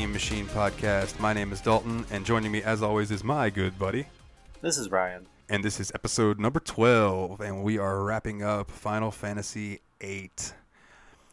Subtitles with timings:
[0.00, 1.20] Steam Machine Podcast.
[1.20, 4.06] My name is Dalton, and joining me, as always, is my good buddy.
[4.62, 5.26] This is Ryan.
[5.50, 10.30] And this is episode number 12, and we are wrapping up Final Fantasy VIII.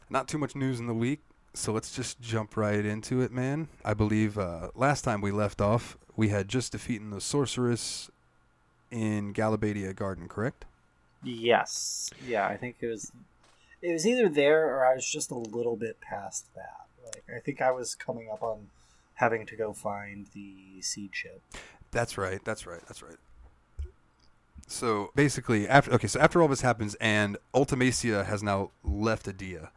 [0.09, 1.21] Not too much news in the week,
[1.53, 3.69] so let's just jump right into it, man.
[3.85, 8.11] I believe uh, last time we left off, we had just defeated the sorceress
[8.91, 10.65] in Galabadia Garden, correct?
[11.23, 12.09] Yes.
[12.27, 13.13] Yeah, I think it was
[13.81, 16.76] it was either there or I was just a little bit past that.
[17.35, 18.67] I think I was coming up on
[19.15, 21.41] having to go find the seed chip.
[21.91, 22.43] That's right.
[22.43, 22.81] That's right.
[22.87, 23.17] That's right.
[24.67, 29.69] So basically, after okay, so after all this happens, and Ultimecia has now left Edea.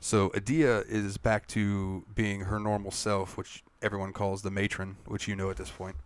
[0.00, 5.28] So Edea is back to being her normal self, which everyone calls the matron, which
[5.28, 5.96] you know at this point.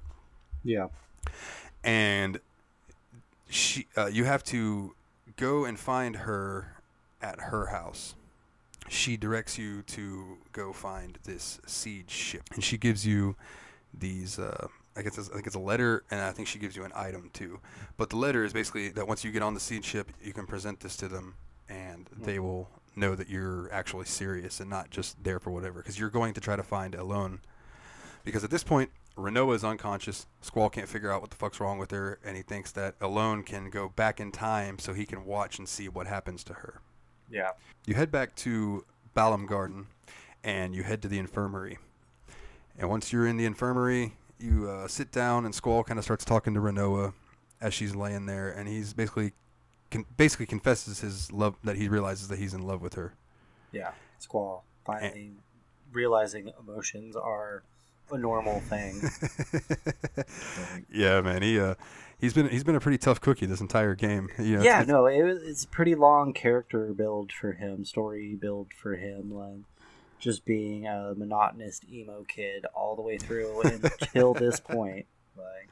[0.65, 0.89] Yeah.
[1.85, 2.41] And
[3.49, 4.95] she, uh, you have to
[5.37, 6.77] go and find her
[7.21, 8.15] at her house.
[8.89, 13.37] She directs you to go find this seed ship, and she gives you
[13.95, 14.39] these.
[14.39, 16.85] Uh, I guess it's, I think it's a letter, and I think she gives you
[16.85, 17.61] an item too.
[17.97, 20.47] But the letter is basically that once you get on the seed ship, you can
[20.47, 21.35] present this to them,
[21.69, 25.81] and they will know that you're actually serious and not just there for whatever.
[25.81, 27.39] Because you're going to try to find Ellone.
[28.25, 30.27] Because at this point, Rinoa is unconscious.
[30.41, 33.43] Squall can't figure out what the fuck's wrong with her, and he thinks that Alone
[33.43, 36.81] can go back in time so he can watch and see what happens to her.
[37.33, 37.53] Yeah.
[37.87, 38.85] You head back to
[39.17, 39.87] Balamb Garden,
[40.45, 41.79] and you head to the infirmary.
[42.79, 46.25] And once you're in the infirmary, you uh, sit down, and Squall kind of starts
[46.25, 47.15] talking to Rinoa
[47.61, 49.33] as she's laying there, and he's basically
[49.91, 53.15] con- basically confesses his love that he realizes that he's in love with her.
[53.73, 53.93] Yeah.
[54.19, 55.33] Squall finally
[55.93, 57.63] realizing emotions are
[58.11, 59.01] a normal thing.
[60.93, 61.75] yeah, man, he uh,
[62.23, 64.31] he's been he's been a pretty tough cookie this entire game.
[64.39, 67.85] You know, yeah, it's- no, it was it's a pretty long character build for him,
[67.85, 69.61] story build for him, like
[70.19, 75.05] just being a monotonous emo kid all the way through until this point.
[75.37, 75.69] Like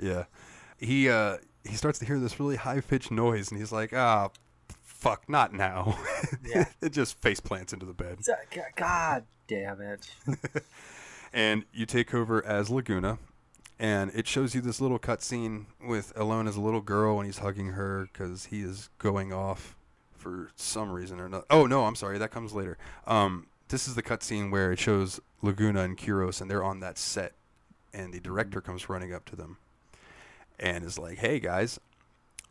[0.00, 0.24] Yeah.
[0.78, 1.36] He uh
[1.68, 4.30] he starts to hear this really high pitched noise and he's like, ah
[4.82, 5.98] fuck, not now.
[6.44, 6.66] Yeah.
[6.80, 8.16] it just face plants into the bed.
[8.20, 10.08] It's a- g- God damn it.
[11.32, 13.18] And you take over as Laguna
[13.78, 17.38] and it shows you this little cutscene with Ellone as a little girl and he's
[17.38, 19.76] hugging her because he is going off
[20.12, 21.44] for some reason or not.
[21.50, 22.78] Oh no, I'm sorry, that comes later.
[23.06, 26.98] Um, this is the cutscene where it shows Laguna and Kiros and they're on that
[26.98, 27.32] set,
[27.92, 29.58] and the director comes running up to them,
[30.58, 31.78] and is like, "Hey guys,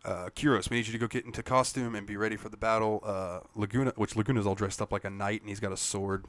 [0.03, 2.57] uh, Kiros, we need you to go get into costume and be ready for the
[2.57, 5.77] battle." Uh, Laguna, which Laguna's all dressed up like a knight and he's got a
[5.77, 6.25] sword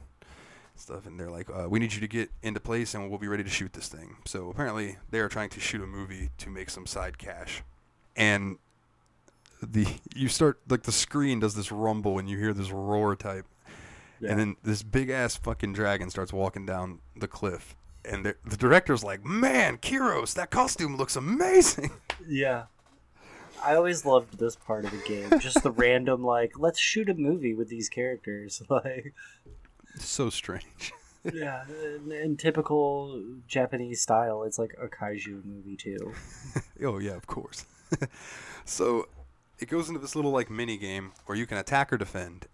[0.79, 3.27] stuff and they're like uh, we need you to get into place and we'll be
[3.27, 6.49] ready to shoot this thing so apparently they are trying to shoot a movie to
[6.49, 7.63] make some side cash
[8.15, 8.57] and
[9.61, 13.45] the you start like the screen does this rumble and you hear this roar type
[14.19, 14.31] Yeah.
[14.31, 18.57] and then this big ass fucking dragon starts walking down the cliff and the, the
[18.57, 21.91] director's like man Kiros that costume looks amazing
[22.27, 22.63] Yeah.
[23.63, 25.39] I always loved this part of the game.
[25.39, 28.61] Just the random like, let's shoot a movie with these characters.
[28.69, 29.15] Like
[30.05, 30.93] so strange
[31.33, 36.13] Yeah, in, in typical Japanese style, it's like a kaiju movie too.
[36.83, 37.65] Oh yeah, of course.
[38.65, 39.07] so
[39.59, 42.45] it goes into this little like mini game where you can attack or defend,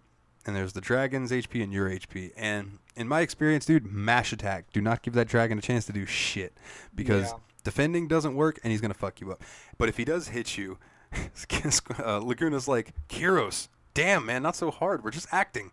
[0.46, 2.32] and there's the dragon's HP and your HP.
[2.36, 4.72] And in my experience, dude, mash attack.
[4.72, 6.54] Do not give that dragon a chance to do shit
[6.94, 7.38] because Yeah.
[7.64, 9.42] defending doesn't work, and he's gonna fuck you up.
[9.78, 10.78] But if he does hit you,
[11.12, 15.04] uh, Laguna's like, Kiros, damn man, not so hard.
[15.04, 15.70] We're just acting.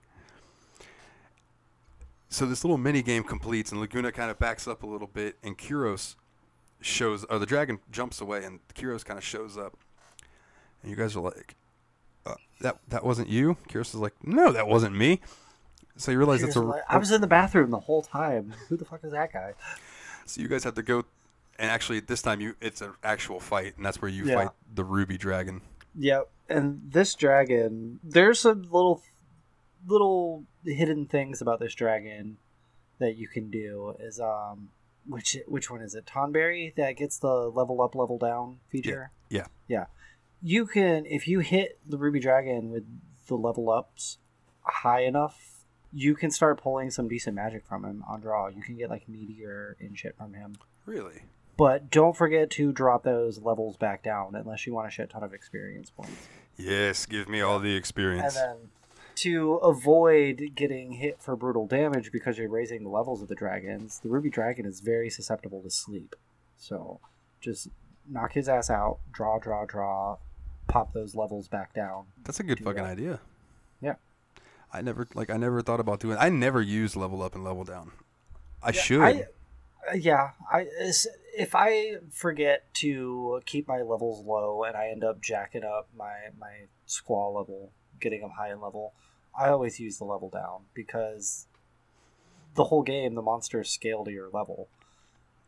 [2.31, 5.35] So this little mini game completes, and Laguna kind of backs up a little bit,
[5.43, 6.15] and Kiros
[6.79, 9.77] shows, or the dragon jumps away, and Kiros kind of shows up,
[10.81, 11.55] and you guys are like,
[12.25, 15.19] uh, "That that wasn't you." Kiros is like, "No, that wasn't me."
[15.97, 16.61] So you realize that's a.
[16.61, 18.53] Like, I was in the bathroom the whole time.
[18.69, 19.53] Who the fuck is that guy?
[20.25, 21.03] So you guys have to go,
[21.59, 24.35] and actually this time you it's an actual fight, and that's where you Yeah.
[24.35, 25.61] fight the ruby dragon.
[25.95, 26.29] Yep.
[26.47, 29.01] And this dragon, there's a little,
[29.87, 32.37] little hidden things about this dragon
[32.99, 33.95] that you can do.
[33.99, 34.69] Is um,
[35.07, 36.05] which which one is it?
[36.05, 39.11] Tonberry that gets the level up, level down feature.
[39.29, 39.45] yeah.
[39.67, 39.85] Yeah.
[40.43, 42.83] You can if you hit the ruby dragon with
[43.27, 44.17] the level ups
[44.63, 45.63] high enough,
[45.93, 48.47] you can start pulling some decent magic from him on draw.
[48.47, 50.55] You can get like meteor and shit from him.
[50.85, 51.23] Really?
[51.57, 55.21] But don't forget to drop those levels back down unless you want a shit ton
[55.23, 56.27] of experience points.
[56.57, 58.33] Yes, give me all the And experience.
[58.33, 58.55] then
[59.15, 63.99] to avoid getting hit for brutal damage because you're raising the levels of the dragons,
[63.99, 66.15] the ruby dragon is very susceptible to sleep.
[66.57, 66.99] So
[67.39, 67.69] just
[68.07, 70.17] knock his ass out, draw, draw, draw,
[70.67, 72.05] pop those levels back down.
[72.23, 72.91] That's a good fucking that.
[72.91, 73.19] idea.
[73.81, 73.95] Yeah.
[74.73, 76.17] I never like I never thought about doing.
[76.19, 77.91] I never use level up and level down.
[78.63, 79.01] I Yeah, should.
[79.01, 79.27] I,
[79.89, 80.67] uh, yeah, I
[81.37, 86.13] if I forget to keep my levels low and I end up jacking up my
[86.39, 87.71] my squall level,
[88.01, 88.93] getting them high in level,
[89.37, 91.47] I always use the level down because
[92.55, 94.67] the whole game the monsters scale to your level.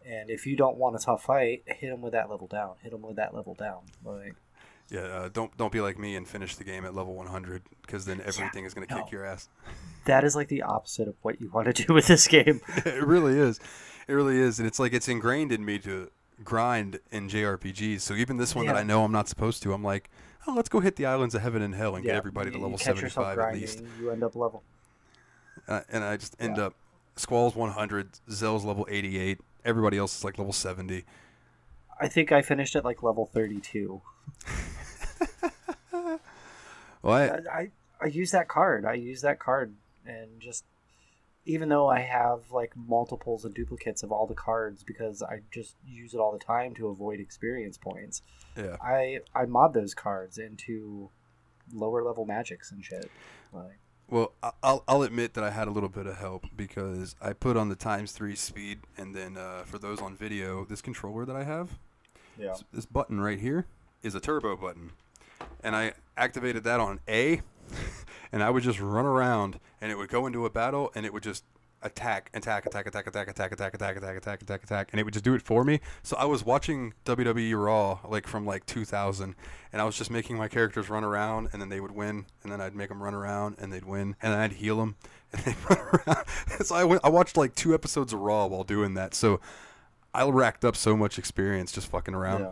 [0.06, 2.76] And if you don't want a tough fight, hit them with that level down.
[2.82, 3.82] Hit them with that level down.
[4.04, 4.36] Like,
[4.90, 8.06] yeah, uh, don't don't be like me and finish the game at level 100 because
[8.06, 8.98] then everything is gonna no.
[8.98, 9.48] kick your ass.
[10.06, 12.60] that is like the opposite of what you want to do with this game.
[12.86, 13.60] it really is.
[14.08, 16.12] It really is, and it's like it's ingrained in me to
[16.44, 18.02] grind in JRPGs.
[18.02, 20.10] So even this one that I know I'm not supposed to, I'm like,
[20.48, 22.58] oh, let's go hit the islands of heaven and hell and get Yeah, everybody to
[22.58, 23.84] level you catch yourself 75 at least.
[24.00, 24.64] You end up level.
[25.68, 26.66] Uh, and I just end Yeah.
[26.66, 26.76] up
[27.16, 31.06] Squall's 100, Zell's level 88, everybody else is like level 70.
[32.02, 34.02] I think I finished at like level 32.
[37.02, 38.86] Well, I, I, I I use that card.
[38.86, 39.74] I use that card
[40.06, 40.64] and just
[41.46, 45.76] even though I have like multiples and duplicates of all the cards because I just
[45.86, 48.22] use it all the time to avoid experience points.
[48.58, 48.78] yeah.
[48.82, 51.10] I I mod those cards into
[51.74, 53.10] lower level magics and shit.
[53.52, 53.80] Like
[54.10, 57.58] Well, I'll I'll admit that I had a little bit of help because I put
[57.58, 61.36] on the times three speed, and then uh, for those on video, this controller that
[61.36, 61.78] I have,
[62.38, 62.56] yeah.
[62.72, 63.66] this button right here,
[64.02, 64.92] is a turbo button,
[65.64, 67.42] and I activated that on A,
[68.34, 71.14] and I would just run around, and it would go into a battle, and it
[71.14, 71.46] would just
[71.84, 75.14] attack, attack, attack, attack, attack, attack, attack, attack, attack, attack, attack, attack, and it would
[75.14, 75.80] just do it for me.
[76.02, 79.36] So I was watching WWE Raw like from like 2000,
[79.72, 82.52] and I was just making my characters run around, and then they would win, and
[82.52, 84.96] then I'd make them run around, and they'd win, and I'd heal them,
[85.32, 86.26] and they'd run around.
[86.66, 89.14] so I went, I watched like two episodes of Raw while doing that.
[89.14, 89.40] So
[90.14, 92.42] I racked up so much experience just fucking around.
[92.42, 92.52] Yeah.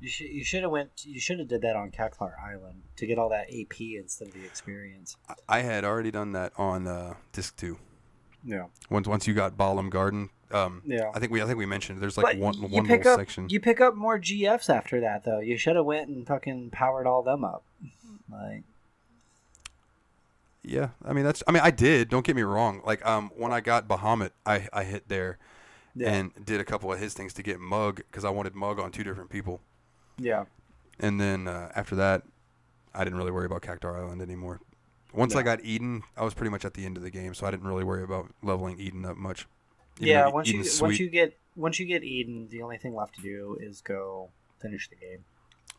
[0.00, 3.06] You should you should have went you should have did that on Cactuar Island to
[3.06, 5.16] get all that AP instead of the experience.
[5.28, 7.78] I- I had already done that on uh, disc two.
[8.44, 8.66] Yeah.
[8.90, 11.10] Once once you got Balamb Garden, um, Yeah.
[11.14, 13.18] I think we I think we mentioned there's like But one you one pick up
[13.18, 13.48] section.
[13.48, 15.40] you pick up more GFs after that though.
[15.40, 17.64] You should have went and fucking powered all them up.
[18.30, 18.62] Like
[20.62, 22.08] Yeah, I mean that's I mean I did.
[22.10, 22.82] Don't get me wrong.
[22.84, 25.38] Like um when I got Bahamut, I I hit there
[25.94, 28.78] yeah, and did a couple of his things to get Mug because I wanted Mug
[28.78, 29.60] on two different people.
[30.18, 30.44] Yeah,
[30.98, 32.22] And then uh, after that,
[32.94, 34.60] I didn't really worry about Cactuar Island anymore.
[35.12, 37.46] Once I got Eden, I was pretty much at the end of the game, so
[37.46, 39.46] I didn't really worry about leveling Eden up much.
[39.98, 40.28] Even yeah.
[40.28, 43.22] Once you Eden's once you get once you get Eden, the only thing left to
[43.22, 44.28] do is go
[44.60, 45.24] finish the game.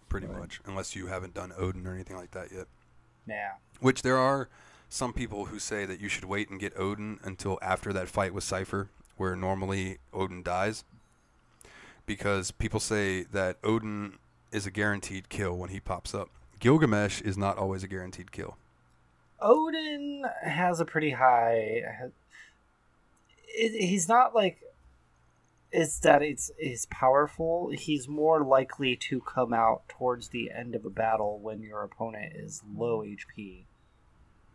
[0.09, 0.39] pretty Right.
[0.39, 2.67] much, unless you haven't done Odin or anything like that yet.
[3.27, 4.47] Yeah, Which there are
[4.89, 8.33] some people who say that you should wait and get Odin until after that fight
[8.33, 10.83] with Seifer, where normally Odin dies.
[12.05, 14.13] Because people say that Odin
[14.51, 16.29] is a guaranteed kill when he pops up.
[16.59, 18.57] Gilgamesh is not always a guaranteed kill.
[19.39, 21.83] Odin has a pretty high.
[23.55, 24.59] He's not like.
[25.71, 27.69] It's that it's is powerful.
[27.69, 32.33] He's more likely to come out towards the end of a battle when your opponent
[32.35, 33.65] is low HP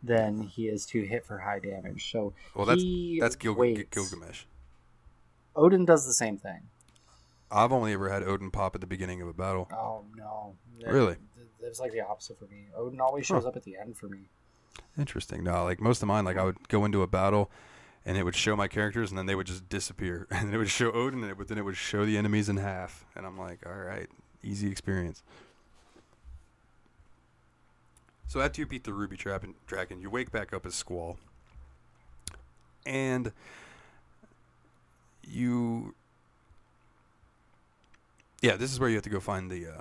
[0.02, 2.11] than he is to hit for high damage.
[2.11, 2.82] So Well, that's
[3.20, 4.44] that's Gil- Gilgamesh.
[5.54, 6.62] Odin does the same thing.
[7.52, 9.68] I've only ever had Odin pop at the beginning of a battle.
[9.73, 10.54] Oh no!
[10.85, 11.16] Really?
[11.62, 12.66] It was like the opposite for me.
[12.76, 13.37] Odin always Huh.
[13.37, 14.28] shows up at the end for me.
[14.99, 15.44] Interesting.
[15.44, 17.50] No, like most of mine, like I would go into a battle,
[18.04, 20.59] and it would show my characters, and then they would just disappear, and then it
[20.59, 23.25] would show Odin, and it would, then it would show the enemies in half, and
[23.26, 24.09] I'm like, all right,
[24.42, 25.23] easy experience.
[28.26, 31.18] So after you beat the Ruby Trap and Dragon, you wake back up as Squall,
[32.87, 33.30] and
[35.23, 35.94] you,
[38.42, 39.80] yeah, this is where you have to go find the uh,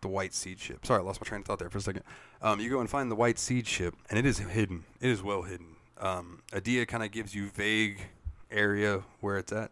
[0.00, 0.84] the white seed ship.
[0.84, 2.02] Sorry, I lost my train of thought there for a second.
[2.42, 4.84] Um, you go and find the white seed ship, and it is hidden.
[5.00, 5.76] It is well hidden.
[5.98, 8.00] Um, Edea kind of gives you vague
[8.50, 9.70] area where it's at,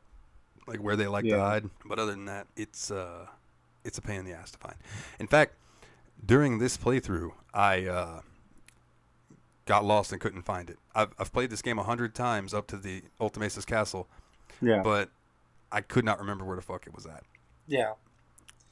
[0.67, 1.71] like where they like to hide.
[1.85, 3.27] But other than that, it's uh,
[3.85, 4.77] it's a pain in the ass to find.
[5.19, 5.55] In fact,
[6.25, 8.21] during this playthrough, I uh,
[9.65, 10.79] got lost and couldn't find it.
[10.95, 14.09] I've I've played this game a hundred times up to the Ultimace's castle,
[14.61, 15.11] Yeah, but
[15.71, 17.23] I could not remember where the fuck it was at.
[17.67, 17.93] Yeah.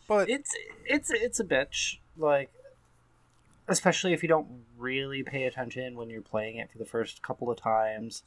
[0.06, 2.50] But it's it's it's a bitch like
[3.68, 4.46] especially if you don't
[4.76, 8.22] really pay attention when you're playing it for the first couple of times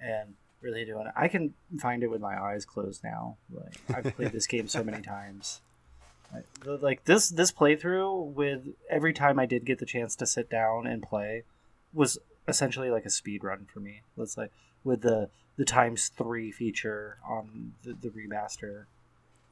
[0.00, 1.12] and really doing it.
[1.14, 3.36] I can find it with my eyes closed now.
[3.50, 5.60] Like i've played this game so many times.
[6.64, 10.86] Like this this playthrough with every time i did get the chance to sit down
[10.86, 11.42] and play
[11.92, 12.16] was
[12.48, 14.02] essentially like a speed run for me.
[14.16, 14.52] Let's like
[14.84, 18.86] with the the times three feature on the, the remaster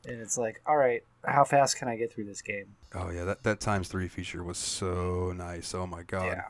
[0.06, 3.24] and it's like all right how fast can i get through this game Oh yeah,
[3.24, 5.74] that that times three feature was so nice.
[5.74, 6.26] Oh my god.
[6.26, 6.42] yeah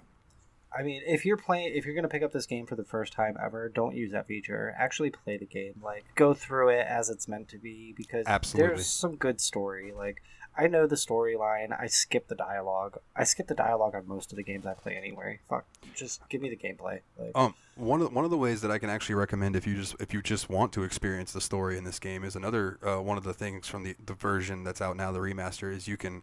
[0.73, 3.12] I mean, if you're playing, if you're gonna pick up this game for the first
[3.12, 4.73] time ever, don't use that feature.
[4.78, 5.75] Actually, play the game.
[5.83, 8.76] Like, go through it as it's meant to be because Absolutely.
[8.76, 9.92] there's some good story.
[9.92, 10.23] Like,
[10.57, 11.78] I know the storyline.
[11.78, 12.99] I skip the dialogue.
[13.16, 15.40] I skip the dialogue on most of the games I play anyway.
[15.49, 15.64] Fuck,
[15.95, 17.00] just give me the gameplay.
[17.19, 19.75] Like, Um, one of one of the ways that I can actually recommend if you
[19.76, 23.00] just if you just want to experience the story in this game is another uh,
[23.00, 25.97] one of the things from the the version that's out now, the remaster, is you
[25.97, 26.23] can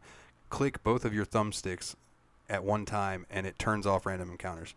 [0.50, 1.96] click both of your thumbsticks
[2.50, 4.74] at one time and it turns off random encounters.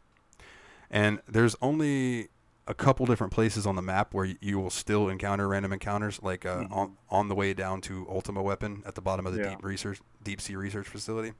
[0.90, 2.28] And there's only
[2.66, 6.46] a couple different places on the map where you will still encounter random encounters, like
[6.46, 6.72] uh, Mhm.
[6.72, 9.50] on on the way down to Ultima Weapon at the bottom of the Yeah.
[9.50, 11.32] deep research deep sea research facility.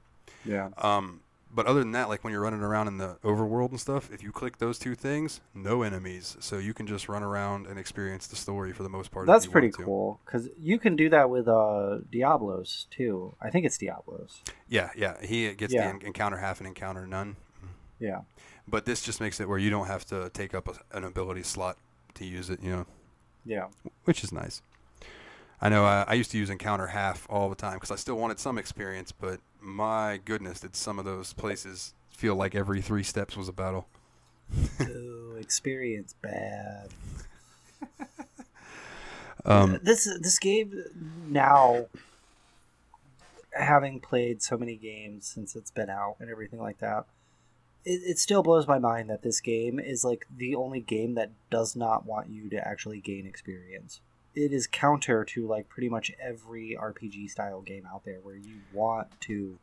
[0.43, 1.21] yeah, Um,
[1.53, 4.23] but other than that, like when you're running around in the overworld and stuff, if
[4.23, 8.25] you click those two things, no enemies, so you can just run around and experience
[8.27, 9.27] the story for the most part.
[9.27, 13.35] that's pretty cool because you can do that with uh Diablos too.
[13.41, 14.41] I think it's Diablos.
[14.67, 15.21] Yeah, yeah.
[15.21, 15.91] He gets Yeah.
[15.93, 17.35] the encounter half and encounter none.
[17.99, 18.21] Yeah,
[18.67, 21.43] But this just makes it where you don't have to take up a, an ability
[21.43, 21.77] slot
[22.15, 22.85] to use it, you know,
[23.45, 23.67] yeah,
[24.05, 24.61] which is nice.
[25.59, 28.15] I know I, I used to use encounter half all the time because I still
[28.15, 33.03] wanted some experience, but my goodness, did some of those places feel like every three
[33.03, 33.87] steps was a battle.
[34.81, 36.89] Ooh, experience bad.
[39.43, 40.83] Um, this this game
[41.27, 41.87] now
[43.53, 47.05] having played so many games since it's been out and everything like that
[47.85, 51.31] it, it still blows my mind that this game is like the only game that
[51.49, 54.01] does not want you to actually gain experience
[54.35, 58.57] it is counter to like pretty much every rpg style game out there where you
[58.73, 59.57] want to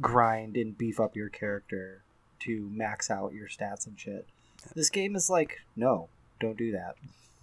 [0.00, 2.02] grind and beef up your character
[2.38, 4.26] to max out your stats and shit
[4.74, 6.08] this game is like no
[6.40, 6.96] don't do that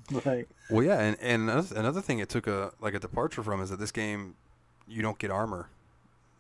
[0.25, 3.71] like Well, yeah, and, and another, thing it took a like a departure from is
[3.71, 4.35] that this game,
[4.87, 5.69] you don't get armor,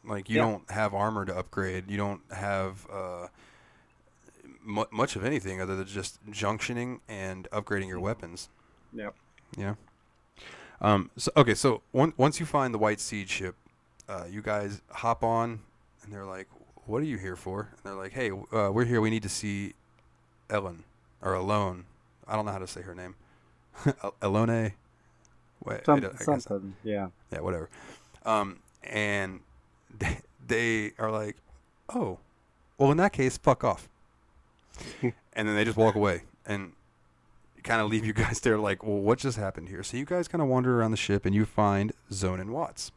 [0.05, 0.43] like you Yeah.
[0.43, 1.91] don't have armor to upgrade.
[1.91, 3.27] You don't have uh,
[4.67, 8.49] mu- much of anything other than just junctioning and upgrading your weapons.
[8.93, 9.15] Yep.
[9.57, 9.75] Yeah.
[10.81, 11.09] Um.
[11.17, 11.55] So okay.
[11.55, 13.55] So once you find the White Seed ship,
[14.07, 15.61] uh, you guys hop on,
[16.03, 16.47] and they're like,
[16.85, 19.01] "What are you here for?" And they're like, "Hey, uh, we're here.
[19.01, 19.73] We need to see
[20.49, 20.83] Ellen
[21.21, 21.85] or Alone.
[22.27, 23.15] I don't know how to say her name.
[24.21, 24.73] Ellone.
[25.63, 27.07] Wait, Some, I I something, yeah.
[27.31, 27.69] yeah, whatever.
[28.25, 29.39] Um, and
[29.99, 31.37] they, they are like,
[31.89, 32.19] "Oh,
[32.77, 33.89] well, in that case, fuck off."
[35.01, 36.71] and then they just walk away and
[37.63, 40.27] kind of leave you guys there, like, "Well, what just happened here?" So you guys
[40.27, 42.91] kind of wander around the ship and you find Zone and Watts,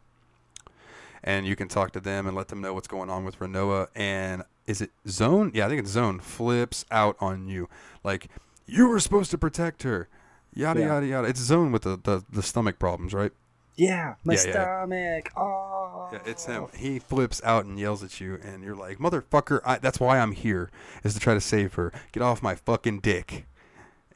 [1.23, 3.89] and you can talk to them and let them know what's going on with Rinoa.
[3.95, 5.51] And is it Zone?
[5.55, 6.21] Yeah, I think it's Zone.
[6.21, 7.69] Flips out on you,
[8.05, 8.29] like
[8.67, 10.09] you were supposed to protect her.
[10.55, 10.87] Yada Yeah.
[10.87, 11.29] yada yada.
[11.29, 13.33] It's Zone with the, the, the stomach problems, right?
[13.77, 14.53] Yeah, my Yeah, yeah.
[14.53, 15.31] stomach.
[15.37, 15.80] Oh.
[16.13, 16.67] Yeah, it's him.
[16.77, 19.61] He flips out and yells at you, and you're like, "Motherfucker!
[19.65, 20.71] I, that's why I'm here,
[21.05, 21.93] is to try to save her.
[22.13, 23.47] Get off my fucking dick!"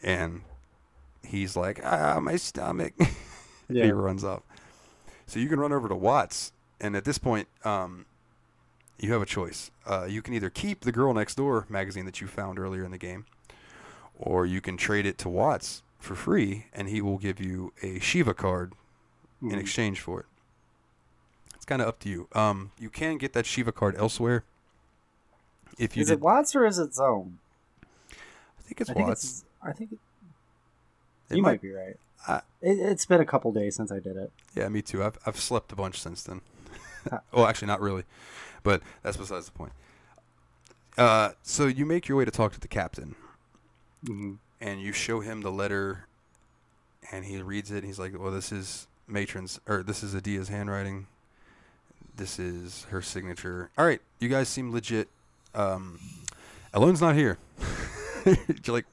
[0.03, 0.43] And
[1.25, 2.95] he's like, "Ah, my stomach."
[3.67, 3.87] Yeah.
[3.87, 4.43] he runs off.
[5.27, 8.05] So you can run over to Watts, and at this point, um,
[8.99, 9.71] you have a choice.
[9.87, 12.91] Uh, you can either keep the Girl Next Door magazine that you found earlier in
[12.91, 13.25] the game,
[14.19, 17.99] or you can trade it to Watts for free, and he will give you a
[18.01, 18.75] Shiva card
[19.41, 19.61] in Mhm.
[19.61, 20.27] exchange for it.
[21.65, 22.29] It's kind of up to you.
[22.35, 24.45] Um, you can get that Shiva card elsewhere.
[25.79, 27.39] If you Is did, it Watts or is it Zone?
[28.13, 29.25] I think it's I think Watts.
[29.25, 29.45] it's.
[29.63, 29.99] I think it,
[31.31, 31.97] It you might- might, be right.
[32.29, 34.31] I- it, it's been a couple days since I did it.
[34.55, 35.03] Yeah, me too.
[35.03, 36.43] I've I've slept a bunch since then.
[37.33, 38.05] well, actually, not really,
[38.63, 39.73] but that's besides the point.
[40.99, 43.15] Uh, so you make your way to talk to the captain,
[44.05, 44.35] Mm-hmm.
[44.61, 46.09] and you show him the letter,
[47.11, 47.79] and he reads it.
[47.79, 51.07] And he's like, "Well, this is matron's, or this is Edea's handwriting.
[52.17, 53.71] This is her signature.
[53.77, 55.09] All right, you guys seem legit.
[55.55, 55.99] Um,
[56.73, 57.39] Alone's not here.
[58.27, 58.37] You're
[58.69, 58.87] like,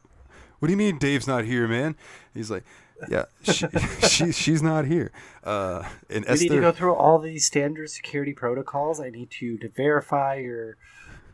[0.60, 1.96] what do you mean Dave's not here, man?
[2.34, 2.64] He's like,
[3.10, 3.68] yeah, she,
[4.08, 5.12] she she's not here.
[5.44, 9.00] Uh, and We need to go through all these standard security protocols.
[9.00, 10.78] I need to, to verify your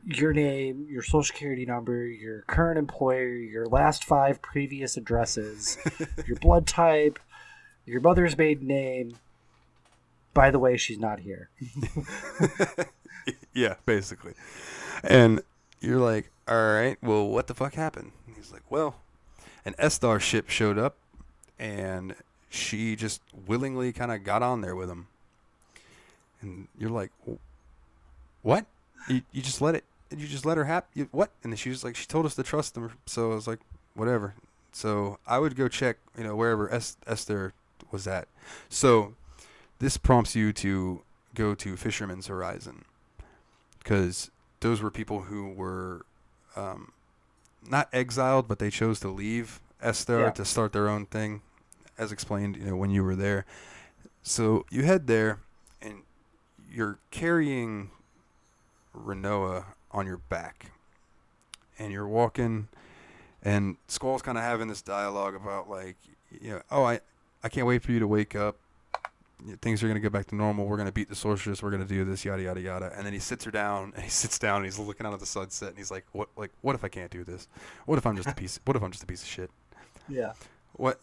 [0.06, 5.78] your name, your social security number, your current employer, your last five previous addresses,
[6.26, 7.20] your blood type,
[7.86, 9.18] your mother's maiden name.
[10.38, 11.50] By the way, she's not here.
[13.56, 14.34] yeah, basically.
[15.04, 15.42] And
[15.82, 18.12] you're like, all right, well, what the fuck happened?
[18.28, 18.98] And he's like, well,
[19.66, 20.96] an Esthar ship showed up,
[21.58, 22.14] and
[22.52, 25.08] she just willingly kind of got on there with him.
[26.42, 27.12] And you're like,
[28.44, 28.68] what?
[29.10, 29.86] You, you just let it?
[30.16, 31.10] You just let her happen?
[31.12, 31.32] What?
[31.44, 32.92] And she was like, she told us to trust them.
[33.08, 33.60] So I was like,
[33.96, 34.36] whatever.
[34.72, 37.54] So I would go check, you know, wherever es- Esthar
[37.92, 38.28] was at.
[38.70, 39.16] So
[39.80, 41.02] this prompts you to
[41.36, 42.86] go to Fisherman's Horizon
[43.80, 46.06] because those were people who were
[46.56, 46.92] um,
[47.70, 50.32] not exiled, but they chose to leave Esthar Yeah.
[50.32, 51.42] to start their own thing,
[51.98, 53.46] as explained, you know, when you were there.
[54.24, 55.40] So you head there,
[55.82, 56.02] and
[56.72, 57.92] you're carrying
[58.96, 60.72] Rinoa on your back,
[61.78, 62.68] and you're walking,
[63.44, 65.96] and Squall's kind of having this dialogue about like,
[66.42, 67.00] you know, oh, I,
[67.44, 68.58] I can't wait for you to wake up.
[69.62, 70.66] Things are gonna go back to normal.
[70.66, 71.62] We're gonna beat the sorceress.
[71.62, 72.92] We're gonna do this, yada yada yada.
[72.96, 75.20] And then he sits her down, and he sits down, and he's looking out at
[75.20, 76.30] the sunset, and he's like, "What?
[76.36, 77.48] Like, what if I can't do this?
[77.86, 78.60] What if I'm just a piece?
[78.66, 79.52] What if I'm just a piece of shit?
[80.10, 80.34] Yeah.
[80.74, 81.00] What?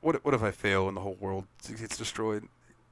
[0.00, 0.16] What?
[0.16, 2.48] if- What if I fail and the whole world gets destroyed?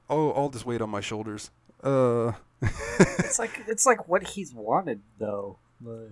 [0.09, 1.51] Oh, all this weight on my shoulders.
[1.83, 2.31] Uh,
[2.99, 5.57] It's like it's like what he's wanted though.
[5.83, 6.11] Like,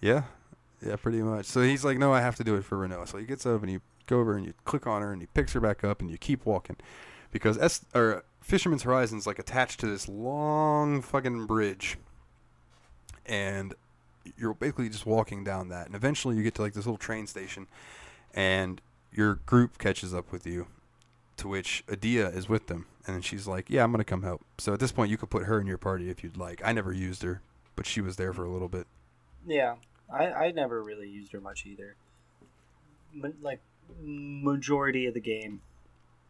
[0.00, 0.22] yeah,
[0.84, 1.46] yeah, pretty much.
[1.46, 3.06] So he's like, no, I have to do it for Rinoa.
[3.06, 3.80] So he gets up and you
[4.12, 6.46] over and you click on her and you picks her back up and you keep
[6.46, 6.76] walking,
[7.30, 11.96] because S or Fisherman's Horizon's like attached to this long fucking bridge,
[13.26, 13.74] and
[14.36, 17.26] you're basically just walking down that, and eventually you get to like this little train
[17.26, 17.66] station,
[18.34, 18.80] and
[19.12, 20.66] your group catches up with you,
[21.36, 24.72] to which Edea is with them, and she's like, "Yeah, I'm gonna come help." So
[24.74, 26.60] at this point, you could put her in your party if you'd like.
[26.64, 27.42] I never used her,
[27.76, 28.86] but she was there for a little bit.
[29.46, 29.76] yeah,
[30.12, 31.96] I I never really used her much either.
[33.40, 33.60] Like
[34.00, 35.60] majority of the game,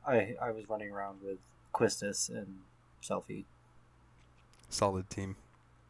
[0.06, 1.38] I I was running around with
[1.74, 2.58] Quistis and
[3.02, 3.44] Selphie.
[4.68, 5.36] Solid team.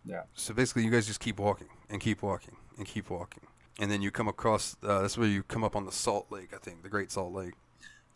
[0.05, 0.23] Yeah.
[0.35, 3.45] So basically, you guys just keep walking and keep walking and keep walking,
[3.79, 4.77] and then you come across.
[4.83, 7.33] Uh, that's where you come up on the Salt Lake, I think, the Great Salt
[7.33, 7.55] Lake,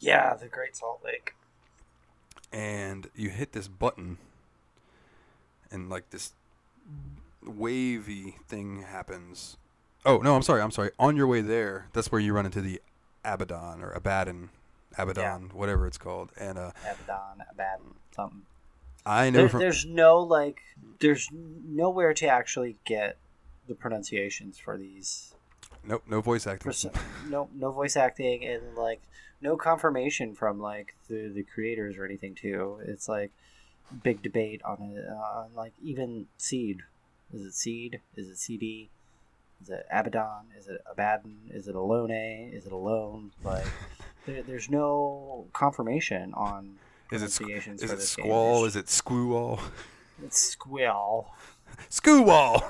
[0.01, 1.35] Yeah, the Great Salt Lake.
[2.53, 4.19] and you hit this button,
[5.71, 6.33] and like this
[7.45, 9.57] wavy thing happens.
[10.05, 10.91] Oh no, I'm sorry, I'm sorry.
[10.99, 12.81] On your way there, that's where you run into the
[13.27, 14.51] Abaddon or Abaddon,
[14.97, 18.43] Abaddon, whatever it's called, and uh, Abaddon, Abaddon, something.
[19.05, 20.61] I know There, from there's no like,
[21.01, 23.17] there's nowhere to actually get
[23.69, 25.35] the pronunciations for these.
[25.85, 26.73] nope, no voice acting.
[26.73, 26.91] For
[27.29, 29.03] no, no voice acting and like
[29.41, 32.79] no confirmation from like the the creators or anything too.
[32.85, 33.33] It's like
[34.03, 35.05] big debate on it.
[35.09, 36.83] Uh, like even Seed,
[37.33, 38.01] is it Seed?
[38.17, 38.91] Is it CD?
[39.63, 40.47] Is it Abaddon?
[40.59, 41.37] Is it Abaddon?
[41.51, 42.11] Is it Alone?
[42.11, 42.51] A?
[42.53, 43.33] Is it Alone?
[43.43, 43.65] Like
[44.27, 46.77] there, there's no confirmation on
[47.11, 48.59] Is it pronunciations Is for it this squall?
[48.61, 48.67] game.
[48.69, 49.61] Is it squall?
[50.25, 51.27] It's Squill.
[51.91, 52.65] Squall.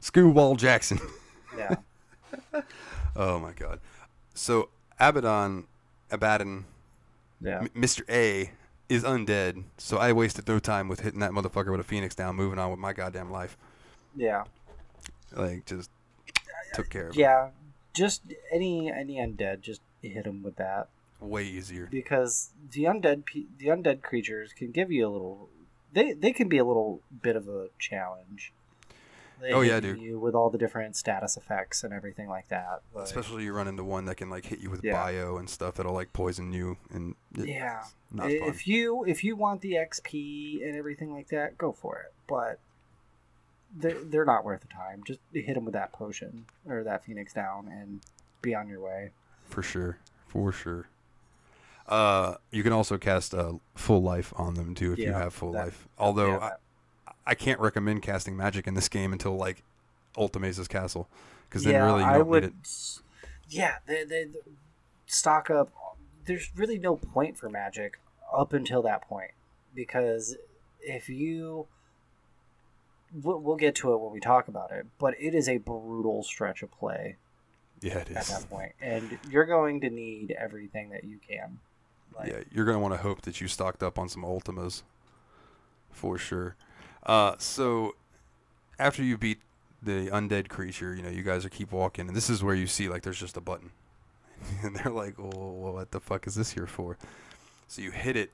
[0.00, 0.98] Squall Jackson.
[1.56, 1.76] Yeah.
[3.18, 3.80] Oh my god.
[4.34, 4.68] So
[5.00, 5.66] Abaddon,
[6.10, 6.66] Abaddon,
[7.40, 7.60] Yeah.
[7.60, 8.02] M- Mr.
[8.10, 8.50] A
[8.90, 9.64] is undead.
[9.78, 12.70] So I wasted no time with hitting that motherfucker with a phoenix down, moving on
[12.70, 13.56] with my goddamn life.
[14.14, 14.44] Yeah.
[15.34, 15.90] Like just
[16.74, 17.20] took care of it.
[17.20, 17.50] Yeah.
[17.94, 20.88] Just any any undead, just hit them with that.
[21.18, 21.88] Way easier.
[21.90, 23.24] because the undead
[23.58, 25.48] the undead creatures can give you a little
[25.92, 28.52] they they can be a little bit of a challenge
[29.40, 29.98] They Oh, yeah, dude.
[29.98, 33.66] you with all the different status effects and everything like that but, Especially you run
[33.66, 34.92] into one that can like hit you with Yeah.
[34.92, 37.84] bio and stuff that'll like poison you and yeah
[38.14, 38.30] fun.
[38.30, 42.58] if you if you want the xp and everything like that go for it but
[43.74, 47.32] they're, they're not worth the time just hit them with that potion or that phoenix
[47.32, 48.00] down and
[48.42, 49.10] be on your way
[49.48, 49.98] For sure.
[50.28, 50.86] For sure.
[51.88, 55.52] Uh, you can also cast uh, full life on them too if you have full
[55.52, 55.88] that- life.
[55.98, 56.50] Although Yeah,
[57.06, 59.62] I, I can't recommend casting magic in this game until like
[60.16, 61.08] Ultimace's castle,
[61.48, 62.42] because then yeah, really you I don't would.
[62.44, 63.00] need it.
[63.48, 64.38] Yeah, they, they, they
[65.06, 65.70] stock up.
[66.24, 67.98] There's really no point for magic
[68.36, 69.30] up until that point
[69.74, 70.36] because
[70.80, 71.66] if you,
[73.22, 76.22] we'll, we'll get to it when we talk about it, but it is a brutal
[76.22, 77.16] stretch of play
[77.80, 81.58] Yeah, it at that point, and you're going to need everything that you can.
[82.16, 84.82] Like, yeah, you're gonna want to hope that you stocked up on some Ultimas,
[85.90, 86.56] for sure.
[87.04, 87.94] Uh, so
[88.78, 89.38] after you beat
[89.82, 92.66] the undead creature, you know you guys are keep walking, and this is where you
[92.66, 93.70] see like there's just a button,
[94.62, 96.96] and they're like, "Well, what the fuck is this here for?"
[97.68, 98.30] So you hit it,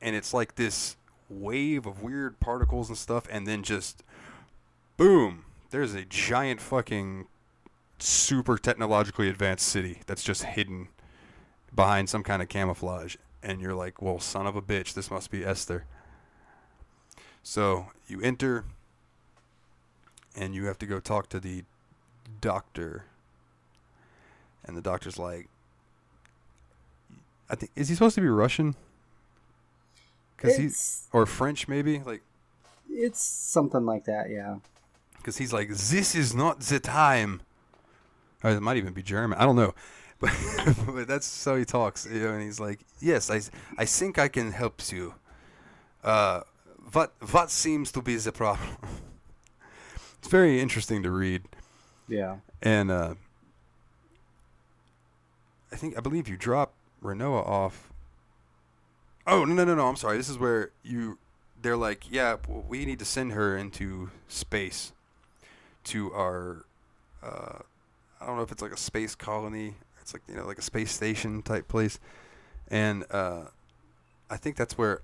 [0.00, 0.96] and it's like this
[1.28, 4.02] wave of weird particles and stuff, and then just
[4.96, 7.26] boom, there's a giant fucking
[7.98, 10.88] super technologically advanced city that's just hidden
[11.74, 13.16] behind some kind of camouflage.
[13.42, 15.82] And you're like well son of a bitch this must be Esthar.
[17.42, 18.64] So you enter
[20.36, 21.64] and you have to go talk to the
[22.40, 23.04] doctor.
[24.64, 25.48] And the doctor's like
[27.52, 28.74] i think is he supposed to be russian
[30.42, 32.22] because he's or french maybe like
[32.92, 34.56] it's something like that, yeah.
[35.16, 37.42] because he's like, "This is not the time."
[38.44, 39.38] Or it might even be German.
[39.38, 39.74] I don't know,
[40.20, 40.32] but
[40.86, 42.06] but that's how he talks.
[42.06, 43.40] You know, and he's like, "Yes, I
[43.78, 45.14] I think I can help you.
[46.04, 46.42] Uh,
[46.92, 48.76] what what seems to be the problem?"
[50.18, 51.42] it's very interesting to read.
[52.08, 52.36] Yeah.
[52.60, 53.14] And uh,
[55.72, 57.91] I think I believe you drop Rinoa off.
[59.26, 59.88] Oh no no no no!
[59.88, 60.16] I'm sorry.
[60.16, 61.18] This is where you.
[61.60, 64.92] They're like, yeah, we need to send her into space,
[65.84, 66.64] to our.
[67.22, 67.60] Uh,
[68.20, 69.74] I don't know if it's like a space colony.
[70.00, 72.00] It's like you know like a space station type place,
[72.68, 73.42] and uh,
[74.28, 75.02] I think that's where.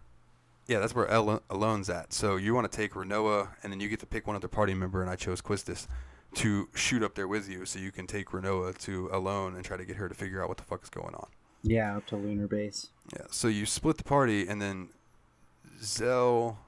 [0.67, 2.13] Yeah, that's where El- Alone's at.
[2.13, 4.75] So you want to take Rinoa, and then you get to pick one other party
[4.75, 5.87] member, and I chose Quistis
[6.35, 9.79] to shoot up there with you, so you can take Rinoa to Alone and try
[9.79, 11.29] to get her to figure out what the fuck is going on.
[11.63, 12.89] Yeah, up to lunar base.
[13.13, 13.27] Yeah.
[13.31, 14.89] So you split the party, and then
[15.83, 16.59] Zell,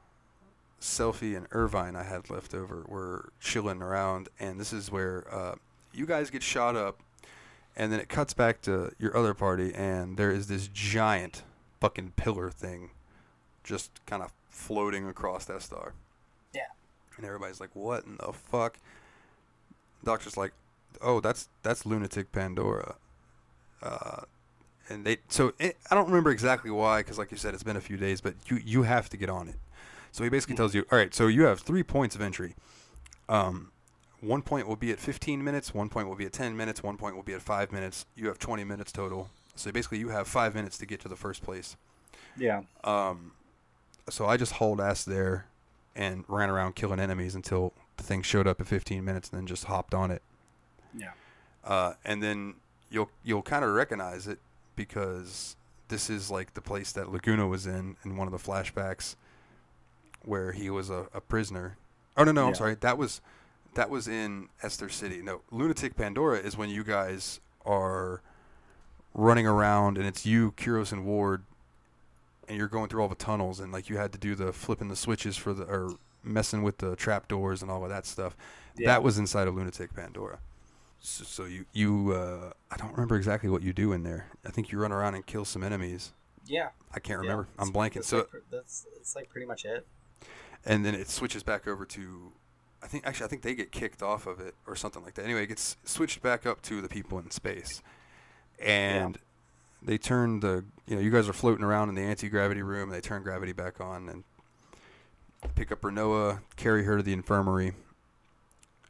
[0.80, 5.54] Selphie, and Irvine I had left over were chilling around, and this is where uh,
[5.92, 7.00] you guys get shot up,
[7.76, 11.42] and then it cuts back to your other party, and there is this giant
[11.80, 12.90] fucking pillar thing,
[13.64, 15.94] just kind of floating across that star.
[16.54, 16.62] Yeah.
[17.16, 18.78] And everybody's like, "What in the fuck?"
[20.02, 20.52] Doctor's like,
[21.00, 22.96] "Oh, that's that's lunatic Pandora."
[23.82, 24.22] Uh,
[24.90, 27.76] and they so it, I don't remember exactly why because like you said it's been
[27.76, 29.54] a few days but you you have to get on it.
[30.12, 32.54] So he basically tells you all right so you have three points of entry.
[33.28, 33.70] Um
[34.20, 36.96] one point will be at 15 minutes one point will be at 10 minutes one
[36.96, 38.04] point will be at 5 minutes.
[38.16, 39.30] You have 20 minutes total.
[39.54, 41.76] So basically you have 5 minutes to get to the first place.
[42.36, 42.62] Yeah.
[42.84, 43.32] um
[44.08, 45.46] so I just hauled ass there
[45.94, 49.46] and ran around killing enemies until the thing showed up at 15 minutes and then
[49.46, 50.22] just hopped on it.
[50.96, 51.12] Yeah.
[51.64, 52.54] uh, and then
[52.90, 54.38] you'll you'll kind of recognize it
[54.80, 55.56] because
[55.88, 59.14] this is like the place that Laguna was in in one of the flashbacks
[60.24, 61.76] where he was a, a prisoner.
[62.16, 63.20] Oh no no I'm sorry that was
[63.74, 65.20] that was in Esthar City.
[65.20, 68.22] No, Lunatic Pandora is when you guys are
[69.12, 71.44] running around and it's you, Kiros, and Ward,
[72.48, 74.88] and you're going through all the tunnels and like you had to do the flipping
[74.88, 75.92] the switches for the or
[76.24, 78.34] messing with the trap doors and all of that stuff.
[78.78, 78.86] Yeah.
[78.86, 80.38] That was inside of Lunatic Pandora.
[81.00, 84.26] So, so you you uh, I don't remember exactly what you do in there.
[84.46, 86.12] I think you run around and kill some enemies.
[86.46, 86.70] Yeah.
[86.94, 87.48] I can't Yeah, remember.
[87.58, 87.94] I'm it's- blanking.
[87.94, 89.86] That's So like, that's it's like pretty much it.
[90.64, 92.32] and then it switches back over to
[92.82, 95.24] I think actually I think they get kicked off of it or something like that.
[95.24, 97.82] Anyway, it gets switched back up to the people in space.
[98.58, 99.18] And
[99.82, 102.90] they turn the you know, you guys are floating around in the anti gravity room,
[102.90, 104.24] they turn gravity back on and
[105.54, 107.72] pick up Rinoa, carry her to the infirmary.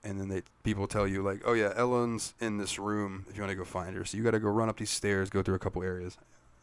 [0.03, 3.43] And then they people tell you like, "Oh yeah, Ellen's in this room if you
[3.43, 5.43] want to go find her." So you got to go run up these stairs, go
[5.43, 6.17] through a couple areas,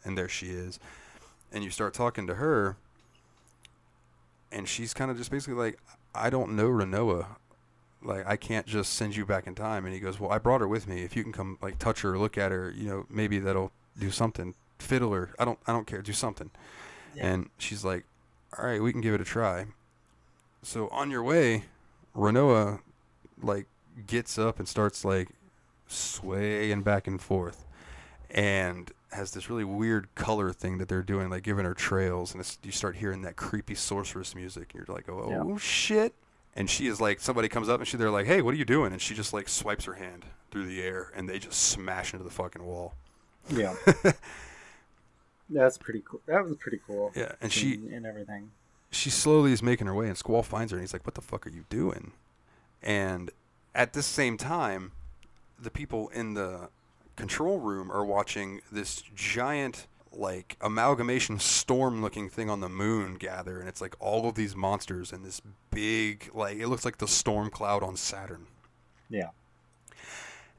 [0.03, 0.79] and there she is.
[1.51, 2.77] And you start talking to her,
[4.51, 5.79] and she's kind of just basically like,
[6.15, 7.27] I don't know Rinoa.
[8.01, 9.85] Like, I can't just send you back in time.
[9.85, 11.03] And he goes, Well, I brought her with me.
[11.03, 14.11] If you can come, like, touch her look at her, you know, maybe that'll do
[14.11, 14.53] something.
[14.79, 15.31] Fiddle her.
[15.39, 16.01] I don't, I don't care.
[16.01, 16.51] Do something.
[17.15, 17.27] Yeah.
[17.27, 18.05] And she's like,
[18.57, 19.65] All right, we can give it a try.
[20.61, 21.65] So on your way,
[22.15, 22.79] Rinoa,
[23.41, 23.67] like,
[24.05, 25.29] gets up and starts, like,
[25.87, 27.65] swaying back and forth.
[28.29, 32.41] And has this really weird color thing that they're doing, like giving her trails, and
[32.41, 35.57] it's, you start hearing that creepy sorceress music, and you're like, oh, Yeah.
[35.57, 36.13] shit.
[36.57, 38.65] And she is like, somebody comes up and she, they're like, hey, what are you
[38.65, 38.91] doing?
[38.91, 42.23] And she just like swipes her hand through the air, and they just smash into
[42.25, 42.95] the fucking wall.
[43.49, 43.75] Yeah.
[45.49, 46.19] That's pretty cool.
[46.25, 47.11] That was pretty cool.
[47.15, 48.51] Yeah, and she and everything.
[48.91, 51.21] she slowly is making her way, and Squall finds her, and he's like, "What the
[51.21, 52.11] fuck are you doing?"
[52.81, 53.31] And
[53.73, 54.91] at this same time,
[55.59, 56.69] the people in the
[57.15, 63.67] control room are watching this giant, like amalgamation storm-looking thing on the moon gather, and
[63.67, 67.49] it's like all of these monsters and this big, like it looks like the storm
[67.49, 68.47] cloud on Saturn.
[69.09, 69.29] Yeah.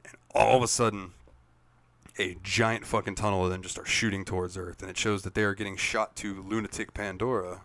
[0.05, 1.13] And all of a sudden
[2.19, 5.33] a giant fucking tunnel of them just start shooting towards Earth, and it shows that
[5.33, 7.61] they are getting shot to lunatic Pandora,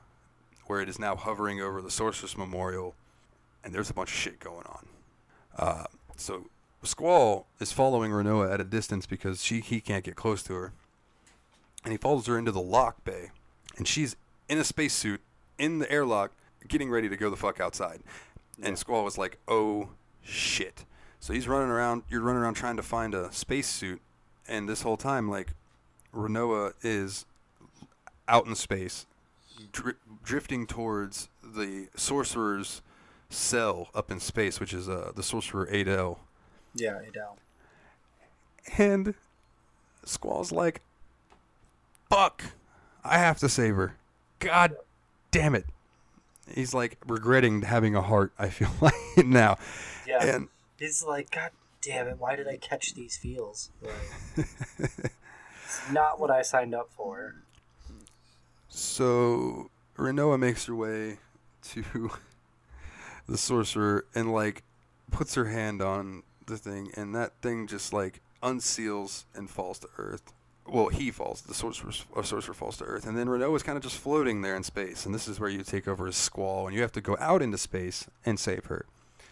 [0.66, 2.94] where it is now hovering over the Sorceress Memorial,
[3.64, 4.86] and there's a bunch of shit going on.
[5.56, 5.84] Uh,
[6.16, 6.44] so
[6.82, 10.72] Squall is following Rinoa at a distance because she he can't get close to her,
[11.82, 13.30] and he follows her into the lock bay,
[13.76, 14.16] and she's
[14.48, 15.20] in a spacesuit
[15.58, 16.32] in the airlock,
[16.68, 18.00] getting ready to go the fuck outside.
[18.62, 19.88] And Squall was like, "Oh
[20.22, 20.84] shit!"
[21.20, 22.02] So he's running around.
[22.10, 24.00] You're running around trying to find a spacesuit,
[24.46, 25.54] and this whole time, like,
[26.14, 27.24] Rinoa is
[28.28, 29.06] out in space,
[29.72, 32.82] dri- drifting towards the sorcerer's
[33.34, 36.20] cell up in space, which is uh, the sorcerer Adel.
[36.74, 37.36] Yeah, Adele.
[38.78, 39.14] And
[40.04, 40.80] Squall's like,
[42.10, 42.44] fuck,
[43.04, 43.96] I have to save her.
[44.38, 44.76] God
[45.30, 45.66] damn it.
[46.52, 49.58] He's like regretting having a heart, I feel like now.
[50.06, 50.24] Yeah.
[50.24, 52.18] And He's like, God damn it!
[52.18, 53.70] Why did I catch these feels?
[53.80, 53.94] Like,
[54.76, 57.36] it's not what I signed up for.
[58.68, 61.18] so Rinoa makes her way
[61.70, 62.10] to
[63.28, 64.62] the sorcerer and like
[65.10, 69.88] puts her hand on the thing, and that thing just like unseals and falls to
[69.98, 70.32] earth.
[70.66, 71.42] Well, he falls.
[71.42, 74.56] The sorcerer, sorcerer falls to earth, and then Rinoa is kind of just floating there
[74.56, 75.04] in space.
[75.04, 77.42] And this is where you take over as Squall, and you have to go out
[77.42, 78.86] into space and save her.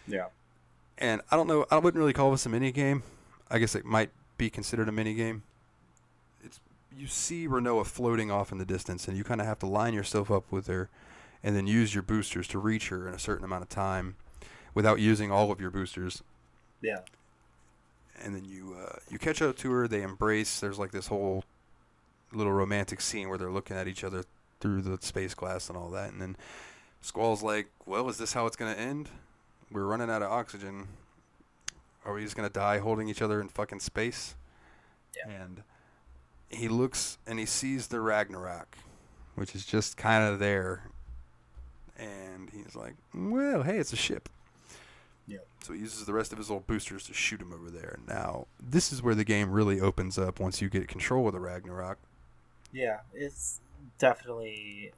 [0.07, 0.27] Yeah.
[0.97, 1.65] And I don't know.
[1.71, 3.01] I wouldn't really call this a mini game.
[3.49, 5.41] I guess it might be considered a mini game.
[6.43, 6.59] It's
[6.95, 9.95] you see Rinoa floating off in the distance, and you kind of have to line
[9.95, 10.89] yourself up with her,
[11.43, 14.15] and then use your boosters to reach her in a certain amount of time,
[14.73, 16.23] without using all of your boosters.
[16.81, 16.99] Yeah.
[18.21, 19.87] And then you uh, you catch up to her.
[19.87, 20.59] They embrace.
[20.59, 21.43] There's like this whole
[22.31, 24.23] little romantic scene where they're looking at each other
[24.59, 26.11] through the space glass and all that.
[26.11, 26.37] And then
[27.01, 29.09] Squall's like, "Well, is this how it's gonna end?
[29.71, 30.87] We're running out of oxygen."
[32.05, 34.35] Are we just gonna die holding each other in fucking space?
[35.15, 35.31] Yeah.
[35.31, 35.63] And
[36.49, 38.77] he looks and he sees the Ragnarok,
[39.35, 40.89] which is just kind of there.
[42.03, 44.29] And he's like, "Well, hey, it's a ship."
[45.27, 45.39] Yeah.
[45.63, 47.99] So he uses the rest of his old boosters to shoot him over there.
[48.07, 51.39] Now, this is where the game really opens up once you get control of the
[51.39, 51.97] Ragnarok.
[52.71, 53.61] Yeah, it's
[53.97, 54.91] definitely.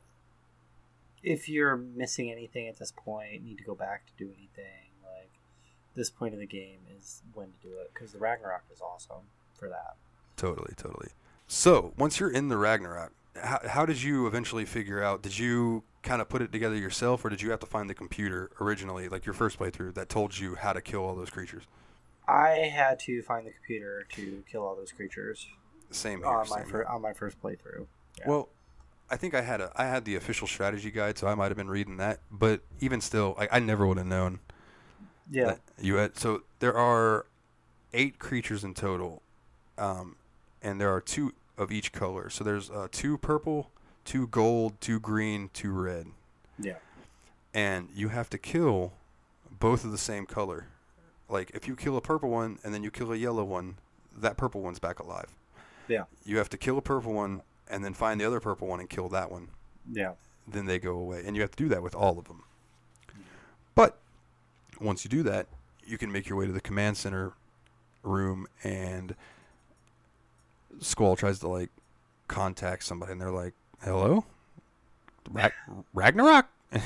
[1.22, 4.92] If you're missing anything at this point, need to go back to do anything.
[5.04, 5.32] Like
[5.96, 9.24] this point of the game is when to do it because the Ragnarok is awesome
[9.58, 9.96] for that.
[10.38, 11.10] Totally, totally.
[11.48, 15.22] So once you're in the Ragnarok, how, how did you eventually figure out?
[15.22, 17.94] Did you kind of put it together yourself, or did you have to find the
[17.96, 21.64] computer originally, like your first playthrough, that told you how to kill all those creatures?
[22.28, 25.48] I had to find the computer to kill all those creatures
[25.92, 26.28] Same here.
[26.28, 27.88] on my same fir- on my first playthrough.
[28.20, 28.30] Yeah.
[28.30, 28.50] Well,
[29.10, 31.58] I think I had a I had the official strategy guide, so I might have
[31.58, 32.22] been reading that.
[32.32, 34.40] But even still, I, I never would have known
[35.30, 36.18] Yeah, you had.
[36.18, 37.26] So there are
[37.94, 39.22] eight creatures in total,
[39.78, 40.16] um,
[40.62, 42.30] and there are two of each color.
[42.30, 43.72] So there's uh, two purple,
[44.06, 46.08] two gold, two green, two red,
[46.58, 46.78] yeah,
[47.54, 48.94] and you have to kill
[49.60, 50.68] both of the same color.
[51.28, 53.78] Like if you kill a purple one and then you kill a yellow one,
[54.16, 55.30] that purple one's back alive.
[55.88, 56.04] Yeah.
[56.24, 58.90] You have to kill a purple one and then find the other purple one and
[58.90, 59.50] kill that one.
[59.92, 60.14] yeah,
[60.48, 61.24] then they go away.
[61.26, 62.44] And you have to do that with all of them.
[63.74, 63.98] But
[64.80, 65.48] once you do that,
[65.86, 67.34] you can make your way to the command center
[68.04, 69.16] room and
[70.80, 71.70] Squall tries to like
[72.28, 74.26] contact somebody and they're like, "Hello?
[75.32, 75.54] Rag-
[75.94, 76.48] Ragnarok?"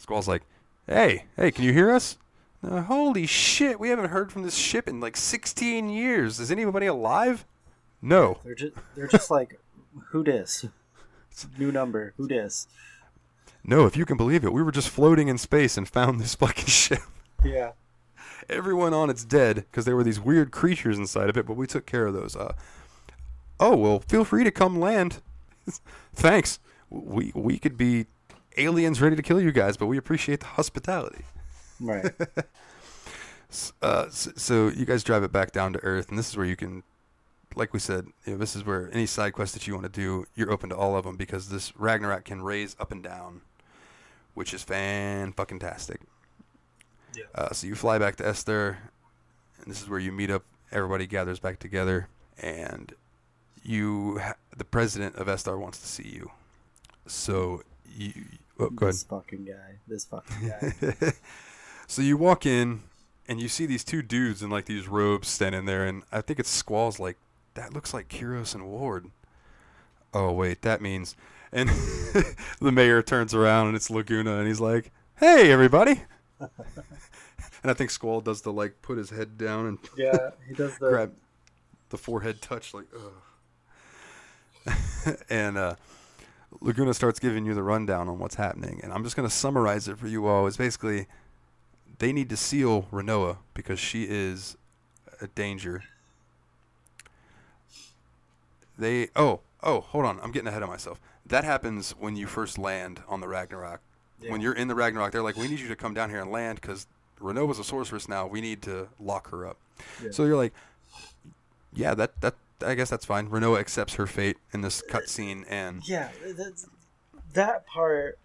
[0.00, 0.42] Squall's like,
[0.86, 2.18] "Hey, hey, can you hear us?"
[2.62, 6.40] "Uh, holy shit, we haven't heard from this ship in like 16 years.
[6.40, 7.44] Is anybody alive?
[8.00, 8.38] No.
[8.44, 9.60] they're just they're just like,
[10.10, 10.64] who dis?
[11.56, 12.66] New number, who dis?
[13.64, 16.34] No, if you can believe it, we were just floating in space and found this
[16.34, 17.00] fucking ship.
[17.44, 17.72] Yeah,
[18.48, 21.66] Everyone on it's dead because there were these weird creatures inside of it, but we
[21.66, 22.34] took care of those.
[22.34, 22.54] Uh,
[23.60, 25.20] oh well, feel free to come land.
[26.14, 26.58] Thanks.
[26.90, 28.06] We we could be
[28.56, 31.24] aliens ready to kill you guys, but we appreciate the hospitality.
[31.80, 32.12] right.
[33.80, 36.44] Uh, s- so you guys drive it back down to Earth, and this is where
[36.44, 36.82] you can,
[37.56, 39.88] like we said, you know, this is where any side quest that you want to
[40.00, 43.40] do, you're open to all of them because this Ragnarok can raise up and down,
[44.34, 46.00] which is fan fucking tastic.
[47.16, 47.24] Yeah.
[47.34, 48.76] Uh, so you fly back to Esthar,
[49.62, 50.44] and this is where you meet up.
[50.70, 52.08] Everybody gathers back together,
[52.42, 52.92] and
[53.62, 56.30] you, ha- the president of Esthar wants to see you.
[57.06, 57.62] So
[57.96, 58.12] you,
[58.58, 58.94] oh, go ahead.
[58.94, 59.78] This fucking guy.
[59.86, 61.12] This fucking guy.
[61.86, 62.82] so you walk in
[63.28, 66.40] and you see these two dudes in like these robes standing there, and I think
[66.40, 67.16] it's Squall's like,
[67.54, 69.10] that looks like Kiros and Ward.
[70.12, 71.14] Oh wait, that means,
[71.52, 71.68] and
[72.60, 76.02] the mayor turns around and it's Laguna, and he's like, "Hey everybody,"
[76.40, 76.50] and
[77.64, 80.88] I think Squall does the like put his head down and yeah, he does the.
[80.88, 81.12] grab
[81.90, 83.12] the forehead touch like ugh.
[85.30, 85.74] and uh
[86.60, 89.86] Laguna starts giving you the rundown on what's happening and I'm just going to summarize
[89.86, 90.46] it for you all.
[90.46, 91.06] It's basically
[91.98, 94.56] they need to seal Rinoa because she is
[95.20, 95.84] a danger.
[98.78, 100.20] They oh, oh, hold on.
[100.22, 101.00] I'm getting ahead of myself.
[101.26, 103.80] That happens when you first land on the Ragnarok.
[104.20, 104.32] Yeah.
[104.32, 106.30] When you're in the Ragnarok, they're like, "We need you to come down here and
[106.30, 106.86] land because
[107.20, 108.26] Rinoa's a sorceress now.
[108.26, 109.58] We need to lock her up."
[110.02, 110.10] Yeah.
[110.12, 110.52] So you're like,
[111.72, 113.28] yeah, that that I guess that's fine.
[113.28, 116.10] Rinoa accepts her fate in this cutscene, and Yeah,
[117.34, 118.18] that part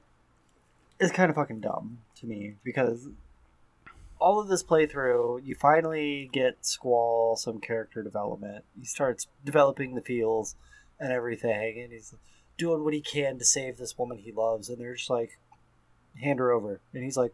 [1.00, 3.08] is kind of fucking dumb to me because
[4.20, 8.64] all of this playthrough, you finally get Squall some character development.
[8.80, 10.56] He starts developing the feels
[11.00, 12.14] and everything, and he's
[12.58, 15.38] doing what he can to save this woman he loves, and they're just like,
[16.22, 16.80] hand her over.
[16.94, 17.34] And he's like,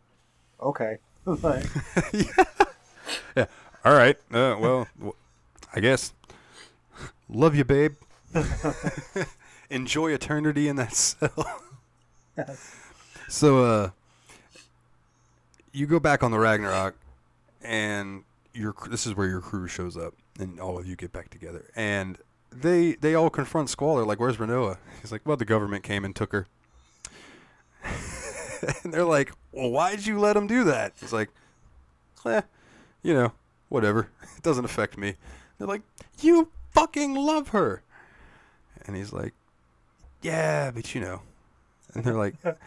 [0.62, 0.98] okay.
[1.26, 1.66] Like,
[2.14, 2.44] yeah.
[3.36, 3.46] yeah.
[3.86, 4.16] All right.
[4.32, 5.14] Uh, well, w-
[5.76, 6.12] I guess.
[7.30, 7.96] Love you, babe.
[9.70, 11.62] Enjoy eternity in that cell.
[13.28, 13.90] so, uh,
[15.72, 16.96] you go back on the Ragnarok,
[17.62, 21.30] and your this is where your crew shows up, and all of you get back
[21.30, 22.18] together, and
[22.52, 23.98] they they all confront Squall.
[23.98, 26.48] They're like, "Where's Rinoa?" He's like, "Well, the government came and took her."
[28.84, 31.30] and they're like, "Well, why'd you let them do that?" He's like,
[32.26, 32.42] "Eh,
[33.04, 33.34] you know,
[33.70, 34.10] whatever.
[34.36, 35.14] It doesn't affect me."
[35.58, 35.84] They're like,
[36.22, 37.84] "You fucking love her,"
[38.86, 39.34] and he's like,
[40.22, 41.22] "Yeah, but you know,"
[41.94, 42.36] and they're like.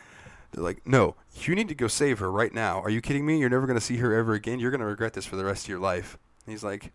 [0.53, 2.83] They're like, no, you need to go save her right now.
[2.83, 3.39] Are you kidding me?
[3.39, 4.61] You're never going to see her ever again.
[4.61, 6.19] You're going to regret this for the rest of your life.
[6.45, 6.93] And he's like,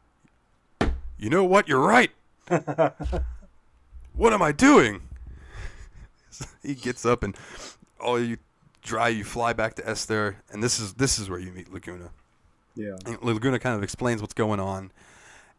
[1.18, 1.68] you know what?
[1.68, 2.12] You're right.
[2.48, 5.02] what am I doing?
[6.64, 7.36] he gets up and
[8.00, 8.38] all you
[8.84, 12.12] dry, you fly back to Esthar, and this is this is where you meet Laguna.
[12.76, 12.96] Yeah.
[13.06, 14.92] And Laguna kind of explains what's going on,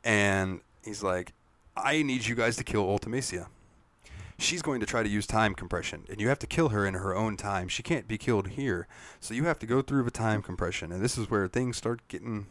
[0.05, 1.33] and he's like,
[1.83, 3.47] I need you guys to kill Ultimecia
[4.38, 6.95] she's going to try to use time compression, and you have to kill her in
[6.95, 7.69] her own time.
[7.69, 8.87] She can't be killed here,
[9.21, 12.01] so you have to go through the time compression, and this is where things start
[12.09, 12.47] getting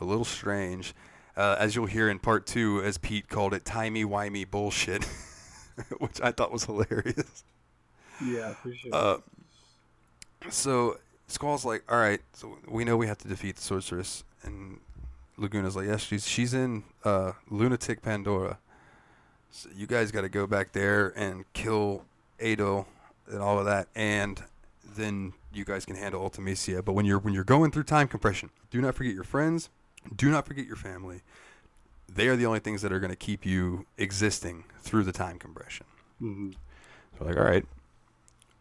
[0.00, 0.94] a little strange.
[1.36, 5.04] Uh, as you'll hear in part two, as Pete called it, timey wimey bullshit,
[5.98, 7.44] which I thought was hilarious.
[8.24, 8.94] Yeah, for sure.
[8.94, 9.16] Uh,
[10.50, 14.80] so Squall's like, all right, so we know we have to defeat the sorceress, and
[15.42, 18.58] Laguna's like, yes, she's she's in uh, lunatic Pandora.
[19.50, 22.04] So you guys got to go back there and kill
[22.40, 22.86] Edea
[23.28, 24.42] and all of that, and
[24.96, 26.82] then you guys can handle Ultimecia.
[26.84, 29.68] But when you're when you're going through time compression, do not forget your friends.
[30.16, 31.20] Do not forget your family.
[32.08, 35.38] They are the only things that are going to keep you existing through the time
[35.38, 35.86] compression.
[36.22, 36.54] Mhm.
[37.18, 37.66] So like, all right,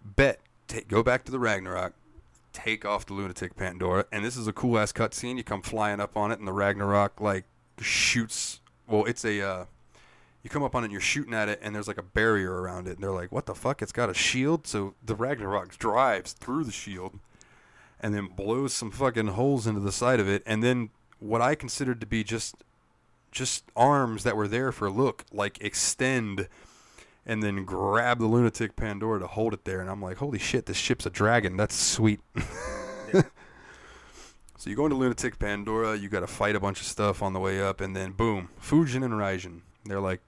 [0.03, 1.93] bet take go back to the Ragnarok,
[2.53, 5.37] take off the lunatic Pandora, and this is a cool ass cutscene.
[5.37, 7.45] You come flying up on it, and the Ragnarok like
[7.79, 8.61] shoots.
[8.87, 9.65] Well, it's a uh,
[10.43, 12.61] you come up on it, and you're shooting at it, and there's like a barrier
[12.61, 13.81] around it, and they're like, what the fuck?
[13.81, 14.67] It's got a shield.
[14.67, 17.19] So the Ragnarok drives through the shield,
[17.99, 21.55] and then blows some fucking holes into the side of it, and then what I
[21.55, 22.55] considered to be just
[23.31, 26.49] just arms that were there for look like extend
[27.25, 29.79] and then grab the lunatic Pandora to hold it there.
[29.79, 31.55] And I'm like, holy shit, this ship's a dragon.
[31.57, 32.19] That's sweet.
[33.11, 37.33] so you go into lunatic Pandora, you got to fight a bunch of stuff on
[37.33, 39.61] the way up, and then boom, Fujin and Raijin.
[39.85, 40.21] They're like,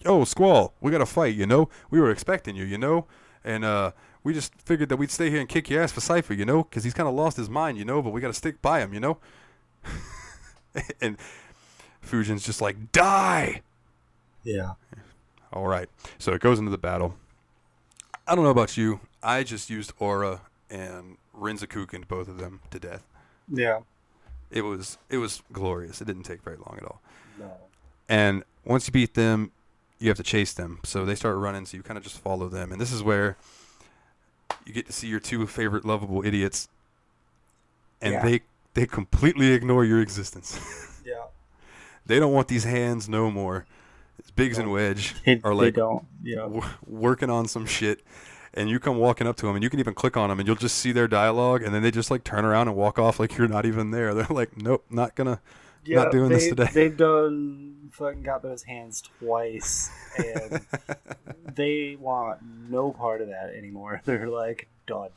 [0.00, 1.68] yo, Squall, we got to fight, you know?
[1.90, 3.06] We were expecting you, you know?
[3.42, 6.36] And uh, we just figured that we'd stay here and kick your ass for Seifer,
[6.36, 6.64] you know?
[6.64, 8.02] Because he's kind of lost his mind, you know?
[8.02, 9.18] But we got to stick by him, you know?
[11.00, 11.16] and
[12.04, 13.62] Fujin's just like, die!
[14.42, 14.72] Yeah.
[15.54, 15.88] All right.
[16.18, 17.14] So it goes into the battle.
[18.26, 19.00] I don't know about you.
[19.22, 23.06] I just used Aura and Renzokukened both of them to death.
[23.50, 23.80] Yeah.
[24.50, 26.00] It was it was glorious.
[26.00, 27.00] It didn't take very long at all.
[27.38, 27.50] No.
[28.08, 29.52] And once you beat them,
[29.98, 30.80] you have to chase them.
[30.84, 32.72] So they start running, so you kind of just follow them.
[32.72, 33.36] And this is where
[34.66, 36.68] you get to see your two favorite lovable idiots,
[38.02, 38.22] and Yeah.
[38.22, 38.40] they
[38.74, 40.58] they completely ignore your existence.
[41.06, 41.24] Yeah.
[42.06, 43.66] they don't want these hands no more.
[44.36, 44.70] Biggs and.
[44.70, 46.04] Wedge They, are like don't.
[46.22, 46.36] Yeah.
[46.42, 48.02] w- working on some shit
[48.54, 50.46] and you come walking up to them and you can even click on them and
[50.46, 53.18] you'll just see their dialogue and then they just like turn around and walk off
[53.18, 55.40] like you're not even there they're like nope not gonna
[55.84, 56.68] Yeah, doing they, this today.
[56.72, 60.60] They've done fucking got those hands twice, and
[61.54, 64.00] they want no part of that anymore.
[64.04, 65.10] They're like done.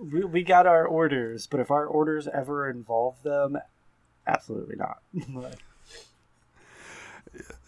[0.00, 3.58] we, we got our orders, but if our orders ever involve them,
[4.26, 4.98] absolutely not.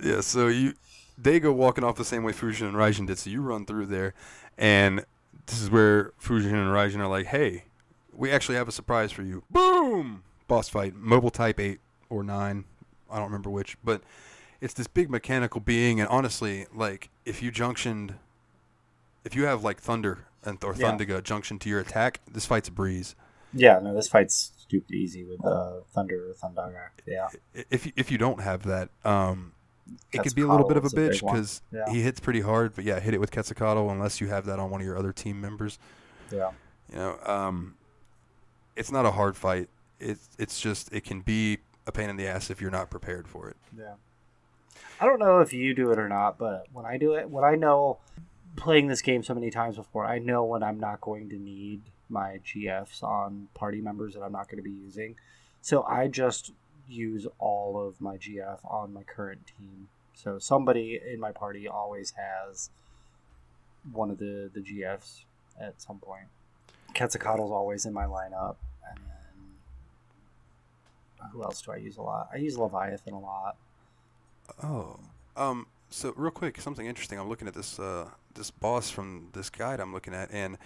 [0.02, 0.74] Yeah so you
[1.18, 3.86] they go walking off the same way Fujin and Raijin did so you run through
[3.86, 4.14] there
[4.58, 5.04] and
[5.46, 7.64] this is where Fujin and Raijin are like hey
[8.12, 12.64] we actually have a surprise for you boom boss fight mobile type 8 or 9
[13.10, 14.02] I don't remember which but
[14.60, 18.14] it's this big mechanical being and honestly like if you junctioned
[19.24, 20.92] if you have like thunder and or Yeah.
[20.92, 23.14] Thundaga junction to your attack this fight's a breeze
[23.54, 26.88] yeah, no, this fight's stupid easy with uh, Thunder or Thundaga.
[27.06, 27.28] Yeah,
[27.70, 29.52] if you- if you don't have that um
[30.12, 31.90] it could be a little bit of a a bitch because Yeah.
[31.90, 34.70] he hits pretty hard but yeah hit it with Quetzalcoatl unless you have that on
[34.70, 35.78] one of your other team members
[36.32, 36.50] yeah,
[36.90, 37.76] you know um
[38.74, 39.68] it's not a hard fight
[40.00, 43.28] it's it's just it can be a pain in the ass if you're not prepared
[43.28, 43.94] for it yeah.
[45.00, 47.44] I don't know if you do it or not, but when I do it, when
[47.44, 47.98] I know
[48.56, 51.82] playing this game so many times before, I know when I'm not going to need
[52.08, 55.16] my GFs on party members that I'm not going to be using.
[55.60, 56.52] So I just
[56.88, 59.88] use all of my GF on my current team.
[60.14, 62.70] So somebody in my party always has
[63.92, 65.24] one of the, the GFs
[65.60, 66.26] at some point.
[66.94, 68.56] Quetzalcoatl's always in my lineup.
[68.88, 68.98] And
[71.20, 72.28] then who else do I use a lot?
[72.32, 73.56] I use Leviathan a lot.
[74.62, 74.98] Oh,
[75.36, 77.18] um, so real quick, something interesting.
[77.18, 80.56] I'm looking at this uh, this boss from this guide I'm looking at, and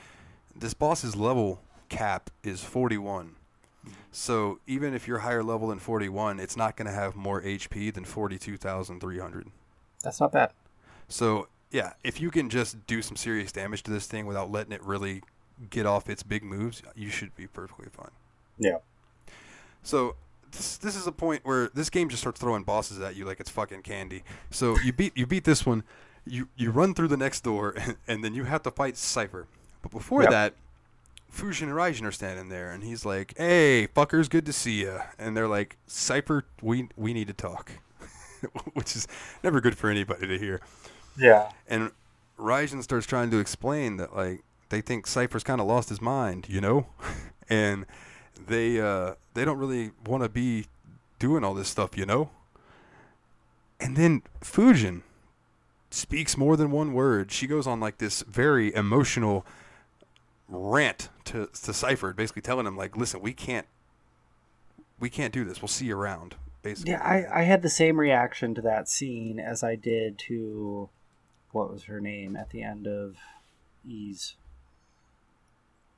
[0.54, 3.36] this boss's level cap is 41.
[4.12, 7.92] So even if you're higher level than 41, it's not going to have more HP
[7.92, 9.46] than 42,300.
[10.02, 10.52] That's not bad.
[11.08, 14.72] So yeah, if you can just do some serious damage to this thing without letting
[14.72, 15.22] it really
[15.70, 18.10] get off its big moves, you should be perfectly fine.
[18.58, 18.78] Yeah.
[19.82, 20.16] So
[20.52, 23.40] this, this is a point where this game just starts throwing bosses at you like
[23.40, 24.22] it's fucking candy.
[24.50, 25.84] So you beat you beat this one,
[26.26, 27.74] you you run through the next door,
[28.08, 29.46] and, then you have to fight Seifer.
[29.82, 30.30] But before Yep.
[30.30, 30.54] that,
[31.32, 35.02] Fujin and Raijin are standing there, and he's like, "Hey, fuckers, good to see ya."
[35.18, 37.72] And they're like, "Seifer, we we need to talk,"
[38.74, 39.06] which is
[39.42, 40.60] never good for anybody to hear.
[41.16, 41.50] Yeah.
[41.68, 41.92] And
[42.38, 46.46] Raijin starts trying to explain that like they think Seifer's kind of lost his mind,
[46.48, 46.86] you know,
[47.48, 47.86] and
[48.46, 50.66] they uh, they don't really want to be
[51.18, 52.30] doing all this stuff, you know.
[53.78, 55.02] And then Fujin
[55.90, 57.32] speaks more than one word.
[57.32, 59.46] She goes on like this very emotional
[60.50, 63.66] rant to to Seifer, basically telling him like, "Listen, we can't
[64.98, 65.62] we can't do this.
[65.62, 69.40] We'll see you around." Basically, Yeah, I, I had the same reaction to that scene
[69.40, 70.90] as I did to
[71.52, 73.16] what was her name at the end of
[73.88, 74.34] Ease.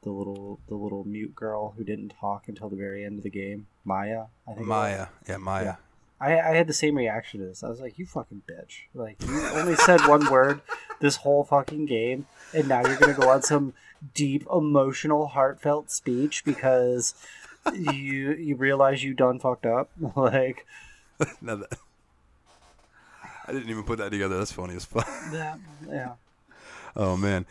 [0.02, 3.30] The little the little mute girl who didn't talk until the very end of the
[3.30, 3.66] game.
[3.84, 4.66] Maya, I think.
[4.66, 5.64] Maya, yeah, Maya.
[5.64, 5.76] Yeah.
[6.22, 7.64] I, I had the same reaction to this.
[7.64, 8.82] I was like, "You fucking bitch!
[8.94, 10.60] Like you only said one word
[11.00, 13.74] this whole fucking game, and now you're gonna go on some
[14.14, 17.14] deep, emotional, heartfelt speech because
[17.74, 20.64] you you realize you done fucked up." like,
[21.42, 21.78] Now that-
[23.44, 24.38] I didn't even put that together.
[24.38, 25.08] That's funny as fuck.
[25.32, 25.56] yeah,
[25.88, 26.12] yeah,
[26.94, 27.44] Oh man.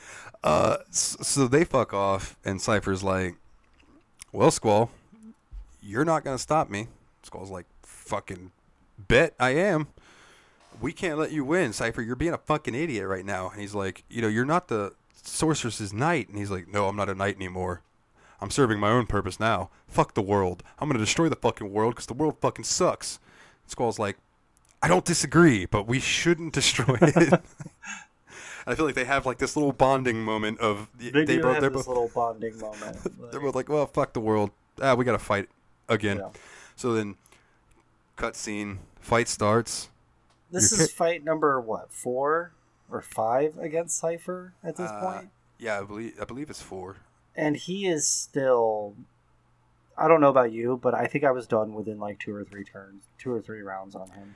[0.43, 3.35] Uh, so they fuck off, and Seifer's like,
[4.31, 4.89] "Well, Squall,
[5.83, 6.87] you're not gonna stop me."
[7.23, 8.51] Squall's like, "Fucking
[9.07, 9.87] bet I am.
[10.79, 12.05] We can't let you win, Seifer.
[12.05, 14.93] You're being a fucking idiot right now." And he's like, "You know, you're not the
[15.23, 17.81] sorceress's knight." And he's like, "No, I'm not a knight anymore.
[18.39, 19.69] I'm serving my own purpose now.
[19.87, 20.63] Fuck the world.
[20.79, 23.19] I'm gonna destroy the fucking world because the world fucking sucks."
[23.67, 24.17] Squall's like,
[24.81, 27.41] "I don't disagree, but we shouldn't destroy it."
[28.67, 31.61] I feel like they have like this little bonding moment of they, they, both have
[31.61, 32.97] they're this both little bonding moment.
[33.31, 34.51] they're Like, both like, well, fuck the world.
[34.81, 35.49] Ah, we gotta fight
[35.89, 36.17] again.
[36.17, 36.29] yeah.
[36.75, 37.15] So then,
[38.17, 39.89] cutscene, fight starts.
[40.51, 42.51] This You're is fight number what four
[42.89, 45.29] or five against Seifer at this Uh, point?
[45.57, 46.97] Yeah, I believe I believe it's four.
[47.35, 48.95] and he is still
[49.97, 52.43] I don't know about you, but I think I was done within like two or
[52.43, 54.35] three turns, two or three rounds on him.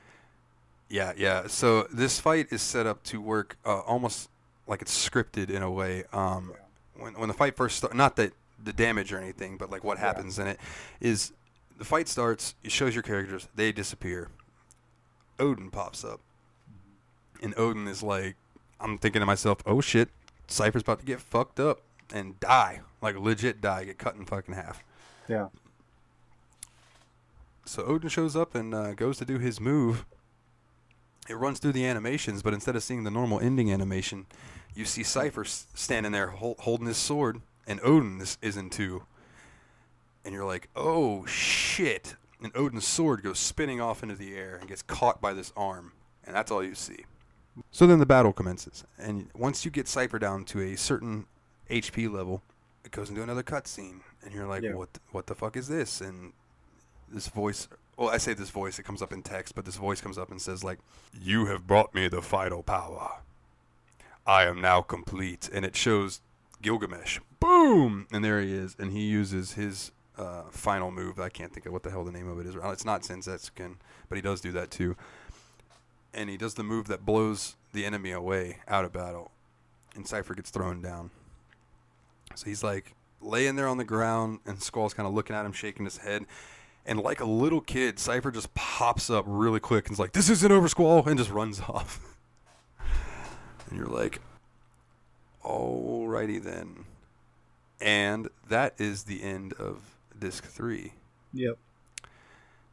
[0.88, 1.48] Yeah, yeah.
[1.48, 4.30] So this fight is set up to work uh, almost
[4.68, 6.04] like it's scripted in a way.
[6.12, 6.52] Um,
[6.96, 9.98] when when the fight first starts, not that the damage or anything, but like what
[9.98, 10.04] Yeah.
[10.04, 10.58] happens in it
[11.00, 11.32] is
[11.76, 12.54] the fight starts.
[12.62, 13.48] It shows your characters.
[13.54, 14.28] They disappear.
[15.38, 16.20] Odin pops up,
[17.42, 18.36] and Odin is like,
[18.80, 20.08] I'm thinking to myself, oh shit,
[20.48, 21.82] Seifer's about to get fucked up
[22.12, 24.82] and die, like legit die, get cut in fucking half.
[25.28, 25.48] Yeah.
[27.64, 30.04] So Odin shows up and uh, goes to do his move.
[31.28, 34.26] It runs through the animations, but instead of seeing the normal ending animation,
[34.74, 39.02] you see Seifer standing there hol- holding his sword, and Odin is, is in two.
[40.24, 42.14] And you're like, oh shit.
[42.42, 45.92] And Odin's sword goes spinning off into the air and gets caught by this arm.
[46.24, 47.04] And that's all you see.
[47.70, 48.84] So then the battle commences.
[48.98, 51.26] And once you get Seifer down to a certain
[51.70, 52.42] HP level,
[52.84, 54.00] it goes into another cutscene.
[54.22, 54.74] And you're like, Yeah.
[54.74, 56.00] what, the, what the fuck is this?
[56.00, 56.32] And
[57.08, 60.00] this voice well i say this voice it comes up in text but this voice
[60.00, 60.80] comes up and says like
[61.22, 63.20] you have brought me the final power
[64.26, 66.20] i am now complete and it shows
[66.60, 71.20] gilgamesh boom and there he is and he uses his uh, final move.
[71.20, 72.54] I can't think of what the hell the name of it is.
[72.54, 73.76] It's not Zantetsuken
[74.08, 74.96] but he does do that too.
[76.14, 79.30] And he does the move that blows the enemy away out of battle
[79.94, 81.10] and Seifer gets thrown down.
[82.34, 85.52] So he's like laying there on the ground and Squall's kind of looking at him
[85.52, 86.26] shaking his head.
[86.84, 90.30] And like a little kid, Seifer just pops up really quick and is like, "This
[90.30, 91.98] isn't over, Squall," and just runs off.
[93.68, 94.20] and you're like,
[95.44, 96.84] "Alrighty then."
[97.80, 100.94] And that is the end of disc three.
[101.32, 101.58] Yep.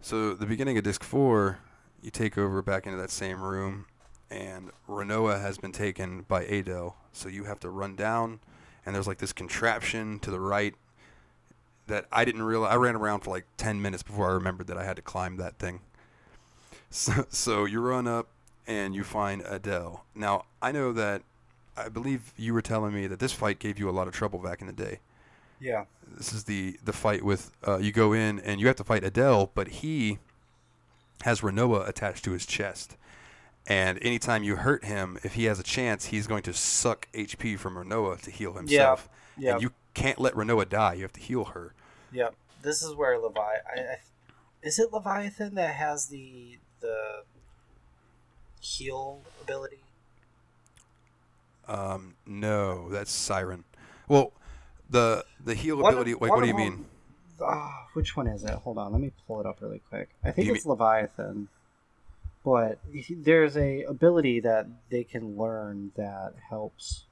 [0.01, 1.59] So the beginning of disc four,
[2.01, 3.85] you take over back into that same room,
[4.29, 6.97] and Rinoa has been taken by Adel.
[7.11, 8.39] So you have to run down,
[8.85, 10.75] and there's like this contraption to the right
[11.87, 12.73] that I didn't realize.
[12.73, 15.37] I ran around for like ten minutes before I remembered that I had to climb
[15.37, 15.81] that thing.
[16.95, 18.27] So, so you run up
[18.67, 20.05] and you find Adel.
[20.13, 21.23] Now I know that
[21.75, 24.37] I believe you were telling me that this fight gave you a lot of trouble
[24.37, 24.99] back in the day
[25.63, 25.85] Yeah.
[26.17, 29.03] this is the the fight with uh, you go in and you have to fight
[29.03, 30.19] Adel, but he
[31.21, 32.97] has Rinoa attached to his chest.
[33.65, 37.57] And anytime you hurt him, if he has a chance, he's going to suck HP
[37.57, 39.07] from Rinoa to heal himself.
[39.37, 39.53] Yeah.
[39.53, 40.95] And you can't let Rinoa die.
[40.95, 41.73] You have to heal her.
[42.11, 42.35] Yep.
[42.61, 43.39] This is where Levi.
[43.39, 43.97] I, I,
[44.61, 47.23] is it Leviathan that has the the
[48.59, 49.79] heal ability?
[51.67, 53.63] Um, no, that's Siren.
[54.09, 54.33] Well,
[54.89, 56.13] the the heal One ability.
[56.13, 56.85] Like, what do you them- mean?
[57.41, 58.51] Ah, which one is it?
[58.51, 60.09] Hold on, let me pull it up really quick.
[60.23, 61.49] I think You it's Leviathan,
[62.45, 62.77] but
[63.09, 67.05] there's a ability that they can learn that helps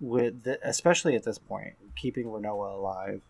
[0.00, 3.20] with, the, especially at this point, keeping Rinoa alive.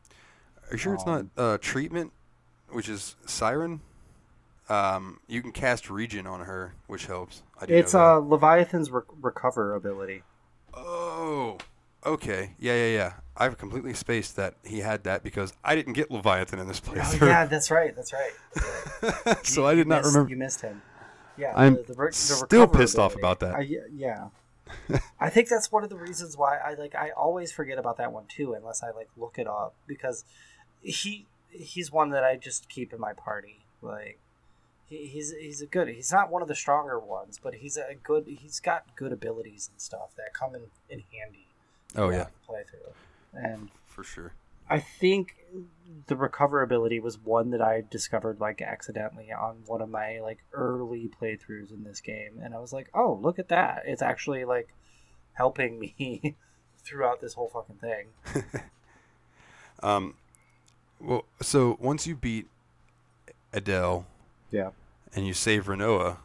[0.70, 2.12] Are you sure it's not Um, uh, treatment,
[2.70, 3.80] which is Siren?
[4.68, 7.42] Um, you can cast Regen on her, which helps.
[7.60, 10.22] I do know It's uh, Leviathan's rec- recover ability.
[10.72, 11.58] Oh,
[12.06, 12.54] okay.
[12.58, 13.12] Yeah, yeah, yeah.
[13.36, 16.94] I've completely spaced that he had that because I didn't get Leviathan in this Oh,
[17.26, 17.94] yeah, that's right.
[17.96, 18.30] That's right.
[19.00, 19.46] That's right.
[19.46, 20.30] so You- I did not missed- remember.
[20.30, 20.82] You missed him.
[21.38, 23.54] Yeah, I'm the, the, the still pissed off about that.
[23.54, 23.60] I,
[23.94, 24.28] yeah,
[25.20, 26.94] I think that's one of the reasons why I like.
[26.94, 30.24] I always forget about that one too, unless I like look it up because
[30.82, 33.60] he he's one that I just keep in my party.
[33.80, 34.18] Like
[34.84, 35.88] he, he's he's a good.
[35.88, 38.26] He's not one of the stronger ones, but he's a good.
[38.26, 41.46] He's got good abilities and stuff that come in in handy.
[41.96, 42.92] Oh yeah, playthrough,
[43.32, 44.32] and for sure.
[44.70, 45.36] I think
[46.06, 50.38] the recover ability was one that I discovered like accidentally on one of my like
[50.52, 53.82] early playthroughs in this game, and I was like, "Oh, look at that!
[53.86, 54.68] It's actually like
[55.34, 56.36] helping me
[56.84, 58.62] throughout this whole fucking thing."
[59.82, 60.14] Um,
[61.00, 62.46] well, so once you beat
[63.52, 64.06] Adel
[64.50, 64.70] Yeah.
[65.14, 66.18] and you save Rinoa,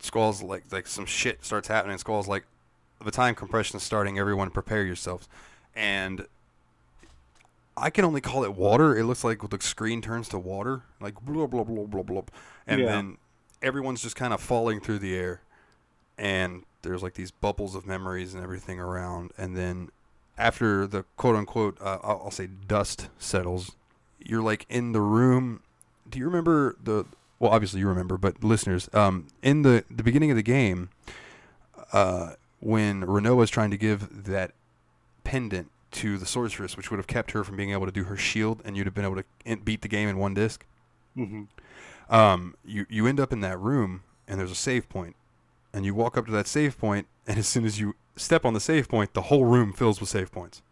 [0.00, 1.96] Squall's like like some shit starts happening.
[1.98, 2.44] Squall's like
[3.04, 4.18] the time compression is starting.
[4.18, 5.28] Everyone prepare yourselves,
[5.76, 6.26] and
[7.80, 8.96] I can only call it water.
[8.96, 12.22] It looks like the screen turns to water, like blah blah blah blah blah,
[12.66, 12.86] and Yeah.
[12.86, 13.18] then
[13.62, 15.40] everyone's just kind of falling through the air,
[16.16, 19.90] and there's like these bubbles of memories and everything around, and then
[20.36, 23.72] after the quote unquote, uh, I'll, I'll say dust settles,
[24.18, 25.62] you're like in the room.
[26.08, 27.04] Do you remember the?
[27.40, 30.90] Well, obviously you remember, but listeners, um, in the the beginning of the game,
[31.92, 34.52] uh, when Rinoa was trying to give that
[35.24, 38.16] pendant to the sorceress, which would have kept her from being able to do her
[38.16, 40.64] shield, and you'd have been able to beat the game in one disc.
[41.16, 41.44] Mm-hmm.
[42.14, 45.16] Um, you you end up in that room, and there's a save point,
[45.72, 48.54] and you walk up to that save point, and as soon as you step on
[48.54, 50.62] the save point, the whole room fills with save points,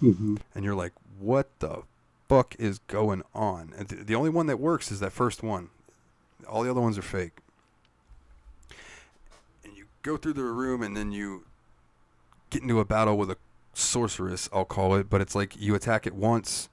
[0.00, 0.36] Mm-hmm.
[0.54, 1.82] and you're like, "What the
[2.28, 5.70] fuck is going on?" And th- the only one that works is that first one.
[6.48, 7.38] All the other ones are fake.
[9.64, 11.44] And you go through the room, and then you
[12.50, 13.36] get into a battle with a
[13.72, 16.68] sorceress, I'll call it, but it's like you attack it once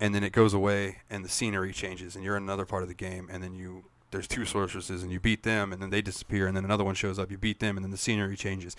[0.00, 2.88] and then it goes away and the scenery changes and you're in another part of
[2.88, 6.00] the game and then you there's two sorceresses and you beat them and then they
[6.00, 8.74] disappear and then another one shows up you beat them and then the scenery changes.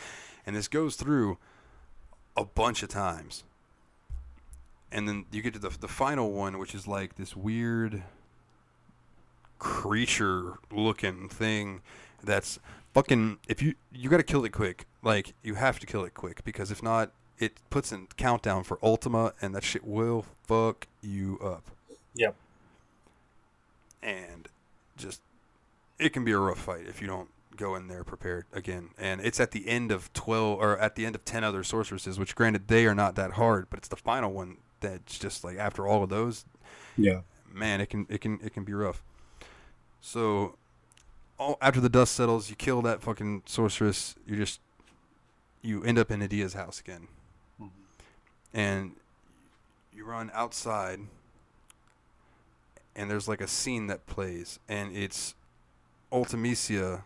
[0.45, 1.37] And this goes through
[2.35, 3.43] a bunch of times.
[4.91, 8.03] And then you get to the the final one which is like this weird
[9.59, 11.81] creature looking thing
[12.23, 12.59] that's
[12.93, 14.87] fucking if you you got to kill it quick.
[15.03, 18.77] Like you have to kill it quick because if not it puts in countdown for
[18.83, 21.71] ultima and that shit will fuck you up
[22.15, 22.35] Yep.
[24.01, 24.47] and
[24.97, 25.21] just
[25.97, 29.19] it can be a rough fight if you don't go in there prepared again and
[29.21, 32.35] it's at the end of 12 or at the end of 10 other sorceresses which
[32.35, 35.85] granted they are not that hard but it's the final one that's just like after
[35.87, 36.45] all of those
[36.97, 37.21] Yeah.
[37.53, 39.03] man, it can it can it can be rough.
[40.01, 40.55] So,
[41.37, 44.15] all, after the dust settles, you kill that fucking sorceress.
[44.25, 44.61] You just
[45.61, 47.09] you end up in Edea's house again,
[48.53, 48.91] and
[49.93, 50.99] you run outside,
[52.95, 55.35] and there's like a scene that plays, and it's
[56.11, 57.03] Ultimecia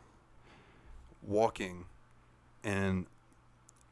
[1.21, 1.85] walking,
[2.63, 3.05] and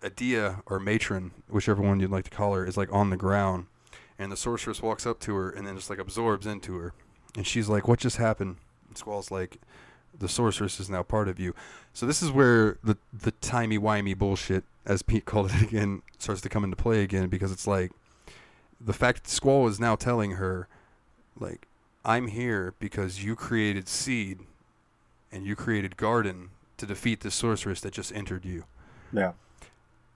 [0.02, 3.68] Edea or matron, whichever one you'd like to call her, is like on the ground
[4.22, 6.93] and the sorceress walks up to her and then just like absorbs into her
[7.36, 8.58] and she's like what just happened?
[8.88, 9.58] And squall's like
[10.18, 11.53] the sorceress is now part of you
[11.93, 16.41] so this is where the the timey wimey bullshit as pete called it again starts
[16.41, 17.91] to come into play again because it's like
[18.80, 20.68] the fact that squall is now telling her
[21.39, 21.68] like
[22.05, 24.39] i'm here because you created seed
[25.32, 28.66] and you created garden to defeat the sorceress that just entered you
[29.14, 29.34] Yeah.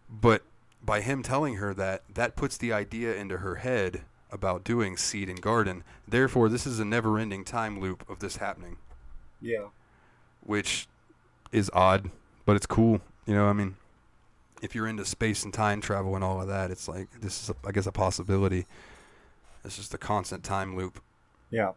[0.10, 0.44] but
[0.84, 5.30] by him telling her that, that puts the idea into her head about doing seed
[5.30, 5.84] and garden.
[6.08, 8.78] Therefore, this is a never ending time loop of this happening,
[9.42, 9.70] Yeah.
[10.46, 10.88] Which
[11.52, 12.10] is odd,
[12.46, 13.02] but it's cool.
[13.26, 13.76] You know, I mean,
[14.62, 17.50] if you're into space and time travel and all of that, it's like this is,
[17.50, 18.66] a, I guess, a possibility.
[19.64, 21.02] It's just a constant time loop.
[21.52, 21.72] Yeah.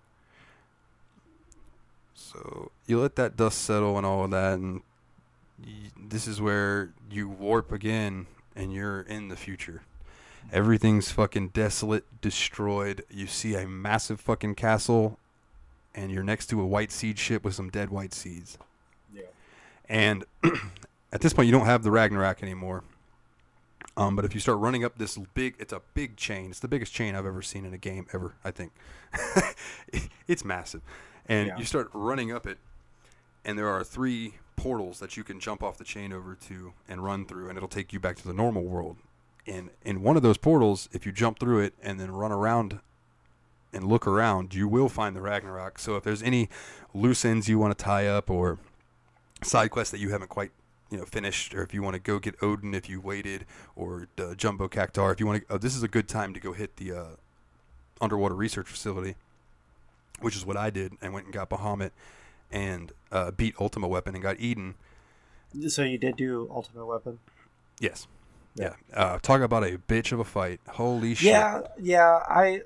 [2.14, 4.82] So you let that dust settle and all of that, and
[5.58, 9.82] y this is where you warp again, and you're in the future.
[10.52, 13.04] Everything's fucking desolate, destroyed.
[13.10, 15.18] You see a massive fucking castle,
[15.94, 18.58] and you're next to a white seed ship with some dead white seeds.
[19.14, 19.22] Yeah.
[19.88, 20.24] And
[21.12, 22.84] at this point, you don't have the Ragnarok anymore.
[23.96, 26.50] Um, but if you start running up this big, it's a big chain.
[26.50, 28.34] It's the biggest chain I've ever seen in a game ever.
[28.44, 28.72] I think
[30.28, 30.82] it's massive,
[31.26, 31.58] and Yeah.
[31.58, 32.58] you start running up it,
[33.44, 37.02] and there are three portals that you can jump off the chain over to and
[37.02, 38.96] run through, and it'll take you back to the normal world.
[39.48, 42.78] And in one of those portals, if you jump through it and then run around
[43.72, 45.78] and look around, you will find the Ragnarok.
[45.78, 46.48] So if there's any
[46.94, 48.58] loose ends you want to tie up or
[49.42, 50.50] side quests that you haven't quite
[50.90, 53.44] you know finished, or if you want to go get Odin if you waited,
[53.76, 56.40] or the Jumbo Cactuar, if you want to, oh, this is a good time to
[56.40, 57.04] go hit the uh,
[58.00, 59.14] underwater research facility,
[60.20, 60.94] which is what I did.
[61.02, 61.90] I went and got Bahamut
[62.50, 64.74] and uh, beat Ultima Weapon and got Eden.
[65.68, 67.18] So you did do Ultimate Weapon?
[67.80, 68.06] Yes.
[68.06, 68.14] Yeah.
[68.58, 68.74] Yeah.
[68.92, 70.60] Uh, talk about a bitch of a fight.
[70.68, 71.30] Holy shit.
[71.30, 72.20] Yeah, yeah.
[72.28, 72.62] I,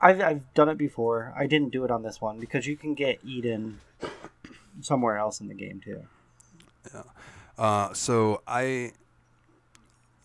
[0.00, 1.32] I've, I've done it before.
[1.36, 3.80] I didn't do it on this one because you can get Eden
[4.80, 6.02] somewhere else in the game too.
[7.58, 8.92] Uh, so I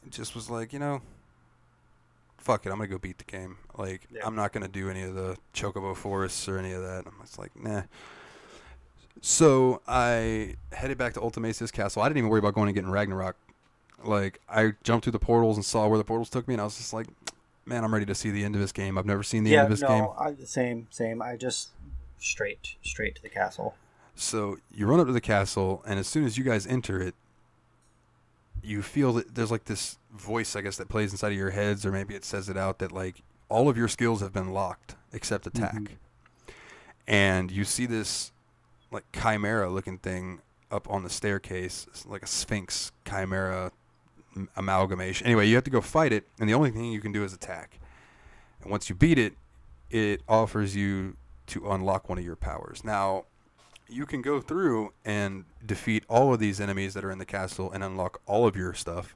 [0.10, 1.02] just was like, you know,
[2.38, 3.58] fuck it, I'm gonna go beat the game.
[3.78, 4.22] Like, Yeah.
[4.26, 7.06] I'm not gonna do any of the Chocobo forests or any of that.
[7.06, 7.84] I'm just like, nah.
[9.22, 12.02] So I headed back to Ultimecia's Castle.
[12.02, 13.36] I didn't even worry about going and getting Ragnarok.
[14.04, 16.66] Like, I jumped through the portals and saw where the portals took me, and I
[16.66, 17.08] was just like,
[17.66, 18.98] man, I'm ready to see the end of this game.
[18.98, 20.08] I've never seen the yeah, end of this no, game.
[20.20, 21.22] I, same, same.
[21.22, 21.70] I just
[22.20, 23.76] straight, straight to the castle.
[24.16, 27.16] So you run up to the castle, and as soon as you guys enter it,
[28.64, 31.86] you feel that there's like this voice, I guess, that plays inside of your heads,
[31.86, 34.96] or maybe it says it out that like all of your skills have been locked
[35.12, 35.76] except attack.
[35.76, 35.88] Mhm.
[37.08, 38.32] And you see this
[38.92, 40.42] like chimera looking thing
[40.72, 43.72] up on the staircase, like a sphinx chimera
[44.56, 45.26] amalgamation.
[45.28, 47.34] Anyway, you have to go fight it, and the only thing you can do is
[47.34, 47.80] attack.
[48.62, 49.34] And once you beat it,
[49.90, 51.16] it offers you
[51.48, 52.84] to unlock one of your powers.
[52.84, 53.26] Now,
[53.88, 57.72] you can go through and defeat all of these enemies that are in the castle
[57.72, 59.16] and unlock all of your stuff.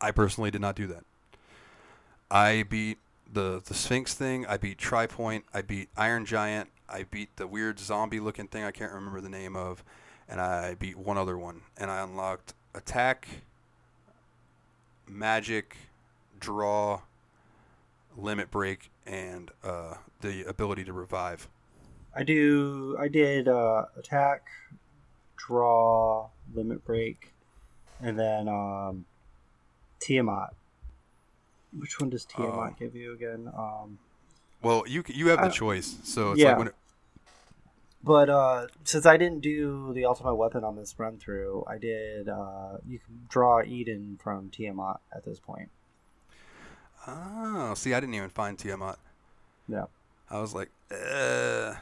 [0.00, 1.04] I personally did not do that.
[2.30, 2.98] I beat
[3.32, 4.46] the the Sphinx thing.
[4.46, 5.42] I beat Tripoint.
[5.52, 6.70] I beat Iron Giant.
[6.88, 9.84] I beat the weird zombie looking thing I can't remember the name of,
[10.28, 11.62] and I beat one other one.
[11.76, 13.28] And I unlocked attack,
[15.08, 15.76] magic,
[16.40, 17.00] draw,
[18.16, 21.48] limit break, and uh, the ability to revive.
[22.14, 22.96] I do.
[22.98, 24.46] I did uh, attack,
[25.36, 27.32] draw, limit break,
[28.00, 29.04] and then um,
[30.00, 30.54] Tiamat.
[31.78, 32.76] Which one does Tiamat Oh.
[32.78, 33.50] give you again?
[33.56, 33.98] Um,
[34.62, 35.96] Well, you you have the choice.
[36.04, 36.48] So it's yeah.
[36.50, 36.74] like when it,
[38.06, 42.28] but uh, since I didn't do the ultimate weapon on this run through, I did.
[42.28, 45.70] Uh, you can draw Eden from Tiamat at this point.
[47.08, 48.96] oh, see, I didn't even find Tiamat.
[49.68, 49.86] Yeah.
[50.30, 51.74] I was like, uh,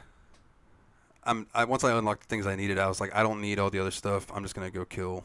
[1.23, 1.45] I'm.
[1.53, 3.69] I once I unlocked the things I needed, I was like, I don't need all
[3.69, 4.25] the other stuff.
[4.33, 5.23] I'm just gonna go kill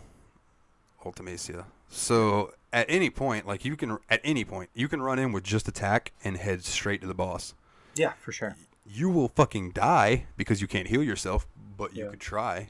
[1.02, 1.64] Ultimecia.
[1.88, 5.44] So at any point, like you can, at any point, you can run in with
[5.44, 7.54] just attack and head straight to the boss.
[7.94, 8.54] Yeah, for sure.
[8.92, 12.10] You will fucking die because you can't heal yourself, but you Yeah.
[12.10, 12.68] could try.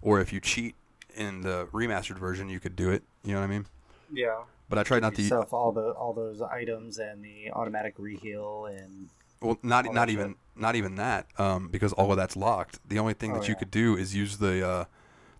[0.00, 0.76] Or if you cheat
[1.14, 3.02] in the remastered version, you could do it.
[3.24, 3.66] You know what I mean?
[4.12, 4.42] Yeah.
[4.68, 5.22] But I tried not to.
[5.22, 9.08] yourself all the all those items and the automatic reheal and
[9.40, 10.36] Well, not not even shit.
[10.62, 12.78] not even that, um, because all of that's locked.
[12.88, 13.58] The only thing Oh, that you yeah.
[13.58, 14.84] could do is use the uh,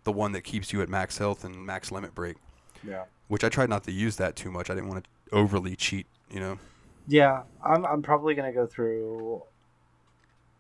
[0.04, 2.36] the one that keeps you at max health and max limit break.
[2.82, 3.04] yeah.
[3.28, 4.70] Which I tried not to use that too much.
[4.70, 6.06] I didn't want to overly cheat.
[6.30, 6.58] You know.
[7.06, 9.42] Yeah, I'm I'm probably gonna go through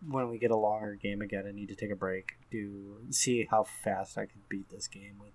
[0.06, 1.44] when we get a longer game again.
[1.46, 5.14] I need to take a break to see how fast I can beat this game
[5.20, 5.32] with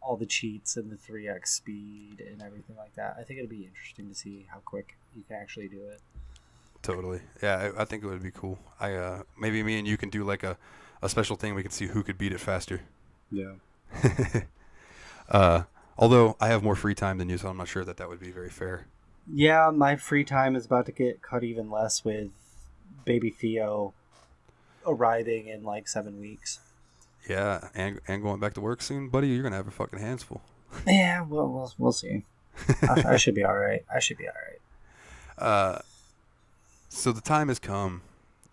[0.00, 3.16] all the cheats and the three x speed and everything like that.
[3.18, 6.00] I think it'd be interesting to see how quick you can actually do it.
[6.82, 7.20] Totally.
[7.42, 8.58] Yeah, I, I think it would be cool.
[8.78, 10.56] I uh, maybe me and you can do like a,
[11.02, 11.54] a special thing.
[11.54, 12.82] We can see who could beat it faster.
[13.30, 13.54] Yeah.
[15.28, 15.62] uh,
[15.98, 18.20] although I have more free time than you, so I'm not sure that that would
[18.20, 18.86] be very fair.
[19.32, 22.30] Yeah, my free time is about to get cut even less with
[23.04, 23.92] baby Theo
[24.86, 26.60] arriving in like seven weeks.
[27.28, 29.28] Yeah, and and going back to work soon, buddy.
[29.28, 30.42] You're gonna have your fucking hands full.
[30.86, 32.24] Yeah, well, we'll, we'll see.
[32.82, 33.84] I, I should be all right.
[33.94, 35.46] I should be all right.
[35.46, 35.78] Uh,
[36.88, 38.02] so the time has come.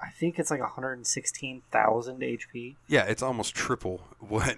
[0.00, 2.74] I think it's like 116,000 HP.
[2.88, 4.56] yeah, it's almost triple what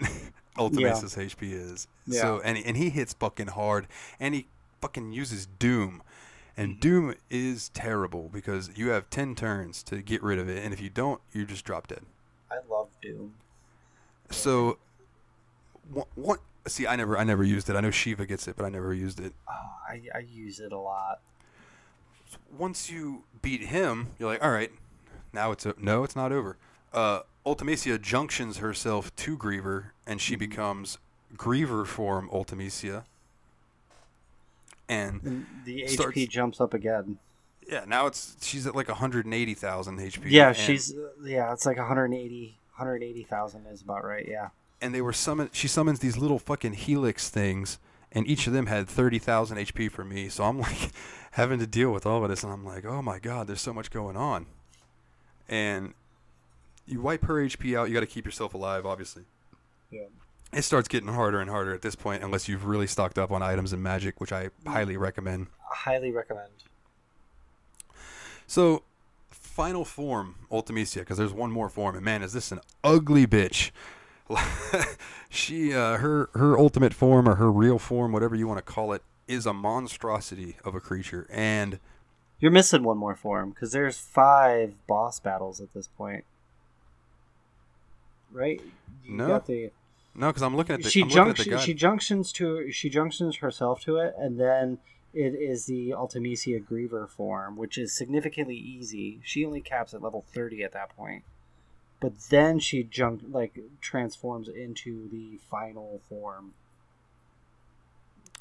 [0.58, 1.86] Ultimace's HP is.
[2.06, 2.20] Yeah.
[2.22, 3.86] So and and he hits fucking hard,
[4.18, 4.46] and he
[4.80, 6.02] fucking uses Doom,
[6.60, 6.80] and Mm-hmm.
[6.80, 10.80] Doom is terrible because you have ten turns to get rid of it, and if
[10.80, 12.02] you don't, you just drop dead.
[12.50, 13.34] I love Doom.
[14.30, 14.78] So,
[15.90, 16.40] what, what?
[16.66, 17.76] See, I never, I never used it.
[17.76, 19.32] I know Shiva gets it, but I never used it.
[19.48, 21.20] Oh, I, I use it a lot.
[22.56, 24.70] Once you beat him, you're like, all right,
[25.32, 26.58] now it's a, no, it's not over.
[26.92, 30.98] Uh, Ultimecia junctions herself to Griever, and she becomes
[31.36, 33.04] Griever form Ultimecia.
[34.90, 37.18] And And the Starts- HP jumps up again.
[37.68, 40.22] yeah, now it's she's at like 180,000 HP.
[40.26, 44.48] Yeah, she's yeah, it's like 180 180,000 is about right, yeah.
[44.80, 45.50] and they were summon.
[45.52, 47.78] She summons these little fucking helix things,
[48.10, 50.28] and each of them had thirty thousand HP for me.
[50.30, 50.90] So I'm like
[51.32, 53.72] having to deal with all of this, and I'm like, oh my god, there's so
[53.74, 54.46] much going on.
[55.48, 55.94] And
[56.86, 57.88] you wipe her HP out.
[57.88, 59.24] You got to keep yourself alive, obviously.
[59.90, 60.06] Yeah.
[60.52, 63.42] It starts getting harder and harder at this point, unless you've really stocked up on
[63.42, 65.46] items and magic, which I highly recommend.
[65.60, 66.50] Highly recommend.
[68.46, 68.82] So,
[69.30, 73.70] final form, Ultimecia, because there's one more form, and man, is this an ugly bitch.
[75.28, 78.92] she, uh, her, her ultimate form or her real form, whatever you want to call
[78.92, 81.78] it, is a monstrosity of a creature, and
[82.40, 86.24] You're missing one more form because there's five boss battles at this point.
[88.32, 88.60] Right?
[89.04, 89.26] You No.
[89.28, 89.70] got the
[90.14, 93.36] no, because I'm looking at the, she I'm looking the she junctions to she junctions
[93.36, 94.78] herself to it and then
[95.12, 99.20] it is the Ultimecia Griever form, which is significantly easy.
[99.24, 101.24] She only caps at level 30 at that point.
[102.00, 106.54] But then she junk like transforms into the final form.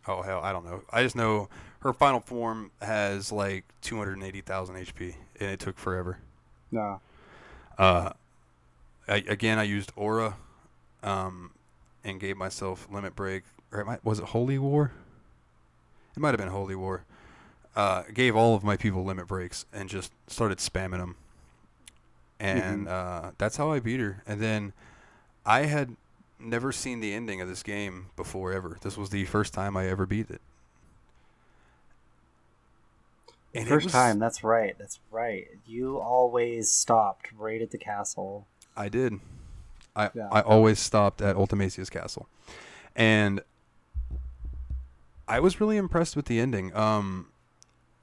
[0.08, 0.84] oh hell, I don't know.
[0.92, 1.50] I just know
[1.80, 6.20] her final form has like 280,000 HP, and it took forever.
[6.72, 7.02] No.
[7.78, 8.12] Uh,
[9.08, 10.36] I, again, I used Aura,
[11.04, 11.52] um,
[12.04, 13.44] and gave myself Limit Break.
[13.72, 14.92] Or it might, was it Holy War?
[16.16, 17.04] It might have been Holy War.
[17.76, 21.16] Uh, gave all of my people Limit Breaks and just started spamming them.
[22.40, 24.24] And uh, that's how I beat her.
[24.26, 24.74] And then
[25.46, 25.96] I had
[26.40, 28.78] never seen the ending of this game before ever.
[28.82, 30.42] This was the first time I ever beat it.
[33.54, 34.76] And it First was- time, that's right.
[34.78, 35.48] That's right.
[35.66, 38.48] You always stopped right at the castle.
[38.78, 39.20] I did.
[40.00, 40.30] I Yeah.
[40.32, 42.28] I always stopped at Ultimecia's castle,
[42.96, 43.42] and
[45.28, 46.76] I was really impressed with the ending.
[46.76, 47.28] Um,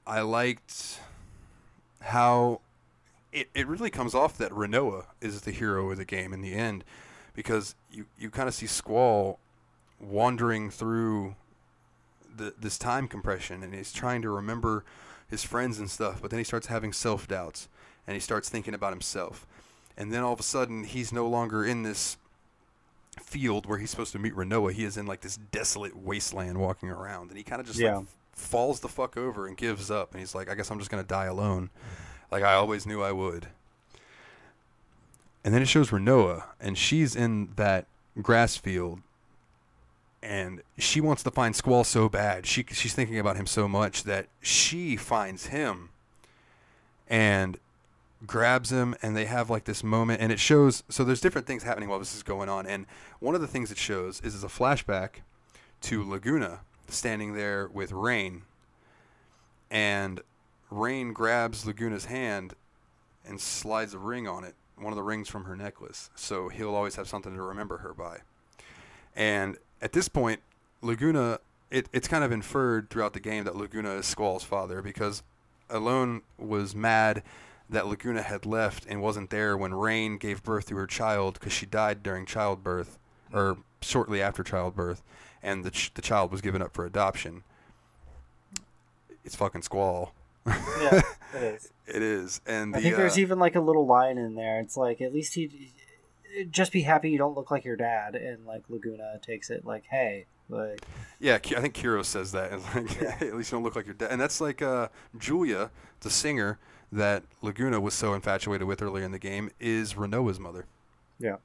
[0.05, 0.99] I liked
[2.01, 2.61] how
[3.33, 6.53] it, it really comes off that Rinoa is the hero of the game in the
[6.53, 6.83] end,
[7.33, 9.39] because you you kind of see Squall
[9.99, 11.35] wandering through
[12.35, 14.85] the this time compression, and he's trying to remember
[15.27, 17.67] his friends and stuff, but then he starts having self doubts,
[18.05, 19.45] and he starts thinking about himself
[19.97, 22.17] and then all of a sudden he's no longer in this
[23.21, 24.71] field where he's supposed to meet Rinoa.
[24.73, 27.97] He is in like this desolate wasteland walking around, and he kind of just Yeah.
[27.97, 30.11] like falls the fuck over and gives up.
[30.11, 31.69] And he's like, I guess I'm just gonna die alone,
[32.31, 33.47] like I always knew I would.
[35.43, 37.87] And then it shows Rinoa, and she's in that
[38.21, 38.99] grass field,
[40.21, 42.45] and she wants to find Squall so bad.
[42.45, 45.89] She she's thinking about him so much that she finds him,
[47.07, 47.57] and
[48.25, 51.63] grabs him and they have like this moment and it shows so there's different things
[51.63, 52.85] happening while this is going on and
[53.19, 55.21] one of the things it shows is, is a flashback
[55.81, 58.41] to Laguna standing there with Rain
[59.69, 60.21] and
[60.71, 62.55] Rain grabs Laguna's hand
[63.23, 66.73] and slides a ring on it one of the rings from her necklace so he'll
[66.73, 68.19] always have something to remember her by.
[69.17, 70.41] And at this point,
[70.81, 71.39] Laguna,
[71.71, 75.23] it, it's kind of inferred throughout the game that Laguna is Squall's father because
[75.69, 77.23] Ellone was mad
[77.69, 81.53] that Laguna had left and wasn't there when Rain gave birth to her child because
[81.53, 82.97] she died during childbirth
[83.33, 85.03] or shortly after childbirth,
[85.43, 87.43] and the ch- the child was given up for adoption.
[89.25, 90.13] It's fucking Squall.
[90.45, 91.01] Yeah,
[91.35, 91.71] it is.
[91.89, 94.59] It is, and I the, think there's uh, even like a little line in there.
[94.59, 95.71] It's like at least he
[96.51, 99.85] just be happy you don't look like your dad, and like Laguna takes it like,
[99.89, 100.81] hey, like
[101.19, 102.51] Yeah, I think Kiros says that.
[102.51, 103.15] It's like, Yeah.
[103.27, 104.11] at least you don't look like your dad.
[104.11, 106.59] And that's like uh, Julia, the singer
[106.91, 110.65] that Laguna was so infatuated with earlier in the game, is Rinoa's mother.
[111.19, 111.37] Yeah.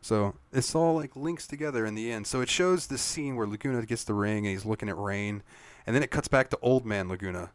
[0.00, 2.26] So it's all like links together in the end.
[2.26, 5.42] So it shows this scene where Laguna gets the ring and he's looking at Rain,
[5.86, 7.50] and then it cuts back to old man Laguna,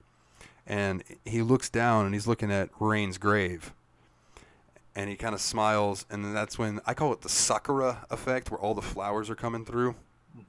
[0.65, 3.73] and he looks down and he's looking at Rain's grave.
[4.95, 8.49] And he kind of smiles, and then that's when I call it the Sakura effect,
[8.49, 9.91] where all the flowers are coming through.
[9.91, 10.41] Mm-hmm.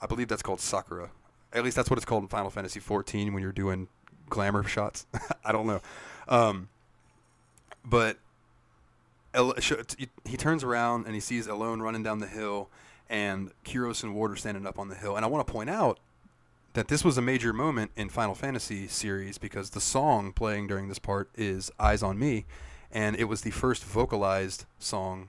[0.00, 1.10] I believe that's called Sakura.
[1.52, 3.88] At least that's what it's called in Final Fantasy XIV when you're doing
[4.32, 5.06] glamour shots.
[5.44, 5.80] I don't know.
[6.28, 6.68] Um,
[7.84, 8.18] but
[9.34, 12.68] El- he- turns around and he sees Ellone running down the hill
[13.08, 15.16] and Kiros and Ward are standing up on the hill.
[15.16, 15.98] And I want to point out
[16.72, 20.88] that this was a major moment in Final Fantasy series because the song playing during
[20.88, 22.46] this part is Eyes on Me,
[22.90, 25.28] and it was the first vocalized song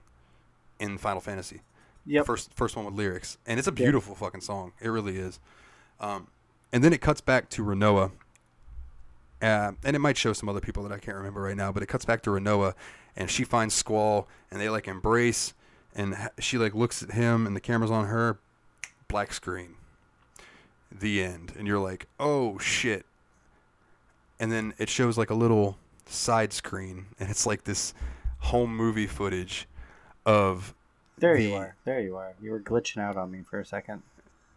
[0.80, 1.62] in Final Fantasy
[2.06, 4.74] yep, first first one with lyrics, and it's a beautiful fucking song.
[4.82, 5.40] It really is.
[6.00, 6.28] Um,
[6.72, 8.12] and then it cuts back to Rinoa,
[9.44, 11.84] uh, and it might show some other people that I can't remember right now, but
[11.84, 12.74] it cuts back to Rinoa,
[13.16, 15.54] and she finds Squall, and they like embrace,
[15.94, 18.40] and she like looks at him, and the camera's on her.
[19.08, 19.76] Black screen.
[20.92, 23.06] The end, and you're like, oh shit.
[24.40, 25.78] And then it shows like a little
[26.08, 27.94] side screen, and it's like this
[28.40, 29.68] home movie footage
[30.26, 30.74] of
[31.18, 32.34] there the- you are, there you are.
[32.42, 34.02] You were glitching out on me for a second.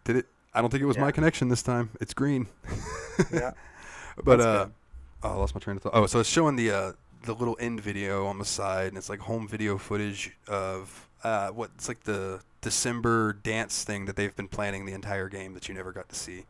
[0.04, 0.26] Did it?
[0.54, 1.90] I don't think it was my connection this time.
[2.00, 2.46] It's green.
[3.32, 3.52] Yeah,
[4.24, 4.66] but uh,
[5.22, 5.94] oh, I lost my train of thought.
[5.94, 6.92] Oh, so it's showing the uh,
[7.24, 11.48] the little end video on the side, and it's like home video footage of uh,
[11.48, 15.68] what it's like the December dance thing that they've been planning the entire game that
[15.68, 16.44] you never got to see,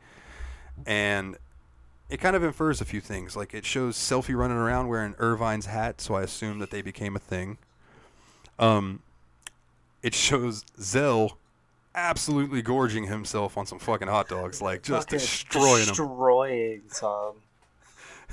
[0.87, 1.37] and
[2.09, 3.37] it kind of infers a few things.
[3.37, 7.17] Like it shows Selphie running around wearing Irvine's hat, so I assume that they became
[7.17, 7.59] a thing.
[8.59, 9.03] Um,
[10.03, 11.37] it shows Zell
[11.95, 15.89] absolutely gorging himself on some fucking hot dogs, like just Fucking destroying them.
[15.89, 17.35] destroying some.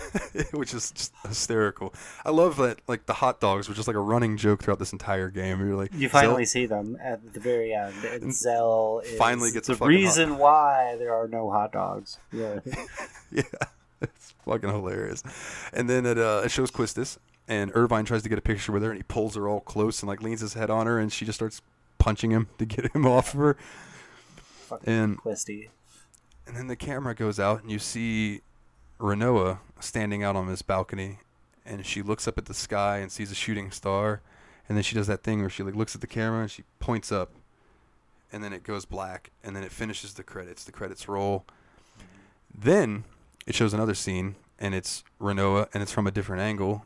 [0.53, 1.93] which is just hysterical.
[2.25, 4.91] I love that like the hot dogs were just like a running joke throughout this
[4.91, 5.59] entire game.
[5.59, 9.51] You're like You Zell- finally see them at the very end, and Zell is finally
[9.51, 12.17] gets a the reason why there are no hot dogs.
[12.31, 12.59] Yeah,
[13.31, 13.43] yeah,
[14.01, 15.23] it's fucking hilarious.
[15.71, 17.17] And then it uh, it shows Quistis,
[17.47, 20.01] and Irvine tries to get a picture with her, and he pulls her all close
[20.01, 21.61] and like leans his head on her, and she just starts
[21.99, 23.57] punching him to get him off of her.
[24.67, 25.69] fucking And Quisty.
[26.47, 28.41] and then the camera goes out, and you see
[28.99, 31.19] Rinoa standing out on this balcony,
[31.65, 34.21] and she looks up at the sky and sees a shooting star,
[34.67, 36.63] and then she does that thing where she like looks at the camera and she
[36.79, 37.31] points up,
[38.31, 40.63] and then it goes black, and then it finishes the credits.
[40.63, 41.45] The credits roll.
[42.53, 43.03] Then
[43.45, 46.85] it shows another scene, and it's Rinoa, and it's from a different angle,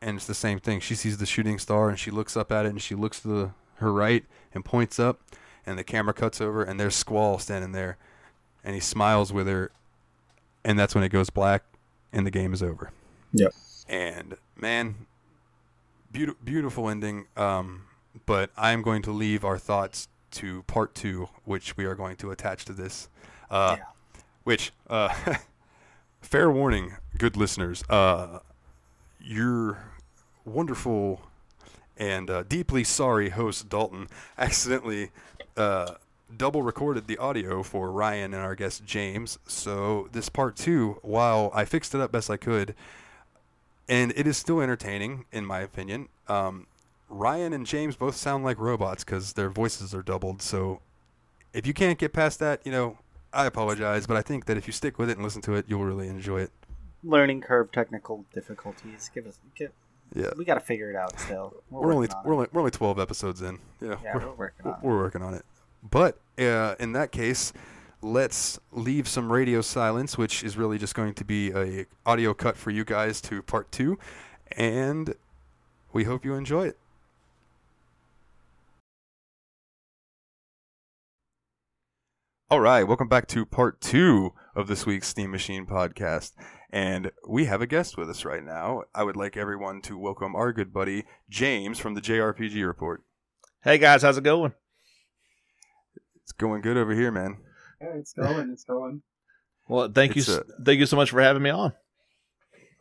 [0.00, 0.80] and it's the same thing.
[0.80, 3.28] She sees the shooting star, and she looks up at it, and she looks to
[3.28, 5.20] the, her right and points up,
[5.64, 7.96] and the camera cuts over, and there's Squall standing there,
[8.64, 9.70] and he smiles with her,
[10.64, 11.62] and that's when it goes black,
[12.12, 12.90] and the game is over.
[13.32, 13.54] Yep.
[13.88, 15.06] And man,
[16.10, 17.26] beautiful, beautiful ending.
[17.36, 17.84] Um,
[18.26, 22.16] but I am going to leave our thoughts to part two, which we are going
[22.16, 23.08] to attach to this.
[23.50, 23.84] Uh, Yeah.
[24.44, 25.14] Which, uh,
[26.20, 28.40] fair warning, good listeners, uh,
[29.20, 29.78] your
[30.44, 31.20] wonderful
[31.96, 34.08] and uh, deeply sorry host Dalton
[34.38, 35.10] accidentally
[35.56, 35.94] uh,
[36.36, 39.38] double recorded the audio for Ryan and our guest James.
[39.46, 42.74] So this part two, while I fixed it up best I could,
[43.88, 46.08] and it is still entertaining in my opinion.
[46.28, 46.66] Um,
[47.08, 50.40] Ryan and James both sound like robots because their voices are doubled.
[50.40, 50.80] So
[51.52, 52.98] if you can't get past that, you know,
[53.34, 55.66] I apologize, but I think that if you stick with it and listen to it,
[55.68, 56.50] you'll really enjoy it.
[57.04, 59.10] Learning curve, technical difficulties.
[59.12, 59.38] Give us.
[59.56, 59.72] Give,
[60.14, 60.30] Yeah.
[60.36, 61.54] we got to figure it out still.
[61.70, 62.36] We're, We're only on we're it.
[62.36, 63.58] only we're only twelve episodes in.
[63.80, 64.78] Yeah, yeah, we're, we're working on it.
[64.82, 65.44] we're working on it.
[65.82, 67.52] But uh, in that case,
[68.00, 72.56] let's leave some radio silence, which is really just going to be a audio cut
[72.56, 73.98] for you guys to part two,
[74.52, 75.14] and
[75.92, 76.78] we hope you enjoy it.
[82.50, 86.32] All right, welcome back to part two of this week's Steam Machine podcast.
[86.70, 88.82] And we have a guest with us right now.
[88.94, 93.02] I would like everyone to welcome our good buddy, James from the JRPG Report.
[93.62, 94.52] Hey guys, how's it going?
[96.24, 97.38] It's going good over here, man.
[97.80, 98.50] Yeah, it's going.
[98.50, 99.02] It's going.
[99.68, 101.72] Well, thank It's you, a- s thank you so much for having me on.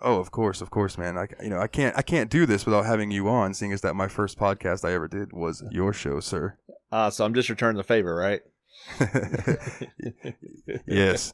[0.02, 1.16] Oh, of course, of course, man.
[1.16, 3.82] I you know I can't I can't do this without having you on, seeing as
[3.82, 6.58] that my first podcast I ever did was your show, sir.
[6.92, 8.42] Uh, so I'm just returning the favor, right?
[10.88, 11.34] yes,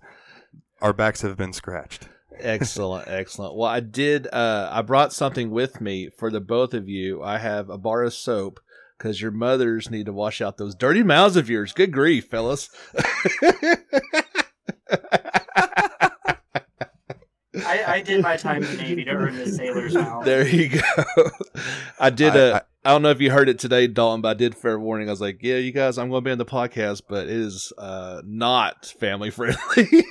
[0.81, 2.09] our backs have been scratched.
[2.39, 3.55] excellent, excellent.
[3.55, 4.27] Well, I did.
[4.31, 7.23] Uh, I brought something with me for the both of you.
[7.23, 8.59] I have a bar of soap
[8.97, 11.73] because your mothers need to wash out those dirty mouths of yours.
[11.73, 12.69] Good grief, fellas.
[17.65, 20.25] I, I did my time in the Navy to earn this sailor's mouth.
[20.25, 20.81] there you go.
[21.99, 22.53] I did I- a.
[22.55, 25.09] I- I don't know if you heard it today, Dalton, but I did fair warning.
[25.09, 27.31] I was like, "Yeah, you guys, I'm going to be on the podcast, but it
[27.31, 30.05] is uh, not family friendly."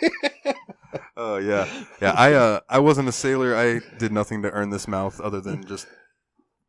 [1.16, 1.66] Oh yeah,
[2.02, 2.12] yeah.
[2.12, 3.56] I uh I wasn't a sailor.
[3.56, 5.86] I did nothing to earn this mouth other than just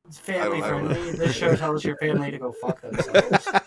[0.08, 1.12] It's family I don't- I don't friendly.
[1.18, 3.48] This show tells your family to go fuck themselves.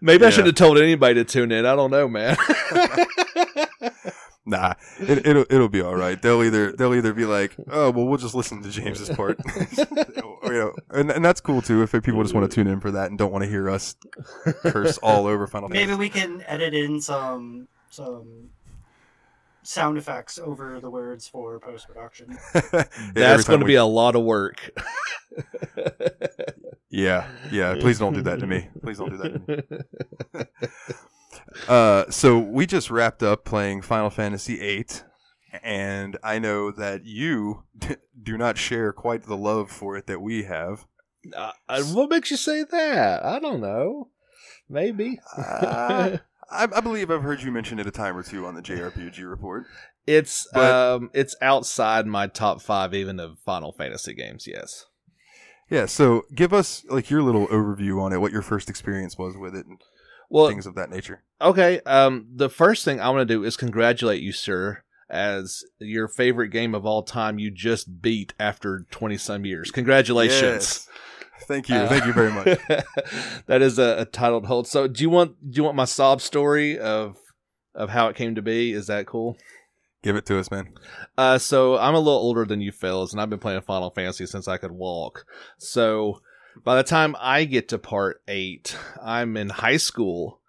[0.00, 0.34] Maybe I Yeah.
[0.34, 1.66] should have told anybody to tune in.
[1.66, 2.36] I don't know, man.
[4.46, 4.74] nah.
[5.00, 6.20] It, it'll it'll be all right.
[6.20, 9.38] They'll either they'll either be like, oh well, we'll just listen to James's part,
[9.76, 9.84] you
[10.52, 11.82] know, and and that's cool too.
[11.82, 13.96] If people just want to tune in for that and don't want to hear us
[14.62, 15.98] curse all over Final Maybe Fantasy.
[15.98, 18.50] we can edit in some some
[19.66, 22.38] sound effects over the words for post production.
[23.14, 24.70] That's going to be a lot of work.
[26.90, 27.74] yeah yeah.
[27.74, 28.68] Please don't do that to me.
[28.82, 29.62] Please don't do that to me.
[31.68, 34.86] Uh, so we just wrapped up playing Final Fantasy VIII,
[35.62, 37.64] and I know that you
[38.20, 40.86] do not share quite the love for it that we have.
[41.34, 43.24] Uh, uh, what makes you say that?
[43.24, 44.08] I don't know.
[44.68, 45.20] Maybe.
[45.36, 46.18] Uh,
[46.50, 49.28] I, I believe I've heard you mention it a time or two on the JRPG
[49.28, 49.64] report.
[50.06, 54.46] it's but- um it's outside my top five even of Final Fantasy games.
[54.46, 54.86] Yes.
[55.68, 59.36] Yeah, so give us like your little overview on it, what your first experience was
[59.36, 59.80] with it, and
[60.28, 61.24] Well, things of that nature.
[61.40, 61.80] okay.
[61.80, 66.50] Um, the first thing I want to do is congratulate you, sir, as your favorite
[66.50, 67.40] game of all time.
[67.40, 69.72] You just beat after twenty some years.
[69.72, 70.40] Congratulations.
[70.42, 70.88] Yes.
[71.42, 72.44] Thank you, Uh, thank you very much.
[73.46, 74.66] that is a, a titled hold.
[74.66, 77.16] So, do you want do you want my sob story of
[77.74, 78.72] of how it came to be?
[78.72, 79.36] Is that cool?
[80.02, 80.72] Give it to us, man.
[81.18, 84.26] Uh, so I'm a little older than you fellas, and I've been playing Final Fantasy
[84.26, 85.24] since I could walk.
[85.58, 86.20] So
[86.64, 90.40] by the time I get to part eight, I'm in high school,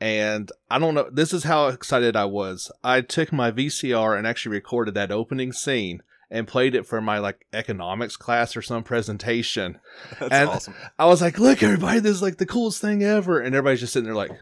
[0.00, 1.08] and I don't know.
[1.10, 2.70] This is how excited I was.
[2.84, 7.18] I took my VCR and actually recorded that opening scene and played it for my
[7.18, 9.78] like economics class or some presentation.
[10.20, 10.74] That's And- awesome.
[10.98, 13.92] I was like, "Look, everybody, this is like the coolest thing ever," and everybody's just
[13.92, 14.32] sitting there like.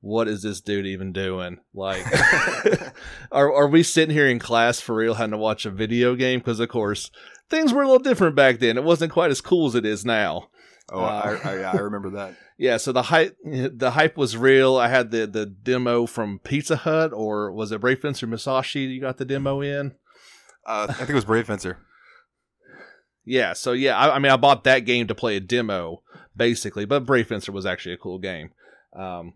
[0.00, 1.58] What is this dude even doing?
[1.74, 2.04] Like,
[3.32, 6.38] are are we sitting here in class for real, having to watch a video game?
[6.40, 7.10] Because of course,
[7.50, 8.76] things were a little different back then.
[8.78, 10.50] It wasn't quite as cool as it is now.
[10.90, 12.36] Oh, I, uh, I, I remember that.
[12.60, 14.76] Yeah, so the hype the hype was real.
[14.76, 18.80] I had the the demo from Pizza Hut, or was it Brave Fencer Musashi?
[18.80, 19.94] You got the demo in.
[20.68, 21.78] Uh, I think it was Brave Fencer.
[23.30, 26.02] Yeah, so yeah, I, I mean, I bought that game to play a demo,
[26.34, 28.52] basically, but Brave Fencer was actually a cool game.
[28.94, 29.34] Um,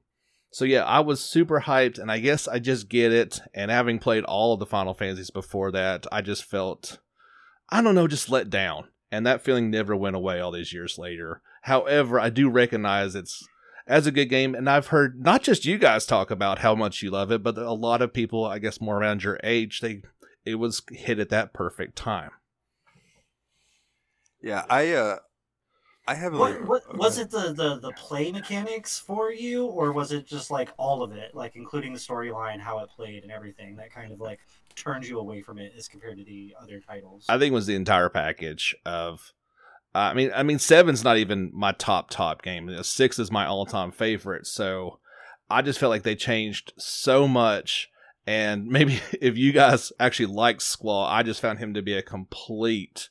[0.51, 3.41] so yeah, I was super hyped, and I guess I just get it.
[3.53, 7.01] And having played all of the Final Fantasies before that, I just felt,
[7.69, 8.89] I don't know, just let down.
[9.11, 11.43] And that feeling never went away all these years later.
[11.63, 13.47] However, I do recognize it's
[13.87, 17.03] as a good game, and I've heard not just you guys talk about how much
[17.03, 20.03] you love it, but a lot of people, I guess, more around your age, they
[20.45, 22.31] it was hit at that perfect time.
[24.41, 25.19] Yeah, I uh,
[26.07, 26.41] I haven't.
[26.41, 30.51] What, what was it the, the the play mechanics for you, or was it just
[30.51, 34.13] like all of it, like including the storyline, how it played, and everything that kind
[34.13, 34.41] of like
[34.75, 37.25] turns you away from it as compared to the other titles?
[37.29, 39.33] I think it was the entire package of.
[39.95, 42.83] Uh, I mean, I mean, seven's not even my top top game.
[42.83, 44.47] Six is my all time favorite.
[44.47, 44.99] So
[45.49, 47.91] I just felt like they changed so much.
[48.27, 52.03] And maybe if you guys actually like Squall, I just found him to be a
[52.03, 53.09] complete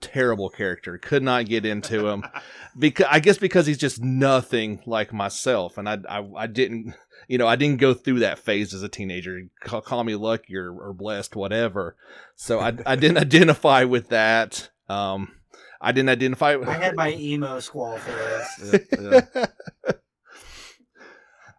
[0.00, 0.98] terrible character.
[0.98, 2.24] Could not get into him
[2.78, 6.94] because I guess because he's just nothing like myself, and I I, I didn't.
[7.28, 9.40] You know, I didn't go through that phase as a teenager.
[9.60, 11.96] Call, call me lucky or, or blessed, whatever.
[12.36, 14.70] So I, I didn't identify with that.
[14.88, 15.32] Um,
[15.80, 16.54] I didn't identify.
[16.54, 18.80] With- I had my emo squall phase.
[18.92, 19.46] Yeah, yeah.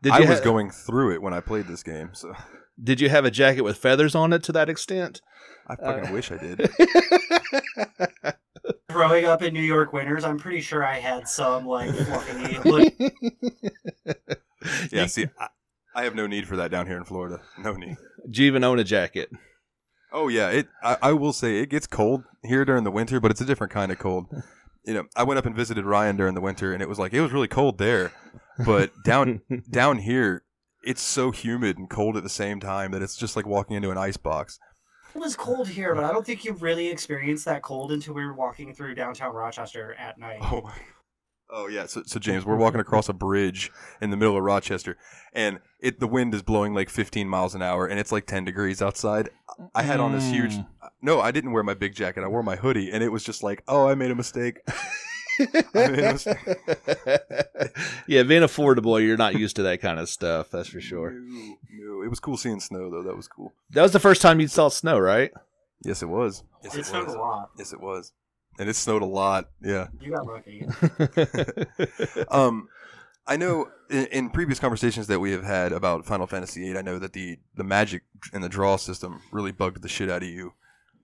[0.04, 2.34] Did I you was ha- going through it when I played this game, so
[2.82, 5.22] Did you have a jacket with feathers on it to that extent?
[5.68, 6.70] I fucking Uh, wish I did.
[8.90, 12.70] Growing up in New York winters, I'm pretty sure I had some like fluffy.
[12.70, 12.94] Look,
[14.92, 15.48] Yeah, see, I,
[15.96, 17.42] I have no need for that down here in Florida.
[17.60, 17.98] No need.
[18.30, 19.30] Do you even own a jacket?
[20.12, 20.68] Oh yeah, it.
[20.84, 23.72] I, I will say it gets cold here during the winter, but it's a different
[23.74, 24.26] kind of cold.
[24.84, 27.14] You know, I went up and visited Ryan during the winter, and it was like
[27.14, 28.12] it was really cold there.
[28.66, 30.44] but down down here,
[30.84, 33.92] it's so humid and cold at the same time that it's just like walking into
[33.92, 34.60] an ice box.
[35.16, 38.24] It was cold here, but I don't think you really experienced that cold until we
[38.24, 40.40] were walking through downtown Rochester at night.
[40.42, 40.74] Oh my.
[41.50, 43.72] Oh yeah, so, so James, we're walking across a bridge
[44.02, 44.98] in the middle of Rochester,
[45.32, 48.44] and it the wind is blowing like 15 miles an hour, and it's like 10
[48.44, 49.30] degrees outside.
[49.74, 50.56] I had on this huge.
[50.56, 50.68] Mm.
[51.02, 52.24] No, I didn't wear my big jacket.
[52.24, 54.60] I wore my hoodie, and it was just like, oh, I made a mistake.
[55.40, 56.28] I mean, it was-
[58.08, 60.50] yeah, being affordable, you're not used to that kind of stuff.
[60.52, 61.12] That's for sure.
[61.12, 63.04] No, no, it was cool seeing snow though.
[63.04, 63.54] That was cool.
[63.72, 65.32] That was the first time you saw snow, right?
[65.84, 66.44] Yes, it was.
[66.64, 67.16] Yes, it snowed was.
[67.16, 67.50] a lot.
[67.58, 68.12] Yes, it was.
[68.60, 69.50] And it snowed a lot.
[69.62, 69.88] Yeah.
[70.02, 70.66] You got lucky.
[72.32, 72.70] Um,
[73.28, 76.82] I know in, in previous conversations that we have had about Final Fantasy VIII, I
[76.82, 80.30] know that the the magic and the draw system really bugged the shit out of
[80.30, 80.54] you.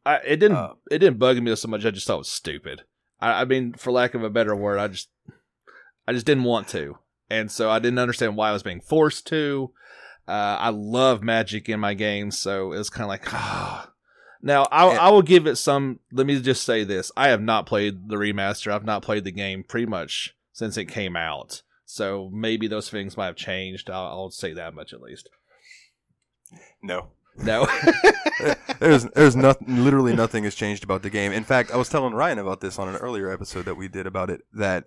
[0.06, 0.58] I, it didn't.
[0.58, 1.86] Uh, it didn't bug me so much.
[1.86, 2.84] I just thought it was stupid.
[3.24, 5.10] I, I mean, for lack of a better word, I just,
[6.08, 6.98] I just didn't want to,
[7.30, 9.72] and so I didn't understand why I was being forced to.
[10.28, 13.90] Uh, I love magic in my games, so it was kind of like, ah.
[14.46, 16.00] Now I, I will give it some.
[16.12, 18.74] Let me just say this: I have not played the remaster.
[18.74, 21.62] I've not played the game pretty much since it came out.
[21.86, 23.90] So maybe those things might have changed.
[23.90, 25.30] I'll, I'll say that much at least.
[26.82, 27.12] No.
[27.38, 27.68] No.
[28.80, 31.32] there's there's nothing literally nothing has changed about the game.
[31.32, 34.06] In fact, I was telling Ryan about this on an earlier episode that we did
[34.08, 34.86] about it that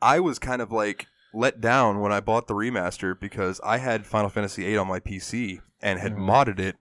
[0.00, 4.06] I was kind of like let down when I bought the remaster because I had
[4.06, 6.18] Final Fantasy VIII on my PC and had Mhm.
[6.20, 6.76] modded it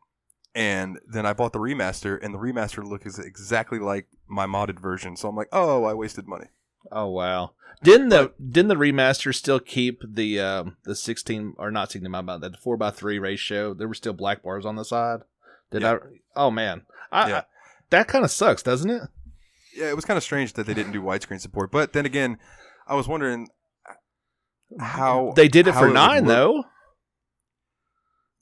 [0.53, 5.17] and then I bought the remaster and the remaster looks exactly like my modded version.
[5.17, 6.45] So I'm like, "Oh, I wasted money."
[6.91, 7.51] Oh wow!
[7.83, 12.11] Didn't the didn't the remaster still keep the um the sixteen or not sixteen?
[12.11, 13.73] My bad, that four by three ratio.
[13.73, 15.21] There were still black bars on the side.
[15.71, 15.93] Did Yeah.
[15.93, 15.97] I?
[16.35, 17.37] Oh man, I, Yeah.
[17.39, 17.43] I-
[17.91, 19.03] that kind of sucks, doesn't it?
[19.75, 21.71] Yeah, it was kind of strange that they didn't do widescreen support.
[21.71, 22.37] But then again,
[22.87, 23.47] I was wondering
[24.79, 26.63] how They did it for would nine though.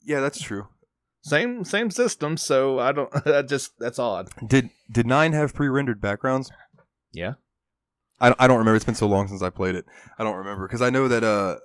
[0.02, 0.68] Yeah, that's true.
[1.22, 2.36] Same same system.
[2.36, 3.10] So I don't.
[3.24, 4.28] That just that's odd.
[4.46, 6.50] Did did nine have pre-rendered backgrounds?
[7.12, 7.34] Yeah.
[8.20, 8.76] I, I don't remember.
[8.76, 9.84] It's been so long since I played it.
[10.18, 11.56] I don't remember because I know that uh,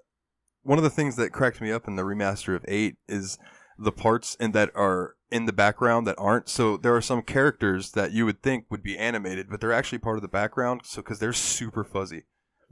[0.63, 3.37] one of the things that cracked me up in the remaster of eight is
[3.77, 6.49] the parts in that are in the background that aren't.
[6.49, 9.99] So there are some characters that you would think would be animated, but they're actually
[9.99, 10.81] part of the background.
[10.83, 12.23] So because they're super fuzzy.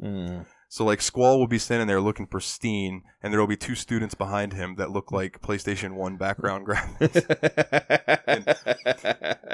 [0.01, 0.45] Mm.
[0.69, 4.15] So like Squall will be standing there looking pristine, and there will be two students
[4.15, 7.15] behind him that look like PlayStation One background graphics.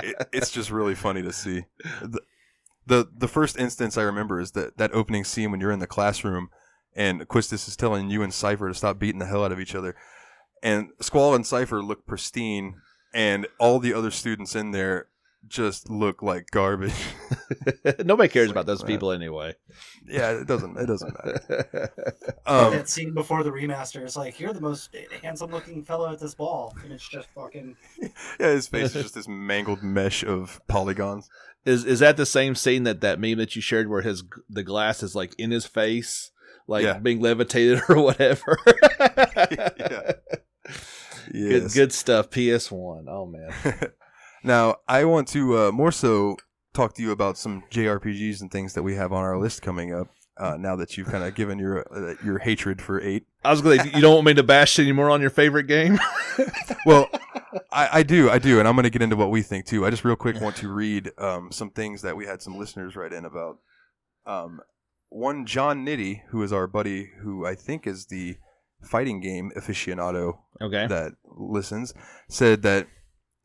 [0.04, 1.66] it, it's just really funny to see.
[2.02, 2.20] The,
[2.86, 5.88] the the first instance I remember is that that opening scene when you're in the
[5.88, 6.50] classroom
[6.96, 9.76] and Quistis is telling you and Seifer to stop beating the hell out of each
[9.76, 9.96] other.
[10.62, 12.76] And Squall and Seifer look pristine
[13.14, 15.08] and all the other students in there
[15.48, 16.94] just look like garbage.
[18.06, 18.88] Nobody cares It's about those man.
[18.88, 19.56] people anyway.
[20.08, 21.90] yeah, it doesn't it doesn't matter.
[22.46, 26.20] Um, that scene before the remaster is like, you're the most handsome looking fellow at
[26.20, 26.76] this ball.
[26.84, 27.78] And it's just fucking.
[28.40, 31.30] yeah, his face is just this mangled mesh of polygons.
[31.66, 34.64] Is is that the same scene that that meme that you shared where his the
[34.64, 36.32] glass is like in his face,
[36.68, 37.00] like Yeah.
[37.00, 38.58] being levitated or whatever?
[39.52, 40.12] yeah.
[41.32, 42.30] Good good stuff.
[42.30, 43.06] PS One.
[43.10, 43.52] Oh man.
[44.44, 46.38] now, I want to uh, more so
[46.74, 49.94] talk to you about some JRPGs and things that we have on our list coming
[49.94, 50.08] up.
[50.38, 53.62] Uh, now that you've kind of given your uh, your hatred for eight, I was
[53.62, 53.84] gonna.
[53.86, 56.00] You don't want me to bash anymore on your favorite game?
[56.86, 57.08] well,
[57.72, 59.86] I, I do, I do, and I'm going to get into what we think too.
[59.86, 62.96] I just real quick want to read um, some things that we had some listeners
[62.96, 63.60] write in about.
[64.26, 64.62] Um,
[65.10, 68.38] one John Nitty, who is our buddy, who I think is the
[68.82, 70.88] fighting game aficionado Okay.
[70.88, 71.94] that listens
[72.28, 72.88] said that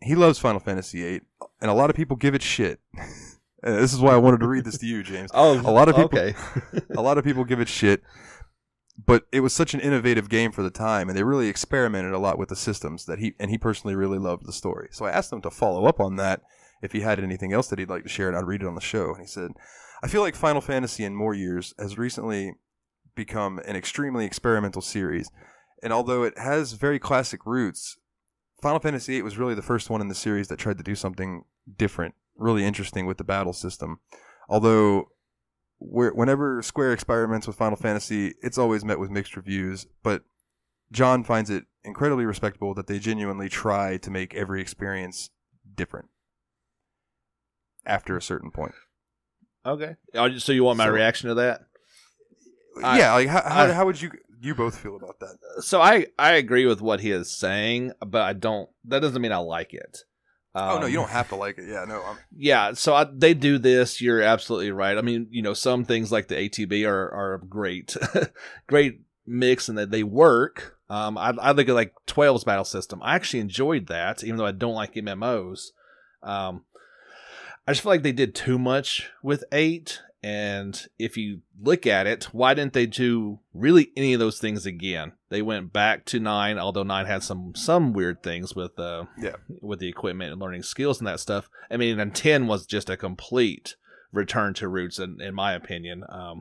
[0.02, 1.20] he loves Final Fantasy VIII,
[1.60, 2.80] and a lot of people give it shit.
[3.62, 5.30] and this is why I wanted to read this to you, James.
[5.34, 6.34] Oh, A lot of people- Okay.
[6.96, 8.02] A lot of people give it shit,
[9.06, 12.18] but it was such an innovative game for the time, and they really experimented a
[12.18, 14.88] lot with the systems that he and he personally really loved the story.
[14.90, 16.42] So I asked him to follow up on that
[16.82, 18.74] if he had anything else that he'd like to share, and I'd read it on
[18.74, 19.10] the show.
[19.10, 19.52] And he said,
[20.02, 22.54] "I feel like Final Fantasy in more years has recently
[23.14, 25.30] become an extremely experimental series,
[25.82, 27.96] and although it has very classic roots."
[28.62, 30.96] Final Fantasy VIII was really the first one in the series that tried to do
[30.96, 31.44] something
[31.76, 34.00] different, really interesting with the battle system.
[34.48, 35.10] Although,
[35.78, 39.86] whenever Square experiments with Final Fantasy, it's always met with mixed reviews.
[40.02, 40.22] But
[40.90, 45.30] John finds it incredibly respectable that they genuinely try to make every experience
[45.74, 46.08] different
[47.86, 48.74] after a certain point.
[49.66, 49.96] Okay.
[50.38, 51.62] So you want my So- reaction to that?
[52.82, 54.10] I- yeah, like how, how, I- how would you
[54.40, 55.36] you both feel about that?
[55.64, 58.70] So I I agree with what he is saying, but I don't.
[58.84, 59.98] That doesn't mean I like it.
[60.54, 61.68] Oh no, Um, you don't have to like it.
[61.68, 64.00] Yeah, no, I'm, Yeah, so I, they do this.
[64.00, 64.96] You're absolutely right.
[64.96, 67.96] I mean, you know, some things like the ATB are are great,
[68.66, 70.78] great mix and that they work.
[70.90, 73.00] Um, I, I look at like 12's battle system.
[73.02, 75.68] I actually enjoyed that, even though I don't like MMOs.
[76.22, 76.64] Um,
[77.66, 80.00] I just feel like they did too much with eight.
[80.22, 84.66] And if you look at it, why didn't they do really any of those things
[84.66, 85.12] again?
[85.28, 89.36] They went back to nine, although nine had some some weird things with uh Yeah.
[89.60, 91.48] with the equipment and learning skills and that stuff.
[91.70, 93.76] I mean, and ten was just a complete
[94.12, 96.02] return to roots, in, in my opinion.
[96.08, 96.40] Um,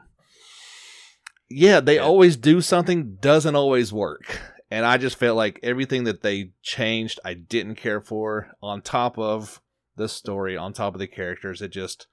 [1.49, 2.01] yeah, they Yeah.
[2.01, 4.39] always do something doesn't always work,
[4.71, 8.55] and I just felt like everything that they changed, I didn't care for.
[8.61, 9.61] On top of
[9.95, 12.07] the story, on top of the characters, it just,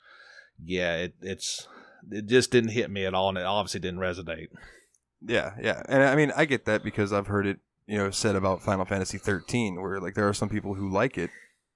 [0.62, 1.68] yeah, it it's
[2.10, 4.48] it just didn't hit me at all, and it obviously didn't resonate.
[5.26, 8.36] Yeah, yeah, and I mean I get that because I've heard it, you know, said
[8.36, 11.30] about Final Fantasy 13, where like there are some people who like it,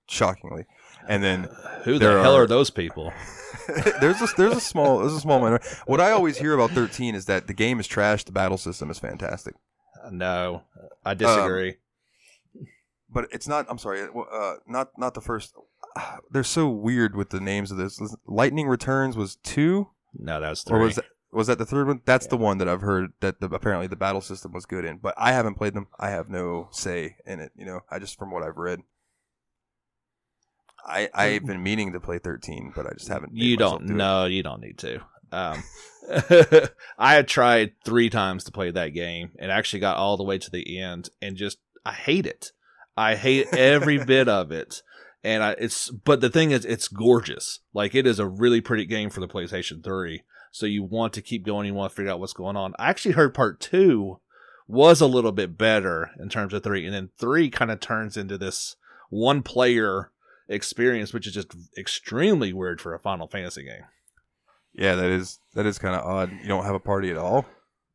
[0.06, 0.66] shockingly,
[1.08, 1.48] and then
[1.84, 3.12] Who the hell are- are those people?
[4.00, 5.66] there's a there's a small there's a small minority.
[5.86, 8.90] What I always hear about 13 is that the game is trash, the battle system
[8.90, 9.54] is fantastic,
[10.04, 10.62] uh, No,
[11.04, 11.76] I um, disagree.
[13.10, 13.66] but it's not.
[13.68, 15.54] I'm sorry, uh, uh not not the first.
[16.30, 18.00] They're so weird with the names of this.
[18.26, 20.78] Lightning Returns was two, no, that's three.
[20.78, 22.00] or was that, was that the third one?
[22.04, 24.98] That's the one that I've heard that the, apparently the battle system was good in,
[24.98, 25.88] but I haven't played them.
[25.98, 27.52] I have no say in it.
[27.56, 28.80] You know, I just from what I've read.
[30.86, 33.36] I I've been meaning to play 13, but I just haven't.
[33.36, 33.86] You don't.
[33.86, 34.32] do it.
[34.32, 35.00] You don't need to.
[35.30, 35.62] Um,
[36.98, 40.38] I had tried three times to play that game and actually got all the way
[40.38, 42.52] to the end and just I hate it.
[42.96, 44.82] I hate every bit of it.
[45.24, 47.60] And I, it's but the thing is, it's gorgeous.
[47.74, 50.22] Like it is a really pretty game for the PlayStation Three.
[50.52, 51.66] So you want to keep going.
[51.66, 52.74] You want to figure out what's going on.
[52.78, 54.20] I actually heard part two
[54.66, 58.16] was a little bit better in terms of three, and then three kind of turns
[58.16, 58.76] into this
[59.10, 60.12] one player
[60.48, 63.84] experience, which is just extremely weird for a Final Fantasy game.
[64.74, 66.30] Yeah, that is that is kind of odd.
[66.42, 67.46] You don't have a party at all.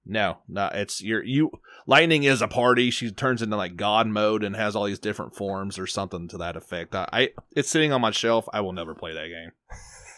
[0.05, 1.51] No, no, it's your you.
[1.87, 2.91] Lightning is a party.
[2.91, 6.37] She turns into like God mode and has all these different forms or something to
[6.37, 6.93] that effect.
[6.93, 8.47] I, I it's sitting on my shelf.
[8.51, 9.51] I will never play that game,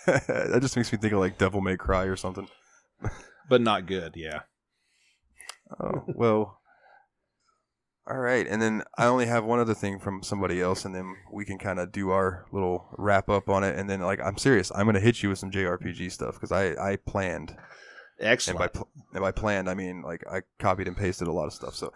[0.51, 2.47] that just makes me think of like Devil May Cry or something.
[3.49, 4.13] but not good.
[4.15, 4.41] Yeah,
[5.79, 6.61] Oh well.
[8.07, 11.15] All right, and then I only have one other thing from somebody else, and then
[11.33, 13.79] we can kind of do our little wrap up on it.
[13.79, 16.75] And then, like, I'm serious, I'm gonna hit you with some JRPG stuff because I
[16.75, 17.55] I planned,
[18.19, 18.59] and excellent.
[18.59, 21.53] by pl- and by planned I mean like I copied and pasted a lot of
[21.53, 21.75] stuff.
[21.75, 21.91] So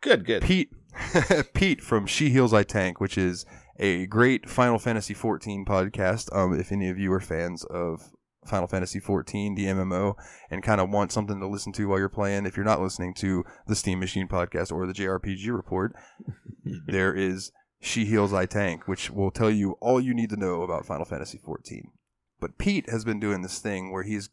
[0.00, 0.42] good, good.
[0.42, 0.72] Pete,
[1.54, 3.44] Pete from She Heals I Tank, which is
[3.78, 6.34] a great Final Fantasy 14 podcast.
[6.36, 8.10] Um, if any of you are fans of
[8.46, 10.14] Final Fantasy 14, the MMO,
[10.50, 13.14] and kind of want something to listen to while you're playing, if you're not listening
[13.14, 15.94] to the Steam Machine podcast or the JRPG Report,
[16.86, 20.62] there is She Heals I Tank, which will tell you all you need to know
[20.62, 21.90] about Final Fantasy 14.
[22.40, 24.30] But Pete has been doing this thing where he's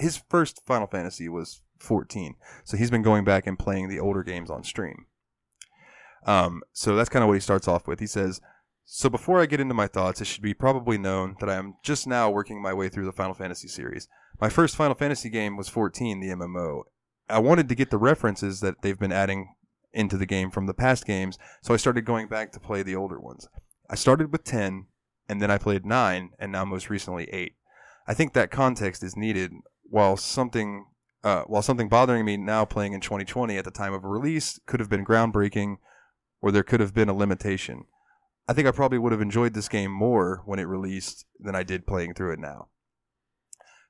[0.00, 4.22] his first Final Fantasy was 14, so he's been going back and playing the older
[4.22, 5.06] games on stream.
[6.26, 8.00] Um, so that's kind of what he starts off with.
[8.00, 8.40] He says,
[8.84, 11.74] "So before I get into my thoughts, it should be probably known that I am
[11.82, 14.08] just now working my way through the Final Fantasy series.
[14.40, 16.84] My first Final Fantasy game was 14, the MMO.
[17.28, 19.54] I wanted to get the references that they've been adding
[19.92, 22.96] into the game from the past games, so I started going back to play the
[22.96, 23.48] older ones.
[23.88, 24.86] I started with 10,
[25.28, 27.54] and then I played 9, and now most recently 8.
[28.06, 29.52] I think that context is needed
[29.90, 30.86] while something
[31.22, 34.80] uh, while something bothering me now playing in 2020 at the time of release could
[34.80, 35.76] have been groundbreaking
[36.40, 37.84] or there could have been a limitation.
[38.48, 41.62] I think I probably would have enjoyed this game more when it released than I
[41.62, 42.68] did playing through it now.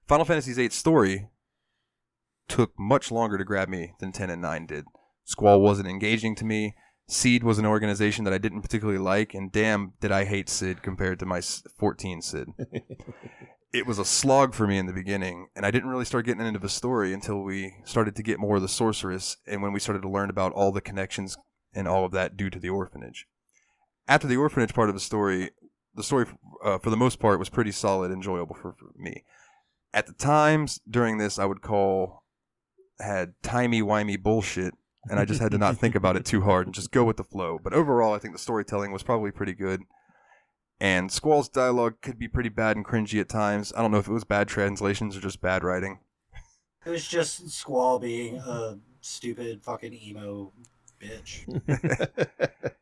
[0.09, 1.29] Final Fantasy VIII's story
[2.49, 4.85] took much longer to grab me than 10 and 9 did.
[5.25, 6.75] Squall wasn't engaging to me.
[7.09, 10.83] SeeD was an organization that I didn't particularly like, and damn, did I hate Cid
[10.83, 12.49] compared to my 14 Cid.
[13.73, 16.45] it was a slog for me in the beginning, and I didn't really start getting
[16.45, 19.81] into the story until we started to get more of the sorceress, and when we
[19.81, 21.37] started to learn about all the connections
[21.73, 23.27] and all of that due to the orphanage.
[24.09, 25.51] After the orphanage part of the story,
[25.95, 26.27] the story
[26.65, 29.25] uh, for the most part was pretty solid, enjoyable for, for me.
[29.95, 32.25] At the times during this, I would call
[32.99, 34.75] had timey wimey bullshit,
[35.09, 37.17] and I just had to not think about it too hard and just go with
[37.17, 37.59] the flow.
[37.63, 39.83] But overall, I think the storytelling was probably pretty good.
[40.81, 43.73] And Squall's dialogue could be pretty bad and cringy at times.
[43.77, 45.99] I don't know if it was bad translations or just bad writing.
[46.87, 50.53] It was just Squall being a stupid fucking emo
[51.01, 51.45] bitch.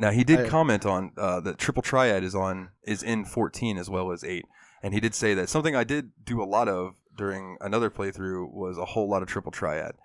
[0.00, 3.76] Now he did I- comment on uh, that Triple Triad is on is in 14
[3.76, 4.44] as well as 8,
[4.80, 8.52] and he did say that something I did do a lot of during another playthrough
[8.52, 9.96] was a whole lot of Triple Triad.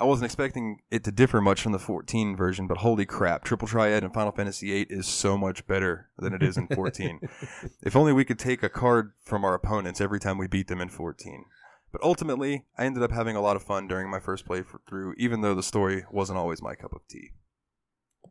[0.00, 3.68] I wasn't expecting it to differ much from the 14 version, but holy crap, Triple
[3.68, 7.20] Triad in Final Fantasy VIII is so much better than it is in 14.
[7.82, 10.80] if only we could take a card from our opponents every time we beat them
[10.80, 11.44] in 14.
[11.92, 15.42] But ultimately, I ended up having a lot of fun during my first playthrough, even
[15.42, 17.32] though the story wasn't always my cup of tea.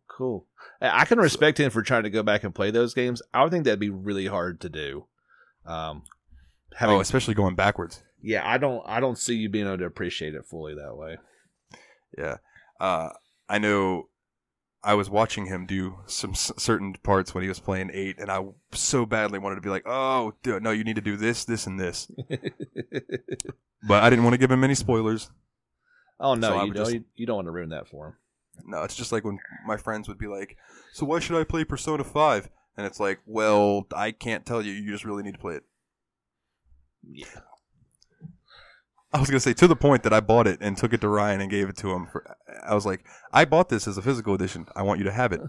[0.07, 0.47] Cool.
[0.81, 3.21] I can respect him for trying to go back and play those games.
[3.31, 5.05] I would think that'd be really hard to do.
[5.67, 6.03] Um,
[6.75, 8.01] having, oh, especially going backwards.
[8.23, 11.17] yeah, I don't, I don't see you being able to appreciate it fully that way.
[12.17, 12.37] Yeah.
[12.79, 13.09] Uh,
[13.47, 14.09] I know
[14.83, 18.31] I was watching him do some s- certain parts when he was playing 8, and
[18.31, 21.43] I so badly wanted to be like, oh, dude, no, you need to do this,
[21.45, 22.09] this, and this.
[23.87, 25.29] But I didn't want to give him any spoilers.
[26.19, 28.13] oh no, So you don't, just- you, you don't want to ruin that for him.
[28.65, 30.57] No, it's just like when my friends would be like,
[30.93, 32.49] so why should I play Persona 5?
[32.75, 34.73] And it's like, well, I can't tell you.
[34.73, 35.63] You just really need to play it.
[37.09, 37.25] Yeah.
[39.11, 41.09] I was gonna say to the point that I bought it and took it to
[41.09, 42.07] Ryan and gave it to him.
[42.11, 44.67] For, I was like, I bought this as a physical edition.
[44.75, 45.41] I want you to have it.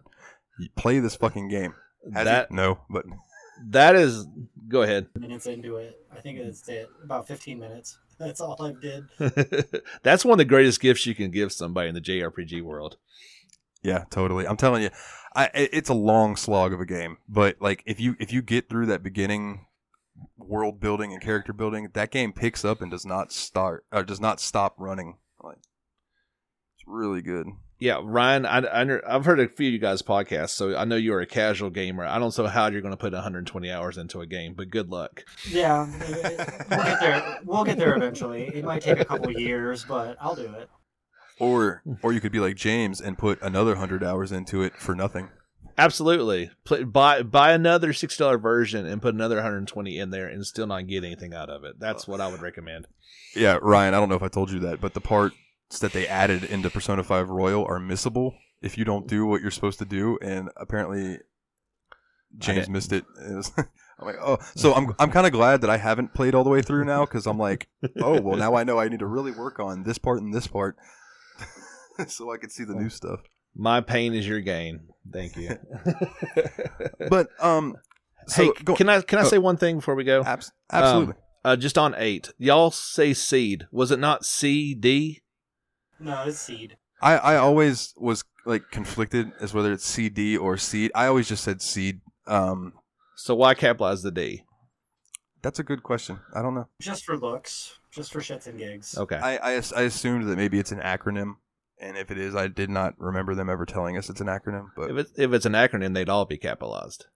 [0.59, 1.75] You play this fucking game.
[2.15, 2.55] Has that he?
[2.55, 3.05] No, but
[3.69, 4.27] that is.
[4.69, 5.09] Go ahead.
[5.15, 6.89] Minutes into it, I think it's it.
[7.05, 7.99] About 15 minutes.
[8.19, 9.05] That's all I did.
[10.03, 12.97] That's one of the greatest gifts you can give somebody in the JRPG world.
[13.83, 14.47] yeah, totally.
[14.47, 14.91] I'm telling you,
[15.35, 17.19] I it's a long slog of a game.
[17.29, 19.67] But like, if you if you get through that beginning
[20.37, 24.21] world building and character building, that game picks up and does not start or does
[24.21, 25.19] not stop running.
[25.43, 27.47] Like, it's really good.
[27.81, 30.97] Yeah, Ryan, I, I, i've heard a few of you guys' podcasts, so I know
[30.97, 32.05] you're a casual gamer.
[32.05, 34.91] I don't know how you're going to put 120 hours into a game, but good
[34.91, 35.25] luck.
[35.49, 35.87] Yeah,
[36.71, 37.39] we'll get there.
[37.45, 38.51] We'll get there eventually.
[38.55, 40.69] It might take a couple years, but I'll do it.
[41.39, 44.95] Or or you could be like James and put another hundred hours into it for
[44.95, 45.31] nothing.
[45.81, 46.51] Absolutely.
[46.65, 50.87] Play, buy buy another $60 version and put another 120 in there and still not
[50.87, 51.81] get anything out of it.
[51.81, 52.87] That's what I would recommend.
[53.35, 55.35] Yeah, Ryan, I don't know if I told you that, but the parts
[55.81, 59.51] that they added into Persona 5 Royal are missable if you don't do what you're
[59.51, 61.19] supposed to do, and apparently
[62.37, 63.05] James missed it.
[63.19, 63.53] It was-
[64.01, 66.49] I'm like, oh, so I'm I'm kind of glad that I haven't played all the
[66.49, 67.69] way through now because I'm like,
[68.01, 70.47] oh, well, now I know I need to really work on this part and this
[70.47, 70.77] part,
[72.07, 72.89] so I can see the new oh.
[72.89, 73.21] stuff.
[73.55, 74.81] My pain is your gain.
[75.13, 75.59] Thank you.
[77.09, 77.77] But um,
[78.27, 80.23] so hey, go, can I can I say one thing before we go?
[80.23, 81.15] abs- absolutely.
[81.45, 83.67] Uh, just on eight, y'all say seed.
[83.73, 85.23] Was it not C D?
[85.99, 86.77] No, it's seed.
[87.03, 90.91] I, I always was like conflicted as whether it's CD or seed.
[90.95, 92.01] I always just said seed.
[92.27, 92.75] Um,
[93.17, 94.45] So why capitalize the D?
[95.43, 96.19] that's a good question.
[96.35, 96.69] I don't know.
[96.83, 98.97] Just for looks, just for shits and gigs.
[98.99, 99.17] Okay.
[99.17, 101.37] I, I, I assumed that maybe it's an acronym,
[101.81, 104.67] and if it is, I did not remember them ever telling us it's an acronym.
[104.77, 107.07] But if it's if it's an acronym, they'd all be capitalized.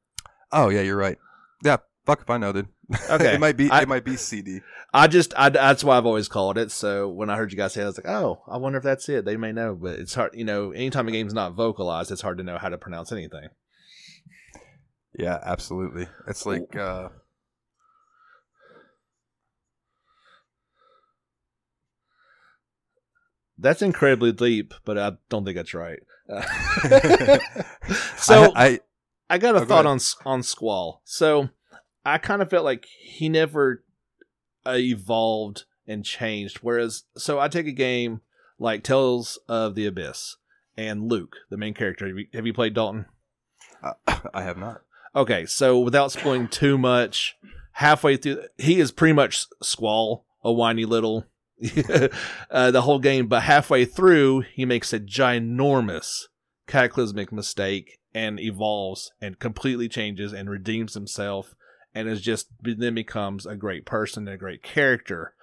[0.52, 1.18] oh yeah, you're right.
[1.62, 2.68] Yeah, fuck if I know, dude.
[3.10, 3.34] Okay.
[3.34, 4.60] it might be I- it might be CD.
[4.92, 6.70] I just I, that's why I've always called it.
[6.70, 8.84] So when I heard you guys say, it, I was like, oh, I wonder if
[8.84, 9.24] that's it.
[9.24, 10.32] They may know, but it's hard.
[10.34, 13.48] You know, anytime a game's not vocalized, it's hard to know how to pronounce anything.
[15.18, 16.08] Yeah, absolutely.
[16.28, 17.08] It's like uh,
[23.58, 26.00] That's incredibly deep, but I don't think that's right.
[28.16, 28.80] So I, I
[29.30, 29.86] I got a Oh, thought ahead.
[29.86, 31.02] on on Squall.
[31.04, 31.50] So
[32.04, 33.82] I kind of felt like he never
[34.66, 36.58] uh, evolved and changed.
[36.58, 38.20] Whereas, so I take a game
[38.58, 40.36] like Tales of the Abyss
[40.76, 42.06] and Luke, the main character.
[42.08, 43.06] Have you, have you played Dalton?
[43.82, 43.92] uh,
[44.32, 44.82] I have not.
[45.14, 47.36] Okay, so without spoiling too much,
[47.72, 51.26] halfway through, he is pretty much Squall, a whiny little.
[52.50, 56.24] uh, the whole game, but halfway through, he makes a ginormous
[56.66, 61.54] cataclysmic mistake and evolves and completely changes and redeems himself
[61.94, 65.34] and is just then becomes a great person and a great character.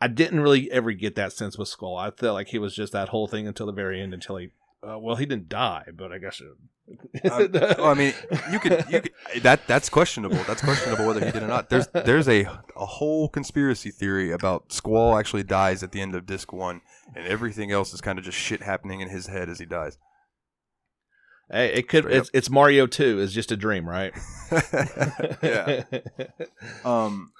[0.00, 1.96] I didn't really ever get that sense with Squall.
[1.96, 4.14] I felt like he was just that whole thing until the very end.
[4.14, 4.48] Until he,
[4.86, 6.40] uh, well, he didn't die, but I guess.
[6.40, 6.48] It,
[7.24, 8.12] Uh, well, I mean,
[8.50, 9.12] you could, you could
[9.42, 10.42] that that's questionable.
[10.48, 11.70] That's questionable whether he did or not.
[11.70, 12.46] There's there's a
[12.76, 16.80] a whole conspiracy theory about Squall actually dies at the end of disc one,
[17.14, 19.98] and everything else is kind of just shit happening in his head as he dies.
[21.50, 22.06] Hey, it could.
[22.06, 23.20] It's, it's Mario Two.
[23.20, 24.12] It's just a dream, right?
[25.42, 25.84] yeah.
[26.84, 27.32] Um,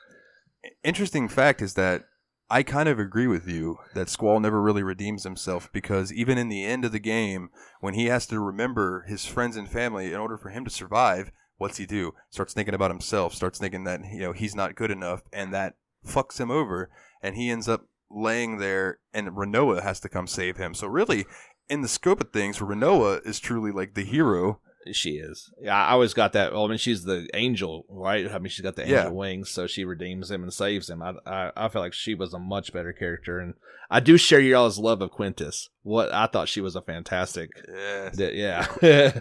[0.85, 2.05] interesting fact is that
[2.53, 6.49] I kind of agree with you that Squall never really redeems himself because even in
[6.49, 7.51] the end of the game,
[7.81, 11.31] when he has to remember his friends and family in order for him to survive,
[11.59, 12.13] what's he do?
[12.29, 15.77] Starts thinking about himself, starts thinking that you know he's not good enough, and that
[16.05, 16.91] fucks him over,
[17.23, 20.75] and he ends up laying there, and Rinoa has to come save him.
[20.75, 21.27] So really,
[21.69, 24.61] in the scope of things, Rinoa is truly like the hero.
[24.93, 25.51] She is.
[25.61, 26.53] Yeah, I always got that.
[26.53, 28.31] Well, I mean, she's the angel, right?
[28.31, 29.09] I mean, she's got the angel Yeah.
[29.11, 31.03] wings, so she redeems him and saves him.
[31.03, 33.55] I, I, I feel like she was a much better character, and
[33.91, 35.69] I do share your all's love of Quistis.
[35.83, 37.51] What I thought she was a fantastic.
[37.69, 38.19] Yes.
[38.19, 39.21] Yeah.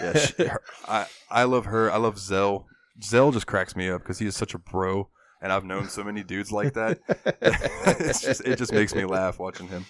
[0.00, 1.90] Yeah, she, her, I I love her.
[1.90, 2.66] I love Zell.
[3.02, 5.08] Zell just cracks me up because he is such a bro,
[5.40, 6.98] and I've known so many dudes like that.
[7.40, 9.86] it's just it just makes me laugh watching him.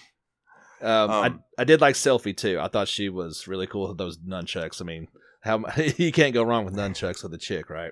[0.83, 2.59] Um, Um, I I did like Selphie too.
[2.59, 4.81] I thought she was really cool with those nunchucks.
[4.81, 5.07] I mean,
[5.41, 5.63] how
[5.97, 7.91] you can't go wrong with nunchucks with a chick, right?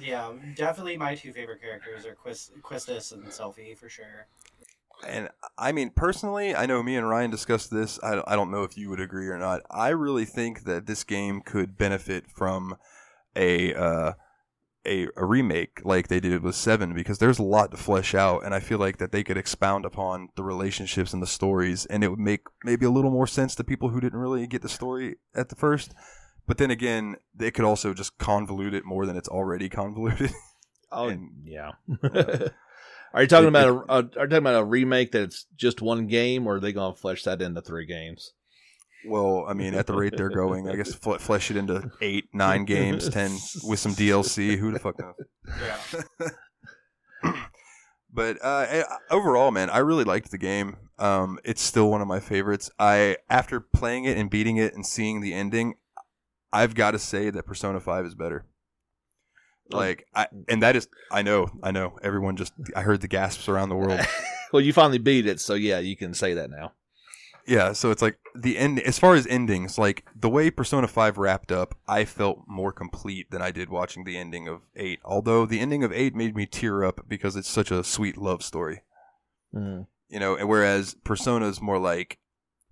[0.00, 4.26] Yeah, definitely my two favorite characters are Quis- Quistis and Selphie for sure.
[5.06, 5.28] And
[5.58, 7.98] I mean, personally, I know me and Ryan discussed this.
[8.02, 9.60] I don't, I don't know if you would agree or not.
[9.70, 12.76] I really think that this game could benefit from
[13.34, 14.12] a uh,
[14.86, 18.44] a, a remake like they did with Seven because there's a lot to flesh out,
[18.44, 22.02] and I feel like that they could expound upon the relationships and the stories, and
[22.02, 24.68] it would make maybe a little more sense to people who didn't really get the
[24.68, 25.94] story at the first.
[26.46, 30.32] But then again, they could also just convolute it more than it's already convoluted.
[30.90, 31.70] Oh And- yeah.
[33.14, 33.96] are you talking It- about a, a?
[33.96, 37.22] Are you talking about a remake that's just one game, or are they gonna flesh
[37.24, 38.32] that into three games?
[39.06, 42.26] Well, I mean, at the rate they're going, I guess fle- flesh it into eight,
[42.32, 43.30] nine games, ten
[43.64, 44.56] with some DLC.
[44.56, 45.14] Who the fuck knows?
[45.60, 47.32] Yeah.
[48.12, 50.76] But uh, eh, overall, man, I really liked the game.
[50.98, 52.70] Um, it's still one of my favorites.
[52.78, 55.76] I after playing it and beating it and seeing the ending,
[56.52, 58.44] I've got to say that Persona Five is better.
[59.70, 61.98] Like I, and that is, I know, I know.
[62.02, 64.00] Everyone just, I heard the gasps around the world.
[64.52, 66.72] well, you finally beat it, so yeah, you can say that now.
[67.46, 68.78] Yeah, so it's like the end.
[68.80, 73.30] As far as endings, like the way Persona Five wrapped up, I felt more complete
[73.32, 75.00] than I did watching the ending of Eight.
[75.04, 78.42] Although the ending of Eight made me tear up because it's such a sweet love
[78.44, 78.82] story,
[79.52, 79.86] Mm.
[80.08, 80.36] you know.
[80.36, 82.18] And whereas Persona is more like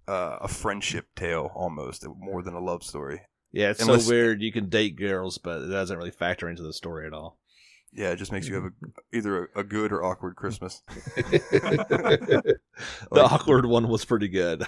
[0.06, 3.22] uh, a friendship tale, almost more than a love story.
[3.52, 4.40] Yeah, it's Unless- so weird.
[4.40, 7.39] You can date girls, but it doesn't really factor into the story at all.
[7.92, 8.70] Yeah, it just makes you have a,
[9.12, 10.82] either a, a good or awkward Christmas.
[11.16, 12.56] the
[13.10, 14.64] Like- awkward one was pretty good.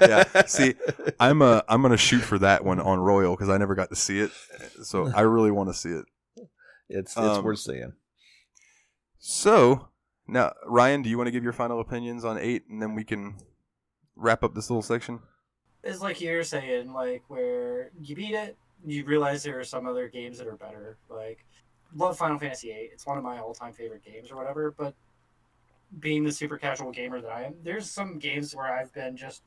[0.00, 0.74] Yeah, see,
[1.20, 3.96] I'm uh, I'm gonna shoot for that one on Royal because I never got to
[3.96, 4.30] see it,
[4.82, 6.04] so I really want to see it.
[6.88, 7.94] it's it's Um, worth seeing.
[9.18, 9.88] So
[10.26, 13.04] now, Ryan, do you want to give your final opinions on eight, and then we
[13.04, 13.36] can
[14.16, 15.20] wrap up this little section?
[15.82, 20.08] It's like you're saying, like where you beat it, you realize there are some other
[20.08, 20.98] games that are better.
[21.08, 21.44] Like
[21.94, 22.90] love Final Fantasy VIII.
[22.92, 24.74] It's one of my all-time favorite games or whatever.
[24.76, 24.94] But
[25.98, 29.42] being the super casual gamer that I am, there's some games where I've been just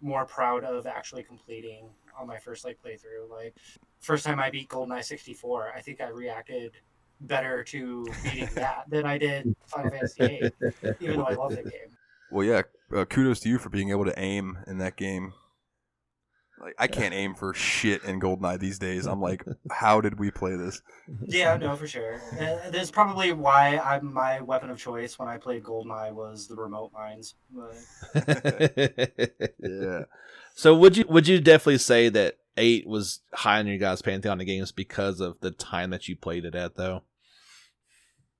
[0.00, 1.88] more proud of actually completing
[2.18, 3.28] on my first like playthrough.
[3.30, 3.56] Like
[4.00, 6.72] first time I beat GoldenEye 64, I think I reacted
[7.20, 11.62] better to beating that than I did Final Fantasy VIII, even though I love the
[11.62, 11.96] game.
[12.30, 12.62] Well, yeah.
[12.94, 15.32] Uh, kudos to you for being able to aim in that game.
[16.60, 19.06] Like I can't aim for shit in Goldeneye these days.
[19.06, 20.82] I'm like, how did we play this?
[21.26, 22.20] Yeah, no, for sure.
[22.32, 26.56] Uh, that's probably why I'm my weapon of choice when I played Goldeneye was the
[26.56, 27.34] remote mines.
[27.50, 27.76] But
[29.60, 30.02] Yeah.
[30.54, 34.40] so would you would you definitely say that eight was high on your guys' pantheon
[34.40, 37.02] of games because of the time that you played it at though?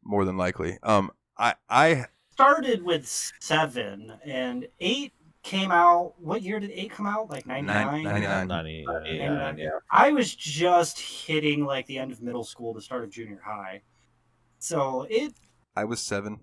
[0.03, 0.78] More than likely.
[0.82, 3.07] Um, I I started with
[3.40, 5.12] seven and eight
[5.43, 6.15] came out.
[6.19, 7.31] What year did eight come out?
[7.31, 8.23] Like ninety Nine- nine.
[8.48, 8.48] 99.
[8.48, 9.55] 90, Yeah.
[9.56, 9.69] yeah.
[9.90, 13.82] I was just hitting like the end of middle school, the start of junior high.
[14.59, 15.32] So it,
[15.77, 16.40] I was seven.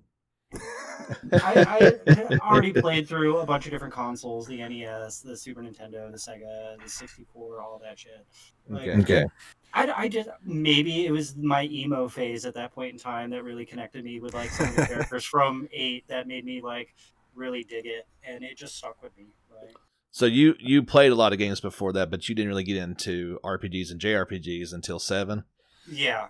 [1.34, 6.10] I, I already played through a bunch of different consoles: the NES, the Super Nintendo,
[6.12, 8.26] the Sega, the sixty four, all that shit.
[8.70, 9.00] Like, Okay.
[9.02, 9.26] Okay.
[9.74, 13.44] I, I just maybe it was my emo phase at that point in time that
[13.44, 16.96] really connected me with like some of the characters from eight that made me like
[17.36, 19.28] really dig it, and it just stuck with me.
[19.50, 19.76] Like,
[20.12, 22.78] So you you played a lot of games before that, but you didn't really get
[22.78, 25.44] into RPGs and JRPGs until seven.
[25.90, 26.28] yeah,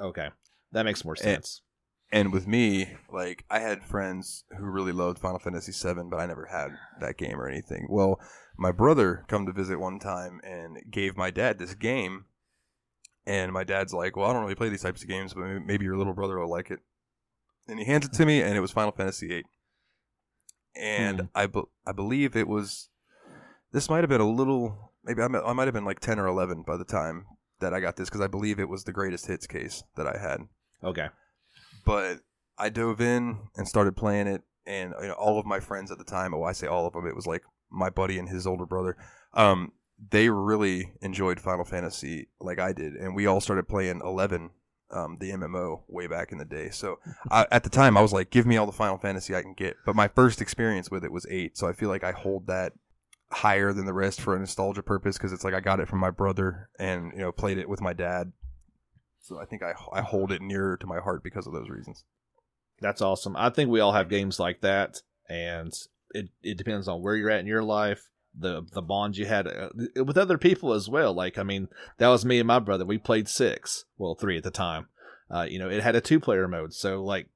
[0.00, 0.28] Okay,
[0.72, 1.62] that makes more Eh, sense.
[2.10, 6.26] And with me, like I had friends who really loved Final Fantasy VII, but I
[6.26, 6.70] never had
[7.00, 7.86] that game or anything.
[7.90, 8.18] Well,
[8.56, 12.24] my brother come to visit one time and gave my dad this game,
[13.26, 15.60] and my dad's like, "Well, I don't really play these types of games, but maybe,
[15.64, 16.80] maybe your little brother will like it."
[17.68, 19.44] And he hands it to me, and it was Final Fantasy VIII.
[20.76, 21.26] And Hmm.
[21.34, 22.88] I, be- I believe it was.
[23.72, 24.92] This might have been a little.
[25.04, 27.26] Maybe I might, I might have been like ten or eleven by the time
[27.60, 30.16] that I got this because I believe it was the greatest hits case that I
[30.18, 30.42] had
[30.84, 31.08] Okay,
[31.84, 32.20] but
[32.56, 35.98] I dove in and started playing it, and you know, all of my friends at
[35.98, 38.46] the time, oh, I say all of them, it was like my buddy and his
[38.46, 38.96] older brother.
[39.34, 39.72] Um,
[40.10, 44.50] they really enjoyed Final Fantasy like I did, and we all started playing Eleven,
[44.90, 46.70] um, the MMO, way back in the day.
[46.70, 46.98] So
[47.30, 49.54] I, at the time, I was like, "Give me all the Final Fantasy I can
[49.54, 52.46] get." But my first experience with it was eight, so I feel like I hold
[52.46, 52.72] that
[53.30, 55.98] higher than the rest for a nostalgia purpose because it's like I got it from
[55.98, 58.32] my brother and you know played it with my dad.
[59.20, 62.04] So I think I I hold it nearer to my heart because of those reasons.
[62.80, 63.36] that's awesome.
[63.36, 65.72] I think we all have games like that, and
[66.12, 68.08] it it depends on where you're at in your life,
[68.38, 69.70] the the bonds you had uh,
[70.04, 71.12] with other people as well.
[71.12, 72.84] Like I mean, that was me and my brother.
[72.84, 74.88] We played six, well three at the time.
[75.30, 77.28] Uh, you know, it had a two player mode, so like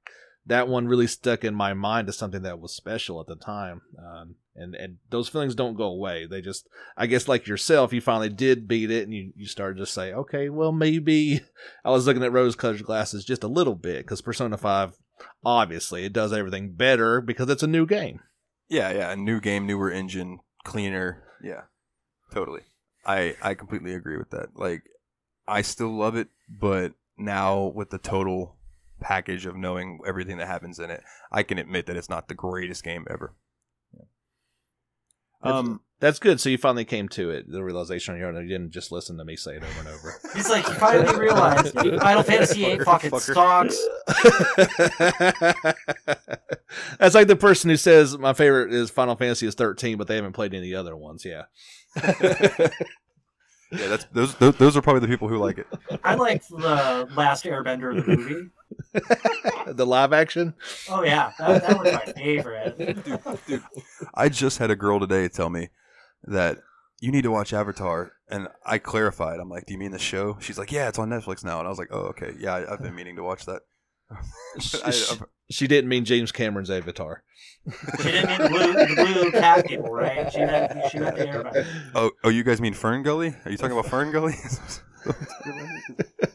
[0.47, 3.83] that one really stuck in my mind as something that was special at the time.
[3.99, 6.27] Um, and and those feelings don't go away.
[6.27, 9.79] They just, I guess, like yourself, you finally did beat it, and you you started
[9.79, 11.41] to say, okay, well maybe
[11.85, 14.95] I was looking at rose-colored glasses just a little bit because Persona Five,
[15.45, 18.21] obviously, it does everything better because it's a new game.
[18.69, 21.23] Yeah, yeah, a new game, newer engine, cleaner.
[21.43, 21.63] Yeah,
[22.33, 22.63] totally.
[23.05, 24.51] I I completely agree with that.
[24.57, 24.83] Like,
[25.47, 28.57] I still love it, but now with the total
[29.01, 31.03] package of knowing everything that happens in it,
[31.33, 33.35] I can admit that it's not the greatest game ever.
[35.43, 36.41] That's- Um, That's good.
[36.41, 38.35] So you finally came to it, the realization on your own.
[38.35, 40.19] You didn't just listen to me say it over and over.
[40.35, 43.33] He's like, you finally realized Final Fantasy VIII fucking Fucker.
[43.33, 43.79] sucks.
[46.99, 50.17] That's like the person who says my favorite is Final Fantasy is 13, but they
[50.17, 51.25] haven't played any other ones.
[51.25, 51.43] Yeah.
[51.95, 52.69] yeah,
[53.71, 55.69] that's those, those those are probably the people who like it.
[56.03, 58.51] I like the last Airbender of the movie.
[59.73, 60.55] the live action.
[60.89, 62.77] Oh yeah, that, that was my favorite.
[63.47, 63.63] Dude,
[64.15, 65.69] I just had a girl today tell me
[66.25, 66.59] that
[67.01, 69.41] you need to watch Avatar, and I clarified.
[69.41, 71.67] I'm like, "Do you mean the show?" She's like, "Yeah, it's on Netflix now." And
[71.67, 72.33] I was like, "Oh, okay.
[72.39, 73.63] Yeah, I, I've been meaning to watch that."
[74.61, 75.17] She, I- she-
[75.51, 77.23] she didn't mean James Cameron's Avatar.
[77.99, 80.33] She didn't mean the blue, the blue cat people, right?
[80.33, 83.35] She meant she meant the oh, oh, you guys mean Fern Gully?
[83.45, 84.35] Are you talking about Fern Gully?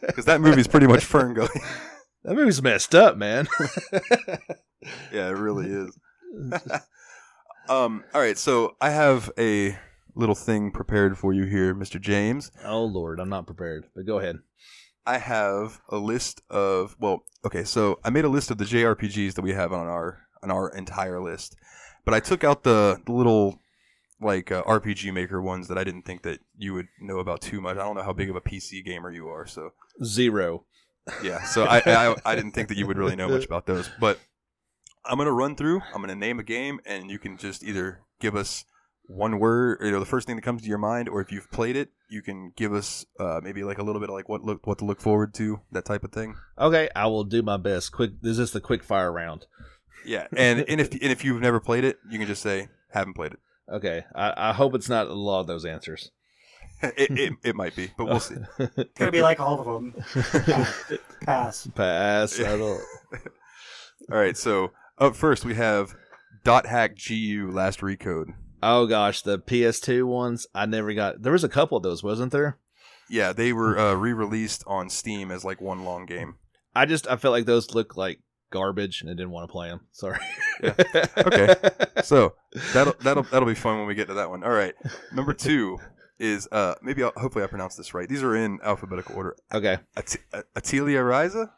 [0.01, 1.49] Because that movie's pretty much Fern Gully.
[2.23, 3.47] That movie's messed up, man.
[5.13, 5.97] yeah, it really is.
[7.69, 8.03] Um.
[8.13, 9.77] All right, so I have a
[10.15, 12.01] little thing prepared for you here, Mr.
[12.01, 12.51] James.
[12.65, 13.85] oh Lord, I'm not prepared.
[13.95, 14.39] But go ahead.
[15.05, 19.35] I have a list of well, okay, so I made a list of the JRPGs
[19.35, 21.55] that we have on our on our entire list,
[22.03, 23.59] but I took out the, the little
[24.19, 27.61] like uh, RPG Maker ones that I didn't think that you would know about too
[27.61, 27.77] much.
[27.77, 29.71] I don't know how big of a PC gamer you are, so
[30.03, 30.65] Zero.
[31.23, 33.89] yeah, so I I, I didn't think that you would really know much about those,
[34.01, 34.19] but
[35.07, 35.81] I'm gonna run through.
[35.93, 38.65] I'm gonna name a game, and you can just either give us
[39.07, 41.49] one word, you know, the first thing that comes to your mind, or if you've
[41.49, 44.43] played it, you can give us uh, maybe like a little bit of like what
[44.43, 46.35] look what to look forward to, that type of thing.
[46.59, 47.91] Okay, I will do my best.
[47.91, 48.21] Quick.
[48.21, 49.45] This is this the quick fire round?
[50.05, 53.13] Yeah, and and if and if you've never played it, you can just say haven't
[53.13, 53.39] played it.
[53.71, 54.05] Okay.
[54.15, 56.11] I, I hope it's not a lot of those answers.
[56.81, 58.35] it, it, it might be, but we'll see.
[58.59, 59.95] It's gonna be like all of them.
[61.21, 61.67] Pass.
[61.73, 62.39] Pass.
[62.39, 62.81] I don't.
[64.11, 65.95] All right, so up first we have
[66.43, 68.33] dot hack gu last recode.
[68.63, 70.47] Oh gosh, the PS2 ones.
[70.55, 71.21] I never got.
[71.21, 72.57] There was a couple of those, wasn't there?
[73.09, 76.35] Yeah, they were uh, re-released on Steam as like one long game.
[76.75, 78.19] I just I felt like those looked like
[78.51, 79.81] garbage, and I didn't want to play them.
[79.91, 80.19] Sorry.
[80.61, 80.73] Yeah.
[81.17, 81.55] Okay.
[82.03, 82.35] So
[82.73, 84.43] that'll that'll that'll be fun when we get to that one.
[84.43, 84.73] All right,
[85.11, 85.79] number two
[86.19, 88.07] is uh maybe I'll, hopefully I pronounced this right.
[88.07, 89.35] These are in alphabetical order.
[89.53, 89.79] okay.
[89.97, 90.15] At-
[90.55, 91.49] Atelier Atelia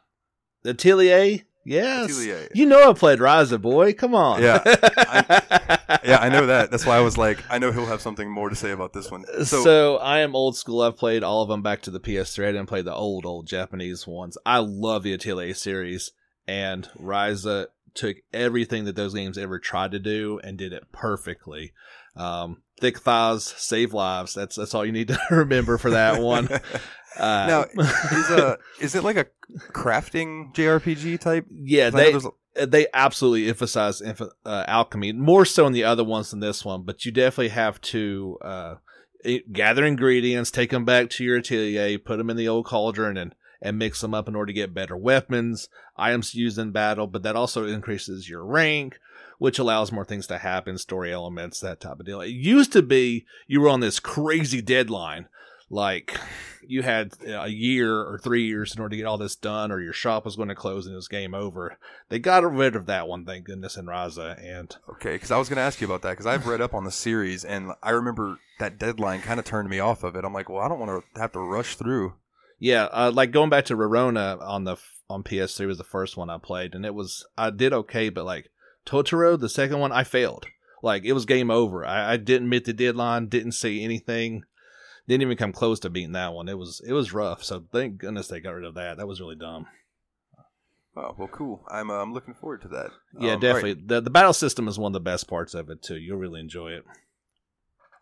[0.62, 1.40] The Atelier.
[1.64, 2.10] Yes.
[2.10, 2.48] Atelier.
[2.54, 3.92] You know I played Ryza, boy.
[3.92, 4.42] Come on.
[4.42, 4.62] Yeah,
[6.04, 6.70] Yeah, I know that.
[6.70, 9.10] That's why I was like, I know he'll have something more to say about this
[9.10, 9.24] one.
[9.44, 10.80] So, So, I am old school.
[10.82, 12.48] I've played all of them back to the PS3.
[12.48, 14.38] I didn't play the old, old Japanese ones.
[14.46, 16.12] I love the Atelier series,
[16.46, 21.72] and Ryza took everything that those games ever tried to do and did it perfectly.
[22.16, 24.34] Um, thick thighs save lives.
[24.34, 26.48] That's that's all you need to remember for that one.
[27.18, 27.46] Uh,
[27.76, 27.82] now
[28.12, 29.26] is uh is it like a
[29.72, 31.46] crafting JRPG type?
[31.50, 32.26] Yeah, they there's-
[32.68, 37.04] they absolutely emphasize uh, alchemy more so in the other ones than this one, but
[37.04, 38.74] you definitely have to uh,
[39.52, 43.34] gather ingredients, take them back to your atelier, put them in the old cauldron, and
[43.62, 47.06] and mix them up in order to get better weapons, items used in battle.
[47.06, 48.98] But that also increases your rank,
[49.38, 52.20] which allows more things to happen, story elements, that type of deal.
[52.20, 55.28] It used to be you were on this crazy deadline.
[55.70, 56.18] Like
[56.66, 59.80] you had a year or three years in order to get all this done, or
[59.80, 61.78] your shop was going to close and it was game over
[62.10, 64.36] they got rid of that one, thank goodness, in Ryza.
[64.44, 66.74] And Okay, because I was going to ask you about that because I've read up
[66.74, 70.24] on the series and I remember that deadline kind of turned me off of it.
[70.24, 72.14] I'm like, well, I don't want to have to rush through.
[72.58, 74.76] yeah, uh, like going back to Rorona on the
[75.08, 78.24] on PS3 was the first one I played, and it was I did okay, but
[78.24, 78.50] like
[78.84, 80.46] Totori, the second one, I failed.
[80.82, 81.84] Like it was game over.
[81.86, 84.44] I, I didn't meet the deadline, didn't see anything,
[85.14, 86.48] didn't even come close to beating that one.
[86.48, 87.42] It was it was rough.
[87.44, 88.96] So thank goodness they got rid of that.
[88.96, 89.66] That was really dumb.
[90.96, 91.64] Oh well, cool.
[91.68, 92.90] I'm uh, I'm looking forward to that.
[93.14, 93.40] Yeah, Um, all right.
[93.40, 93.82] definitely.
[93.86, 95.96] The the battle system is one of the best parts of it too.
[95.96, 96.84] You'll really enjoy it.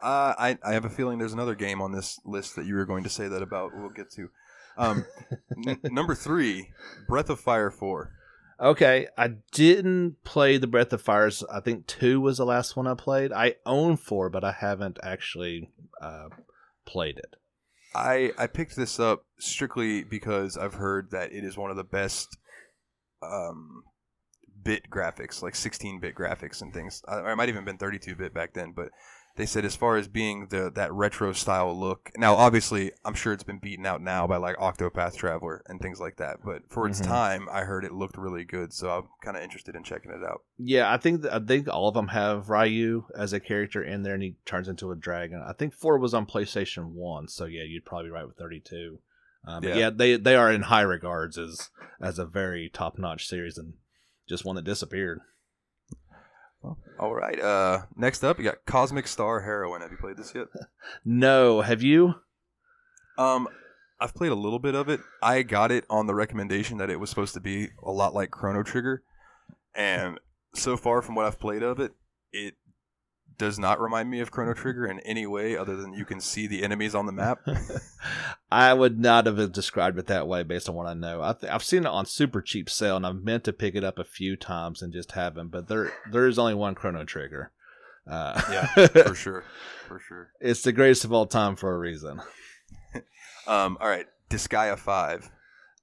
[0.03, 2.87] Uh, I I have a feeling there's another game on this list that you were
[2.87, 3.73] going to say that about.
[3.77, 4.29] We'll get to.
[4.77, 5.05] Um,
[5.67, 6.71] n- number three,
[7.09, 8.13] Breath of Fire Four.
[8.61, 11.45] Okay, I didn't play the Breath of Fires.
[11.53, 13.33] I think two was the last one I played.
[13.33, 15.71] I own four, but I haven't actually
[16.01, 16.29] uh,
[16.89, 17.37] played it.
[17.95, 21.85] I I picked this up strictly because I've heard that it is one of the
[21.85, 22.37] best
[23.23, 23.83] um,
[24.63, 27.03] bit graphics, like 16-bit graphics and things.
[27.07, 28.89] Or it might even been 32-bit back then, but
[29.39, 32.11] they said as far as being the that retro style look.
[32.19, 36.01] Now, obviously, I'm sure it's been beaten out now by like Octopath Traveler and things
[36.01, 36.41] like that.
[36.45, 37.07] But for its Mhm.
[37.07, 40.23] time, I heard it looked really good, so I'm kind of interested in checking it
[40.23, 40.43] out.
[40.59, 44.15] Yeah, I think I think all of them have Ryu as a character in there,
[44.15, 45.41] and he turns into a dragon.
[45.47, 48.61] I think four was on PlayStation One, so yeah, you'd probably be right with thirty
[48.61, 48.99] two.
[49.47, 49.77] Um, but Yeah.
[49.77, 51.71] yeah, they they are in high regards as
[52.01, 53.75] as a very top notch series, and
[54.29, 55.21] just one that disappeared.
[56.63, 57.39] All right.
[57.39, 59.81] Uh, next up, you got Cosmic Star Heroine.
[59.81, 60.47] Have you played this yet?
[61.05, 62.15] No, have you?
[63.19, 63.47] Um,
[64.01, 65.01] I've played a little bit of it.
[65.23, 68.31] I got it on the recommendation that it was supposed to be a lot like
[68.31, 69.03] Chrono Trigger,
[69.75, 70.19] and
[70.55, 71.93] so far from what I've played of it,
[72.33, 72.55] it
[73.39, 76.47] does not remind me of Chrono Trigger in any way other than you can see
[76.47, 77.41] the enemies on the map.
[78.53, 81.23] I would not have described it that way based on what I know.
[81.23, 83.85] I th- I've seen it on super cheap sale, and I've meant to pick it
[83.85, 85.49] up a few times and just haven't.
[85.49, 87.53] But there there is only one Chrono Trigger.
[88.07, 89.45] Uh, Yeah, for sure,
[89.87, 90.31] for sure.
[90.41, 92.21] it's the greatest of all time for a reason.
[93.47, 95.31] Um, all right, Disgaea Five.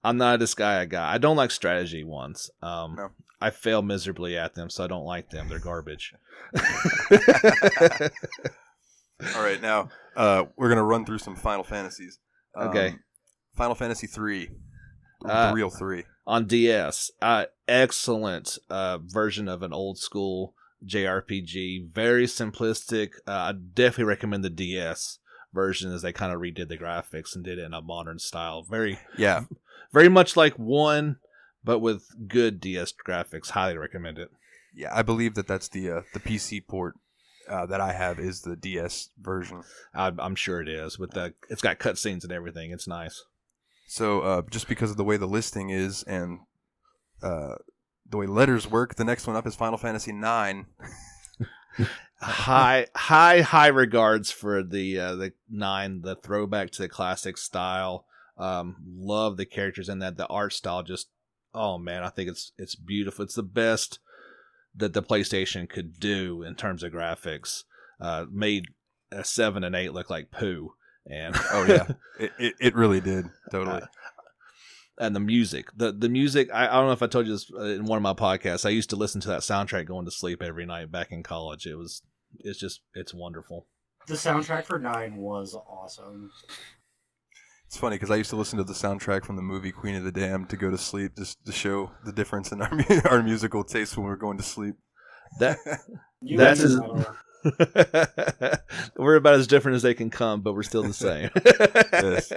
[0.04, 1.12] I'm not a Disgaea guy.
[1.14, 2.52] I don't like strategy ones.
[2.62, 3.10] Um, No.
[3.42, 5.48] I fail miserably at them, so I don't like them.
[5.50, 6.14] They're garbage.
[9.36, 12.20] All right, now uh, we're gonna run through some Final Fantasies.
[12.56, 12.96] Um, Okay.
[13.56, 14.50] Final Fantasy Three,
[15.22, 16.04] the Uh, real three.
[16.28, 20.54] On DS, uh, excellent uh, version of an old school
[20.86, 21.92] JRPG.
[21.94, 23.12] Very simplistic.
[23.28, 25.20] Uh, I definitely recommend the DS
[25.54, 28.64] version as they kind of redid the graphics and did it in a modern style.
[28.64, 29.46] Very, Yeah,
[29.94, 31.18] very much like one,
[31.66, 33.50] but with good DS graphics.
[33.50, 34.30] Highly recommend it.
[34.74, 34.92] yeah.
[34.94, 36.96] I believe that that's the uh, the PC port
[37.50, 39.64] uh, that I have is the DS version.
[39.94, 40.98] I, I'm sure it is.
[40.98, 42.72] With the, it's got cutscenes and everything.
[42.72, 43.24] It's nice.
[43.88, 46.40] So uh, just because of the way the listing is and
[47.22, 47.56] uh,
[48.10, 50.68] the way letters work, the next one up is Final Fantasy Nine.
[52.22, 58.06] high high high regards for the uh, the nine the throwback to the classic style
[58.38, 61.10] um love the characters in that the art style just
[61.56, 63.24] oh man i think it's it's beautiful.
[63.24, 64.00] It's the best
[64.76, 67.64] that the playstation could do in terms of graphics.
[68.00, 68.66] Uh made
[69.12, 70.74] a seven and eight look like poo.
[71.10, 71.88] And Oh yeah,
[72.20, 73.26] it, it, it really did.
[73.52, 73.82] Totally.
[75.00, 75.68] and the music.
[75.76, 77.98] The the music I, I don't know if i told you this uh, in one
[77.98, 80.92] of my podcasts i used to listen to that soundtrack going to sleep every night
[80.92, 81.66] back in college.
[81.66, 82.02] It was
[82.40, 83.68] it's just it's wonderful.
[84.08, 86.32] The soundtrack for Nine was awesome.
[87.68, 90.04] It's funny because I used to listen to the soundtrack from the movie Queen of
[90.04, 93.24] the Damned to go to sleep, just to show the difference in our mu- our
[93.24, 94.76] musical tastes when we were going to sleep.
[95.40, 95.58] that
[96.22, 97.18] That's guys his- are-
[98.98, 101.30] we're about as different as they can come, but we're still the same.
[101.94, 102.32] Yes.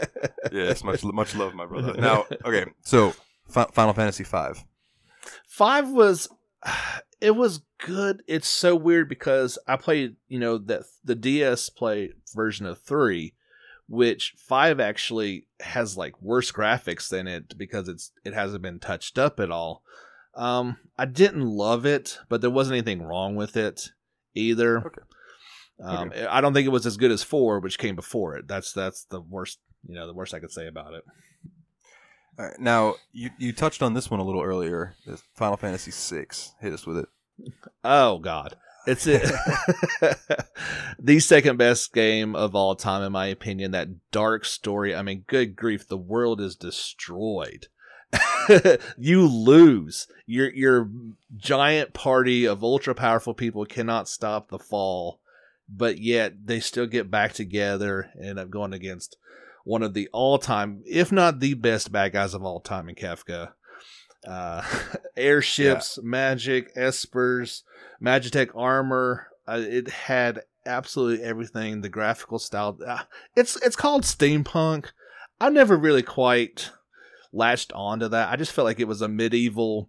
[0.52, 1.94] Yes, much much love, my brother.
[1.94, 3.14] Now, okay, so
[3.48, 4.62] Fi- Final Fantasy Five.
[5.46, 6.28] Five was,
[7.20, 8.22] it was good.
[8.26, 13.34] It's so weird because I played, you know, that the DS play version of three,
[13.88, 19.18] which five actually has like worse graphics than it because it's it hasn't been touched
[19.18, 19.82] up at all.
[20.34, 23.90] Um, I didn't love it, but there wasn't anything wrong with it
[24.34, 24.78] either.
[24.78, 25.00] Okay.
[25.82, 28.46] Um, I don't think it was as good as four, which came before it.
[28.46, 31.04] That's that's the worst, you know, the worst I could say about it.
[32.38, 34.94] All right, now you you touched on this one a little earlier.
[35.34, 36.54] Final Fantasy Six.
[36.60, 37.08] Hit us with it.
[37.84, 38.56] Oh God,
[38.88, 39.22] it's it.
[40.98, 43.72] the second best game of all time, in my opinion.
[43.72, 44.94] That dark story.
[44.94, 47.66] I mean, good grief, the world is destroyed.
[48.98, 50.08] you lose.
[50.26, 50.90] Your your
[51.36, 55.20] giant party of ultra powerful people cannot stop the fall,
[55.68, 59.16] but yet they still get back together and end up going against
[59.64, 62.94] one of the all time, if not the best bad guys of all time in
[62.94, 63.50] Kefka.
[64.26, 64.62] Uh,
[65.16, 67.62] airships, magic, espers,
[68.02, 69.28] Magitech armor.
[69.46, 71.80] Uh, it had absolutely everything.
[71.80, 72.78] The graphical style.
[72.86, 73.02] Uh,
[73.36, 74.86] it's it's called steampunk.
[75.40, 76.70] I never really quite
[77.32, 78.28] latched onto that.
[78.30, 79.88] I just felt like it was a medieval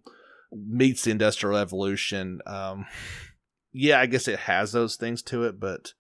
[0.52, 2.40] meets the industrial evolution.
[2.46, 2.86] Um,
[3.74, 5.94] yeah, I guess it has those things to it, but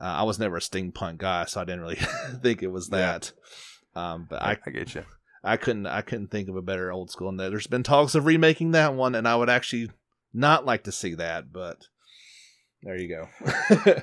[0.00, 1.98] uh, I was never a steampunk guy, so I didn't really
[2.42, 3.18] think it was Yeah.
[3.18, 3.32] that.
[3.94, 5.04] Um, but I, I, I get you.
[5.42, 7.28] I couldn't I couldn't think of a better old school.
[7.28, 9.90] And there's been talks of remaking that one, and I would actually
[10.32, 11.86] not like to see that, but
[12.82, 13.94] there you go.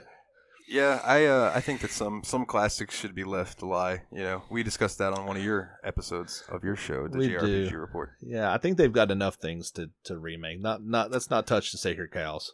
[0.70, 4.02] Yeah, I uh, I think that some some classics should be left to lie.
[4.12, 7.30] You know, we discussed that on one of your episodes of your show, the We
[7.30, 7.78] JRPG do.
[7.78, 8.10] report.
[8.22, 10.60] yeah, I think they've got enough things to, to remake.
[10.60, 12.52] Not not let's not touch the sacred cows.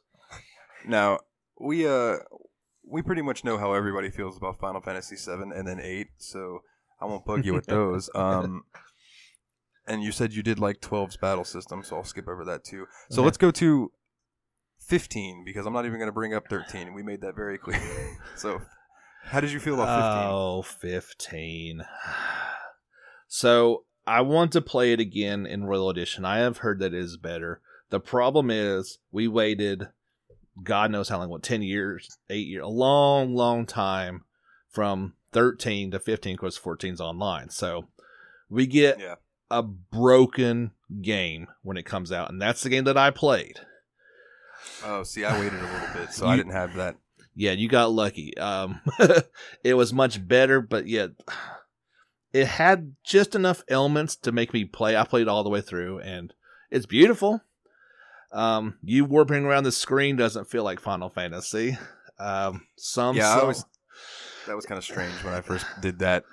[0.85, 1.21] Now
[1.59, 2.17] we uh
[2.87, 6.59] we pretty much know how everybody feels about Final Fantasy VII and then eight, so
[7.03, 8.09] I won't bug you with those.
[8.15, 8.63] Um,
[9.85, 12.85] and you said you did like 12's battle system, so I'll skip over that too.
[13.09, 13.25] So Okay.
[13.25, 13.91] let's go to
[14.79, 16.93] 15 because I'm not even going to bring up 13.
[16.93, 17.79] We made that very clear.
[18.35, 18.61] so,
[19.25, 20.29] how did you feel about 15?
[20.29, 21.85] Oh, 15.
[23.27, 26.23] So I want to play it again in Royal Edition.
[26.23, 27.61] I have heard that it is better.
[27.89, 29.89] The problem is we waited
[30.61, 34.23] God knows how long, what, 10 years, 8 years, a long, long time
[34.69, 37.49] from 13 to 15 because 14's online.
[37.49, 37.87] So
[38.49, 39.15] we get Yeah.
[39.51, 43.59] a broken game when it comes out, and that's the game that I played.
[44.83, 46.95] Oh, see, I waited a little bit, so I didn't have that.
[47.35, 48.37] Yeah, you got lucky.
[48.37, 48.79] Um,
[49.63, 51.11] it was much better, but yet
[52.31, 54.95] it had just enough elements to make me play.
[54.95, 56.33] I played all the way through, and
[56.71, 57.41] it's beautiful.
[58.31, 61.77] Um, you warping around the screen doesn't feel like Final Fantasy.
[62.19, 63.65] Um, some Yeah, I so- was-
[64.47, 66.23] That was kind of strange when I first did that.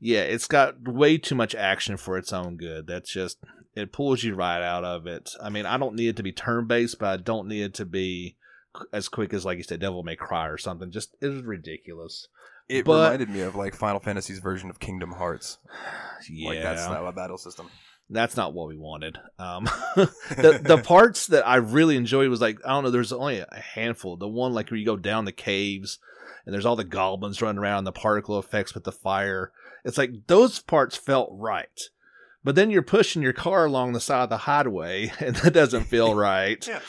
[0.00, 2.86] yeah, it's got way too much action for its own good.
[2.86, 3.38] That's just
[3.74, 5.30] it pulls you right out of it.
[5.42, 7.74] I mean, I don't need it to be turn based, but I don't need it
[7.74, 8.36] to be
[8.92, 10.90] as quick as like you said, Devil May Cry or something.
[10.90, 12.28] Just it was ridiculous.
[12.68, 15.58] It But- reminded me of like Final Fantasy's version of Kingdom Hearts,
[16.30, 17.68] Yeah, like that style of battle system.
[18.10, 19.18] that's not what we wanted.
[19.38, 19.64] Um,
[19.96, 22.90] the the parts that I really enjoyed was like I don't know.
[22.90, 24.16] There's only a handful.
[24.16, 25.98] The one like where you go down the caves
[26.44, 29.52] and there's all the goblins running around, the particle effects with the fire.
[29.84, 31.80] It's like those parts felt right.
[32.44, 35.84] But then you're pushing your car along the side of the highway, and that doesn't
[35.84, 36.66] feel right.
[36.66, 36.80] Yeah.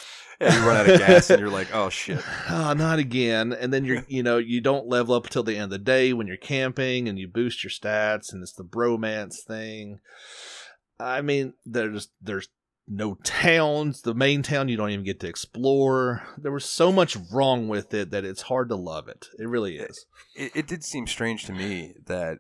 [0.41, 2.19] Yeah, you run out of gas and you're like, oh shit.
[2.49, 3.53] oh, not again.
[3.53, 6.11] And then you're, you know, you don't level up until the end of the day
[6.11, 9.99] when you're camping and you boost your stats and it's the bromance thing.
[10.99, 12.49] I mean, there's, there's
[12.87, 14.01] no towns.
[14.01, 16.23] The main town you don't even get to explore.
[16.37, 19.27] There was so much wrong with it that it's hard to love it.
[19.39, 20.05] It really is.
[20.35, 22.39] It, it did seem strange to me that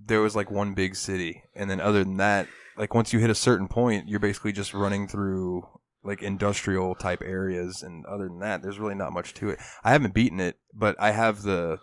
[0.00, 3.30] there was like one big city, and then other than that, like once you hit
[3.30, 5.66] a certain point, you're basically just running through
[6.04, 9.58] like industrial type areas, and other than that, there's really not much to it.
[9.82, 11.78] I haven't beaten it, but I have the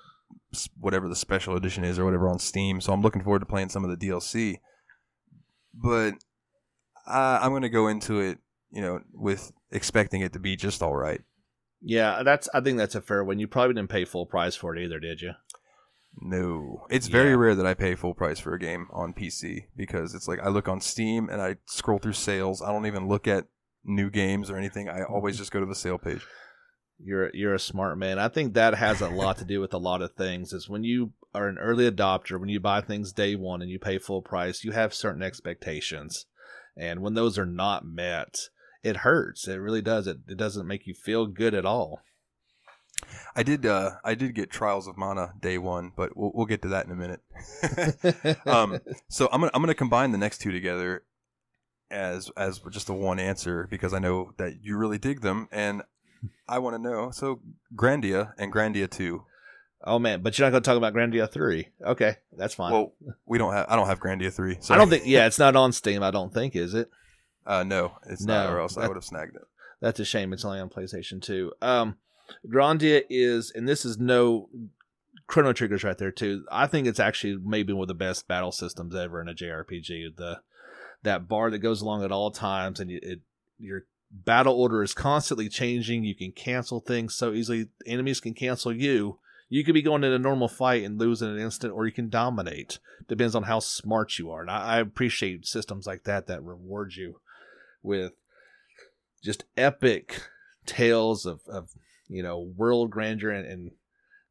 [0.77, 3.69] whatever the special edition is or whatever on Steam, so I'm looking forward to playing
[3.69, 4.59] some of the DLC.
[5.73, 6.15] But
[7.07, 8.39] uh, I'm gonna go into it,
[8.71, 11.21] you know, with expecting it to be just all right.
[11.81, 13.39] Yeah, that's, I think that's a fair one.
[13.39, 15.31] You probably didn't pay full price for it either, did you?
[16.21, 17.35] No, it's very Yeah.
[17.37, 20.49] rare that I pay full price for a game on PC because it's like I
[20.49, 22.61] look on Steam and I scroll through sales.
[22.61, 23.47] I don't even look at
[23.83, 24.87] new games or anything.
[24.89, 26.21] I always just go to the sale page.
[26.99, 28.19] You're you're a smart man.
[28.19, 30.53] I think that has a lot to do with a lot of things.
[30.53, 33.79] Is when you are an early adopter, when you buy things day one and you
[33.79, 36.27] pay full price, you have certain expectations,
[36.77, 38.35] and when those are not met,
[38.83, 39.47] it hurts.
[39.47, 40.07] It really does.
[40.07, 42.01] It it doesn't make you feel good at all.
[43.35, 43.65] I did.
[43.65, 46.85] Uh, I did get Trials of Mana day one, but we'll, we'll get to that
[46.85, 47.21] in a minute.
[48.45, 48.79] um,
[49.09, 51.03] so I'm gonna I'm gonna combine the next two together
[51.91, 55.83] as as just a one answer because I know that you really dig them and
[56.47, 57.11] I want to know.
[57.11, 57.39] So
[57.75, 59.23] Grandia and Grandia two.
[59.83, 61.69] Oh man, but you're not going to talk about Grandia three.
[61.81, 62.71] Okay, that's fine.
[62.71, 62.93] Well,
[63.25, 63.65] we don't have.
[63.69, 64.57] I don't have Grandia three.
[64.69, 65.03] I don't think.
[65.05, 66.03] Yeah, it's not on Steam.
[66.03, 66.89] I don't think is it.
[67.45, 69.41] Uh, no, it's not, No, or else I would have snagged it.
[69.81, 70.31] That's a shame.
[70.31, 71.51] It's only on PlayStation 2.
[71.61, 71.97] Um,
[72.47, 74.47] Grandia is, and this is no
[75.27, 76.45] Chrono Trigger's right there too.
[76.51, 80.15] I think it's actually maybe one of the best battle systems ever in a JRPG.
[80.15, 80.39] The
[81.03, 83.19] that bar that goes along at all times, and you, it
[83.59, 86.03] your battle order is constantly changing.
[86.03, 87.67] You can cancel things so easily.
[87.85, 89.19] Enemies can cancel you.
[89.53, 91.91] You could be going in a normal fight and lose in an instant, or you
[91.91, 92.79] can dominate.
[93.07, 94.41] Depends on how smart you are.
[94.41, 97.19] And I, I appreciate systems like that that reward you
[97.83, 98.13] with
[99.23, 100.23] just epic
[100.65, 101.69] tales of, of
[102.07, 103.71] you know world grandeur and, and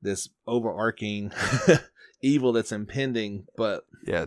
[0.00, 1.30] this overarching
[2.20, 4.26] evil that's impending but Yeah,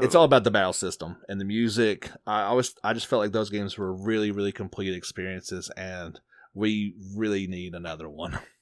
[0.00, 3.32] it's all about the battle system and the music i always i just felt like
[3.32, 6.20] those games were really really complete experiences and
[6.54, 8.38] we really need another one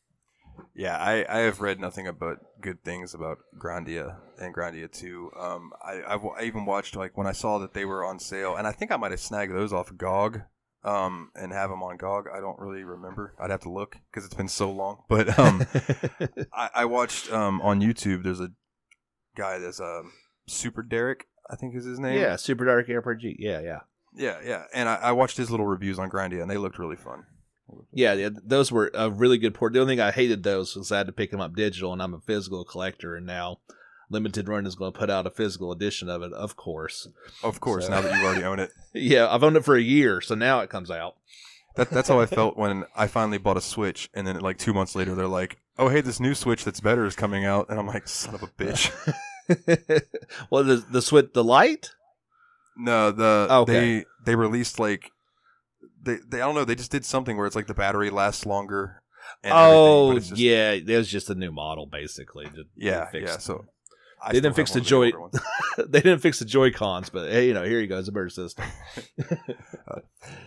[0.75, 5.31] Yeah, I, I have read nothing but good things about Grandia and Grandia 2.
[5.39, 8.57] Um, I, I've, I even watched, like, when I saw that they were on sale,
[8.57, 10.43] and I think I might have snagged those off GOG
[10.85, 12.27] um, and have them on GOG.
[12.35, 13.35] I don't really remember.
[13.41, 15.03] I'd have to look because it's been so long.
[15.09, 15.67] But um,
[16.53, 18.51] I, I watched um, on YouTube, there's a
[19.37, 20.13] guy that's um,
[20.47, 22.19] Super Derek, I think is his name.
[22.19, 23.81] yeah super dark rpg yeah yeah
[24.15, 24.65] Yeah, yeah.
[24.75, 27.25] And I, I watched his little reviews on Grandia, and they looked really fun.
[27.93, 29.73] Yeah, yeah, those were a really good port.
[29.73, 32.01] The only thing I hated those was I had to pick them up digital, and
[32.03, 33.59] I'm a physical collector, and now
[34.09, 37.09] Limited Run is going to put out a physical edition of it, of course.
[37.43, 38.71] Of course, So- now that you already own it.
[38.95, 41.17] Yeah, I've owned it for a year, so now it comes out.
[41.75, 44.73] That, that's how I felt when I finally bought a Switch, and then like two
[44.73, 47.79] months later, they're like, oh hey, this new Switch that's better is coming out, and
[47.81, 48.93] I'm like, son of a bitch.
[50.51, 51.91] well, the the switch, the light.
[52.77, 53.73] no, the Okay.
[53.73, 55.11] they they released like
[56.07, 58.47] they they I don't know they just did something where it's like the battery lasts
[58.47, 59.03] longer.
[59.45, 62.47] And oh just- yeah, it was just a new model basically.
[62.47, 63.39] They- they yeah, fixed- yeah.
[63.39, 63.67] So
[64.23, 65.39] I They didn't fix the joy- older
[65.87, 68.13] they didn't fix the Joy Cons, but hey, you know, here you go, it's a
[68.13, 68.65] better system.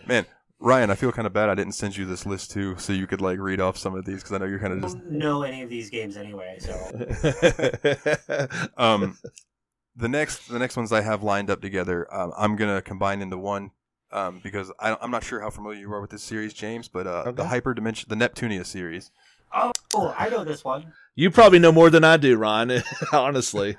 [0.06, 0.26] Man,
[0.58, 3.06] Ryan, I feel kind of bad I didn't send you this list too, so you
[3.06, 5.12] could like read off some of these because I know you're kind of just don't
[5.12, 6.72] know any of these games anyway, so
[8.76, 9.16] um
[9.96, 12.12] the next the next ones I have lined up together.
[12.14, 13.70] Um, I'm gonna combine into one
[14.12, 17.06] um, because I, I'm not sure how familiar you are with this series, James, but
[17.06, 17.44] uh, the Okay.
[17.46, 19.10] Hyper Dimension, the Neptunia series.
[19.54, 20.92] oh, oh, I know this one.
[21.14, 22.82] you probably know more than I do, Ryan.
[23.12, 23.76] Honestly,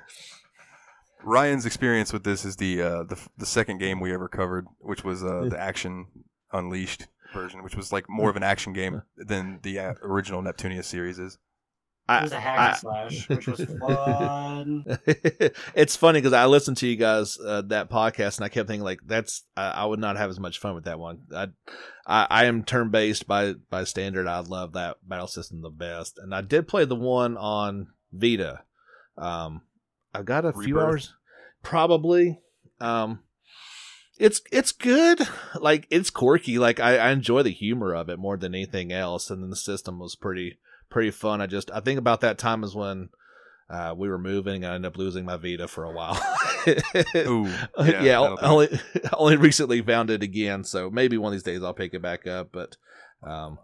[1.24, 5.04] Ryan's experience with this is the uh, the the second game we ever covered, which
[5.04, 6.06] was uh, the Action
[6.52, 10.84] Unleashed version, which was like more of an action game than the uh, original Neptunia
[10.84, 11.38] series is.
[12.08, 14.84] It was a hack and slash, which was fun.
[15.74, 18.84] it's funny because I listened to you guys uh, that podcast and I kept thinking
[18.84, 21.22] like that's I, I would not have as much fun with that one.
[21.34, 21.48] I
[22.06, 24.26] I, I am turn based by by standard.
[24.26, 28.64] I love that battle system the best, and I did play the one on Vita.
[29.16, 29.62] Um,
[30.12, 31.14] I've got a few hours,
[31.62, 32.40] probably.
[32.80, 33.20] Um,
[34.18, 35.20] it's it's good.
[35.54, 36.58] Like it's quirky.
[36.58, 39.56] Like I, I enjoy the humor of it more than anything else, and then the
[39.56, 40.58] system was pretty
[40.92, 41.40] pretty fun.
[41.40, 43.08] I just I think about that time is when
[43.68, 44.64] uh, we were moving.
[44.64, 46.14] and I ended up losing my Vita for a while.
[47.16, 47.46] Ooh,
[47.78, 48.42] yeah, that'll do.
[48.42, 48.80] only
[49.14, 50.62] only recently found it again.
[50.62, 52.50] So maybe one of these days I'll pick it back up.
[52.52, 52.76] But
[53.22, 53.58] um,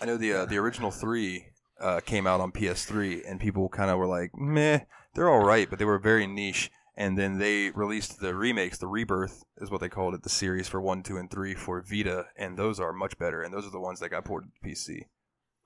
[0.00, 1.46] I know the uh, the original three
[1.80, 4.80] uh, came out on PS3, and people kind of were like, "Meh,
[5.14, 6.70] they're all right," but they were very niche.
[6.94, 10.68] And then they released the remakes, the Rebirth is what they called it, the series
[10.68, 13.40] for one, two, and three for Vita, and those are much better.
[13.40, 15.06] And those are the ones that got ported to PC.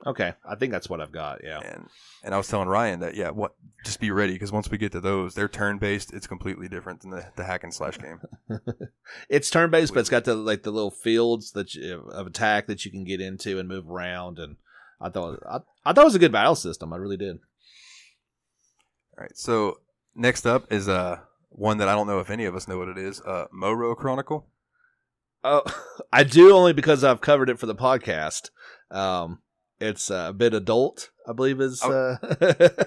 [0.04, 1.40] Okay, I think that's what I've got.
[1.42, 1.60] Yeah.
[1.60, 1.88] And
[2.22, 3.54] and I was telling Ryan that yeah, what
[3.84, 6.12] just be ready because once we get to those, they're turn based.
[6.12, 8.20] It's completely different than the, the hack and slash game.
[9.30, 12.66] it's turn based, but it's got the like the little fields that you, of attack
[12.66, 14.38] that you can get into and move around.
[14.38, 14.56] And
[15.00, 16.92] I thought I, I thought it was a good battle system.
[16.92, 17.38] I really did.
[19.16, 19.78] All right, so
[20.14, 22.88] next up is uh one that I don't know if any of us know what
[22.88, 23.20] it is.
[23.22, 24.46] Uh, Moero Chronicle.
[25.42, 25.62] Oh,
[26.12, 28.50] I do only because I've covered it for the podcast.
[28.90, 29.40] Um,
[29.80, 31.82] it's uh, a bit adult, I believe is.
[31.82, 32.16] I- Uh,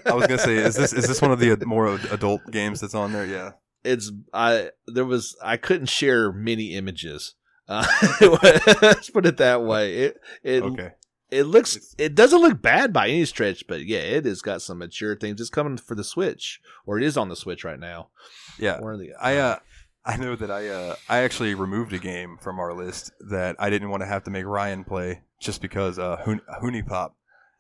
[0.06, 2.96] I was gonna say, is this is this one of the more adult games that's
[2.96, 3.26] on there?
[3.26, 3.52] Yeah.
[3.84, 7.36] it's I there was I couldn't share many images.
[7.68, 7.86] Uh,
[8.82, 9.96] let's put it that way.
[9.96, 10.90] It it Okay.
[11.30, 14.80] it looks it doesn't look bad by any stretch, but yeah, it has got some
[14.80, 15.40] mature things.
[15.40, 18.10] It's coming for the Switch, or it is on the Switch right now.
[18.58, 18.80] Yeah.
[18.82, 19.60] One of the I uh
[20.06, 23.70] I know that I uh I actually removed a game from our list that I
[23.70, 27.12] didn't want to have to make Ryan play just because uh Hoon- HuniePop.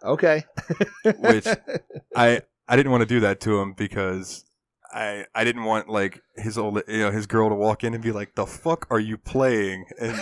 [0.03, 0.43] okay,
[1.03, 1.47] Which-
[2.15, 4.45] I I didn't want to do that to him because
[4.91, 8.03] I I didn't want like his old you know his girl to walk in and
[8.03, 10.19] be like the fuck are you playing and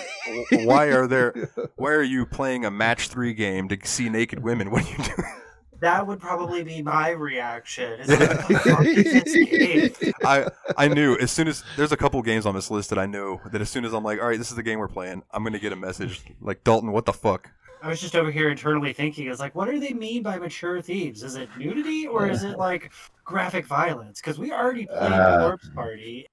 [0.65, 1.33] why are there
[1.77, 4.97] why are you playing a match 3 game to see naked women what are you
[5.15, 5.31] doing
[5.79, 7.99] That would probably be my reaction.
[7.99, 10.13] Is like, what the fuck is this game?
[10.23, 10.47] I
[10.77, 13.41] I knew as soon as there's a couple games on this list that I know
[13.51, 15.43] that as soon as I'm like, all right, this is the game we're playing, I'm
[15.43, 17.49] gonna get a message like Dalton, what the fuck?
[17.83, 20.81] I was just over here internally thinking, it's like, what do they mean by mature
[20.81, 21.21] thieves?
[21.21, 22.91] Is it nudity or is it like
[23.23, 24.19] graphic violence?
[24.19, 26.27] Because we already played Uh, Corpse Party.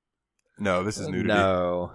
[0.59, 1.29] No, this is nudity.
[1.29, 1.93] no.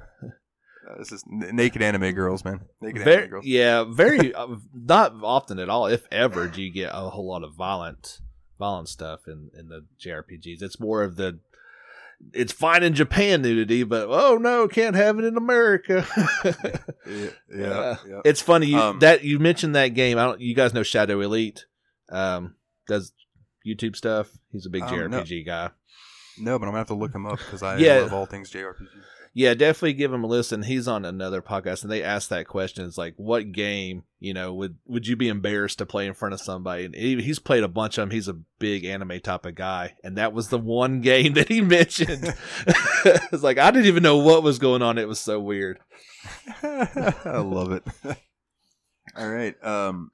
[0.97, 2.61] This is n- naked anime girls, man.
[2.81, 3.45] Naked Very, anime girls.
[3.45, 7.43] yeah, very uh, not often at all, if ever, do you get a whole lot
[7.43, 8.19] of violent,
[8.57, 10.61] violent stuff in in the JRPGs.
[10.61, 11.39] It's more of the,
[12.33, 16.05] it's fine in Japan nudity, but oh no, can't have it in America.
[17.09, 18.21] Yeah, yeah, Uh, yeah.
[18.25, 20.17] it's funny you, Um, that you mentioned that game.
[20.19, 20.39] I don't.
[20.41, 21.65] You guys know Shadow Elite?
[22.11, 22.53] Um,
[22.87, 23.13] does
[23.65, 24.29] YouTube stuff.
[24.51, 25.21] He's a big Um, no.
[25.21, 25.71] JRPG guy.
[26.37, 27.99] No, but I'm gonna have to look him up because I Yeah.
[28.01, 28.87] love all things JRPG.
[29.33, 30.63] Yeah, definitely give him a listen.
[30.63, 32.85] He's on another podcast, and they asked that question.
[32.85, 36.33] It's like, what game, you know, would would you be embarrassed to play in front
[36.33, 36.85] of somebody?
[36.85, 38.11] And he, he's played a bunch of them.
[38.11, 41.61] He's a big anime type of guy, and that was the one game that he
[41.61, 42.33] mentioned.
[42.65, 44.97] it's like I didn't even know what was going on.
[44.97, 45.79] It was so weird.
[46.63, 47.83] I love it.
[49.15, 50.09] all right, um,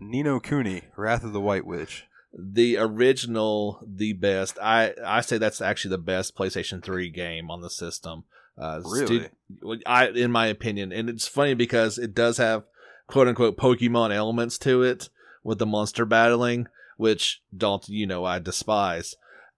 [0.00, 2.06] Ni no Kuni, Wrath of the White Witch.
[2.32, 4.58] The original, the best.
[4.60, 8.24] I I say that's actually the best PlayStation Three game on the system.
[8.60, 9.28] Uh, Really?
[9.60, 12.64] stu- I, in my opinion, and it's funny because it does have
[13.06, 15.08] quote unquote Pokemon elements to it
[15.44, 16.66] with the monster battling,
[16.96, 19.14] which don't you know I despise.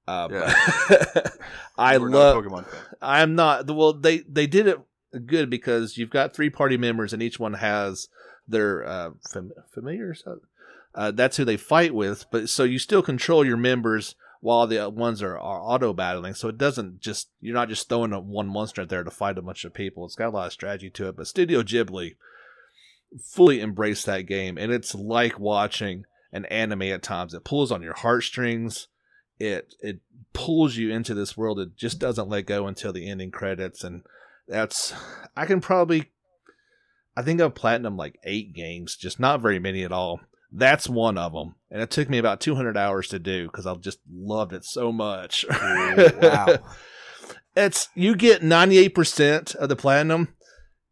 [0.07, 1.33] Uh, but
[1.79, 2.45] I We're love.
[2.45, 2.81] Pokemon fan.
[3.01, 3.67] I'm not.
[3.71, 4.79] Well, they they did it
[5.27, 8.09] good because you've got three party members and each one has
[8.47, 10.25] their uh, fam- familiars.
[10.95, 12.27] Uh, that's who they fight with.
[12.31, 16.35] But so you still control your members while the ones are, are auto battling.
[16.35, 19.39] So it doesn't just you're not just throwing a one monster out there to fight
[19.39, 20.05] a bunch of people.
[20.05, 21.17] It's got a lot of strategy to it.
[21.17, 22.17] But Studio Ghibli
[23.23, 27.35] fully embraced that game, and it's like watching an anime at times.
[27.35, 28.89] It pulls on your heartstrings.
[29.39, 30.01] It it
[30.33, 31.59] pulls you into this world.
[31.59, 34.03] It just doesn't let go until the ending credits, and
[34.49, 34.95] that's
[35.37, 36.11] I can probably
[37.17, 40.21] I think I've platinum like eight games, just not very many at all.
[40.53, 43.75] That's one of them, and it took me about 200 hours to do because I
[43.75, 45.45] just loved it so much.
[45.51, 46.59] wow.
[47.57, 50.35] it's you get 98% of the platinum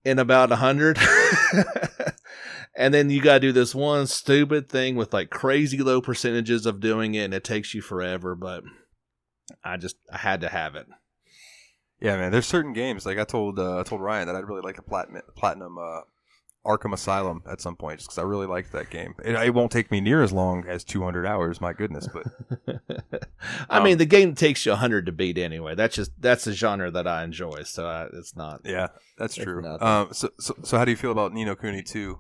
[0.05, 0.99] in about 100
[2.77, 6.67] and then you got to do this one stupid thing with like crazy low percentages
[6.67, 8.63] of doing it and it takes you forever but
[9.65, 10.87] i just i had to have it
[12.01, 12.31] Yeah, man.
[12.31, 14.83] There's certain games like I told uh, I told Ryan that I'd really like the
[14.83, 16.03] platinum platinum uh,
[16.67, 19.15] Arkham Asylum at some point just because I really liked that game.
[19.25, 21.61] It, it won't take me near as long as 200 hours.
[21.61, 22.25] My goodness, but
[23.71, 26.53] i Um, mean the game takes you 100 to beat anyway that's just that's a
[26.53, 29.65] genre that i enjoy so I, it's not yeah, that's true.
[29.81, 32.19] Um, so, so so how do you feel about Ni no Kuni 2?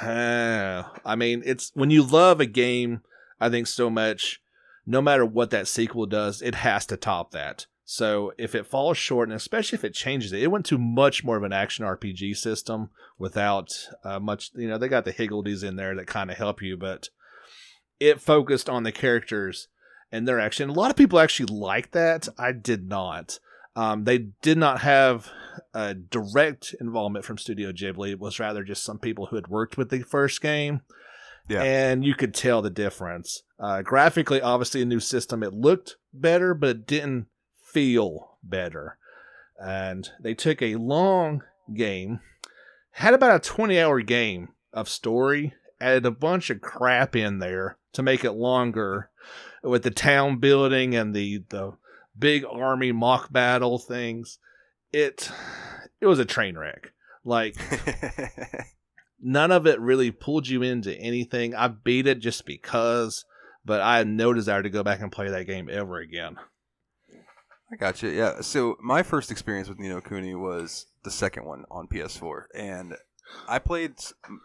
[0.00, 3.00] Uh, I mean, it's when you love a game,
[3.40, 4.40] I think so much,
[4.86, 7.66] no matter what that sequel does, it has to top that.
[7.90, 11.24] So if it falls short, and especially if it changes it, it went to much
[11.24, 15.64] more of an action RPG system without uh, much, you know, they got the higgledies
[15.64, 17.08] in there that kind of help you, but
[17.98, 19.68] it focused on the characters
[20.12, 20.68] and their action.
[20.68, 22.28] A lot of people actually like that.
[22.36, 23.38] I did not.
[23.74, 25.30] Um, they did not have
[25.72, 28.10] a direct involvement from Studio Ghibli.
[28.10, 30.82] It was rather just some people who had worked with the first game.
[31.48, 31.62] Yeah.
[31.62, 33.44] And you could tell the difference.
[33.58, 35.42] Uh, graphically, obviously, a new system.
[35.42, 37.28] It looked better, but it didn't
[37.72, 38.98] feel better.
[39.60, 41.42] And they took a long
[41.74, 42.20] game,
[42.92, 47.76] had about a 20 hour game of story, added a bunch of crap in there
[47.92, 49.10] to make it longer
[49.62, 51.72] with the town building and the, the
[52.18, 54.38] big army mock battle things.
[54.92, 55.30] It
[56.00, 56.92] it was a train wreck.
[57.24, 57.56] Like
[59.20, 61.54] none of it really pulled you into anything.
[61.54, 63.24] I beat it just because,
[63.64, 66.36] but I had no desire to go back and play that game ever again.
[67.70, 68.10] I got you.
[68.10, 68.40] Yeah.
[68.40, 72.96] So my first experience with Ni no Kuni was the second one on PS4, and
[73.46, 73.94] I played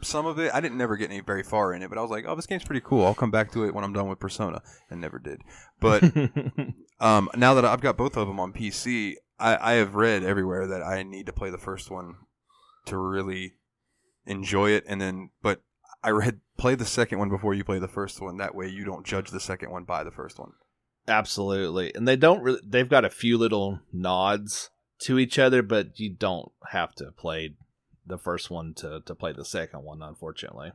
[0.01, 0.53] some of it.
[0.53, 2.45] I didn't never get any very far in it, but I was like, "Oh, this
[2.45, 3.05] game's pretty cool.
[3.05, 5.41] I'll come back to it when I'm done with Persona," and never did.
[5.79, 6.03] But
[6.99, 10.67] um, now that I've got both of them on PC, I, I have read everywhere
[10.67, 12.15] that I need to play the first one
[12.85, 13.53] to really
[14.25, 15.61] enjoy it, and then but
[16.03, 18.37] I read play the second one before you play the first one.
[18.37, 20.53] That way, you don't judge the second one by the first one.
[21.07, 21.93] Absolutely.
[21.95, 24.69] And they don't really, they've got a few little nods
[24.99, 27.55] to each other, but you don't have to play
[28.05, 30.71] the first one to, to play the second one, unfortunately.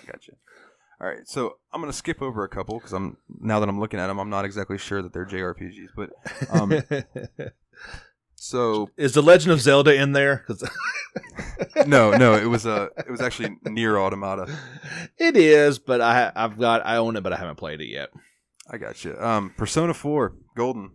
[0.00, 0.34] I got you.
[1.00, 4.00] All right, so I'm gonna skip over a couple because I'm now that I'm looking
[4.00, 5.88] at them, I'm not exactly sure that they're JRPGs.
[5.94, 6.10] But
[6.50, 6.72] Um,
[8.34, 10.38] so Is the Legend of Zelda in there?
[10.46, 10.62] 'Cause
[11.86, 14.46] no, no, it was uh, it was actually NieR Automata.
[15.18, 18.10] it is, but I I've got I own it, but I haven't played it yet.
[18.70, 19.16] I got you.
[19.18, 20.90] Um, Persona 4 Golden,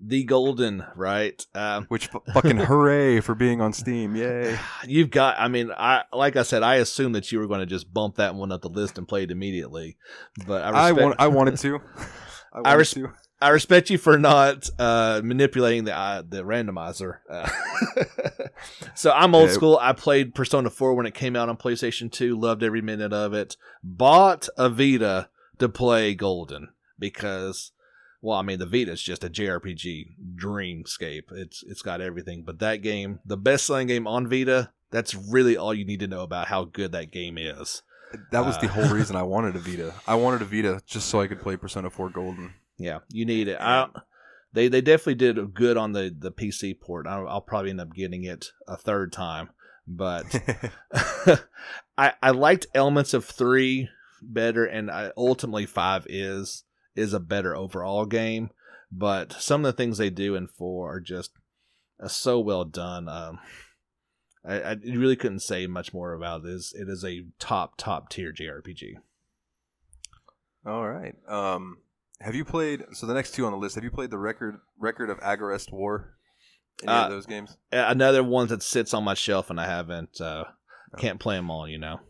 [0.00, 1.40] The Golden, right?
[1.54, 4.16] Um, which f- fucking hooray for being on Steam!
[4.16, 4.58] Yay!
[4.86, 5.36] You've got.
[5.38, 8.16] I mean, I like I said, I assumed that you were going to just bump
[8.16, 9.96] that one up the list and play it immediately.
[10.46, 11.80] But I I want, I wanted to.
[12.52, 13.12] I wanted res- to.
[13.38, 17.18] I respect you for not uh, manipulating the uh, the randomizer.
[17.30, 17.48] Uh,
[18.94, 19.54] so I'm old Yeah.
[19.54, 19.78] school.
[19.80, 22.38] I played Persona 4 when it came out on PlayStation 2.
[22.38, 23.56] Loved every minute of it.
[23.84, 25.28] Bought a Vita
[25.58, 27.72] to play Golden because,
[28.20, 31.24] well, I mean, the Vita is just a JRPG dreamscape.
[31.32, 32.42] It's it's got everything.
[32.44, 36.06] But that game, the best selling game on Vita, that's really all you need to
[36.06, 37.82] know about how good that game is.
[38.30, 39.94] That was the Uh, whole reason I wanted a Vita.
[40.06, 42.54] I wanted a Vita just so I could play Persona 4 Golden.
[42.78, 43.58] Yeah, you need it.
[43.60, 43.88] I,
[44.52, 47.06] they they definitely did good on the the PC port.
[47.06, 49.50] I'll, I'll probably end up getting it a third time,
[49.86, 50.24] but
[51.98, 53.88] I I liked elements of three
[54.22, 56.64] better, and I, ultimately five is
[56.96, 58.50] is a better overall game.
[58.90, 61.32] But some of the things they do in four are just
[62.02, 63.08] uh, so well done.
[63.08, 63.38] Um,
[64.44, 66.72] I, I really couldn't say much more about this.
[66.72, 68.94] It is a top top tier JRPG.
[70.64, 71.14] All right.
[71.28, 71.78] Um,
[72.20, 72.84] have you played?
[72.92, 73.74] So the next two on the list.
[73.74, 76.14] Have you played the record record of Agarest War?
[76.82, 77.56] Any Uh, of those games?
[77.72, 80.44] Another one that sits on my shelf and I haven't uh,
[80.98, 81.68] can't play them all.
[81.68, 82.00] You know.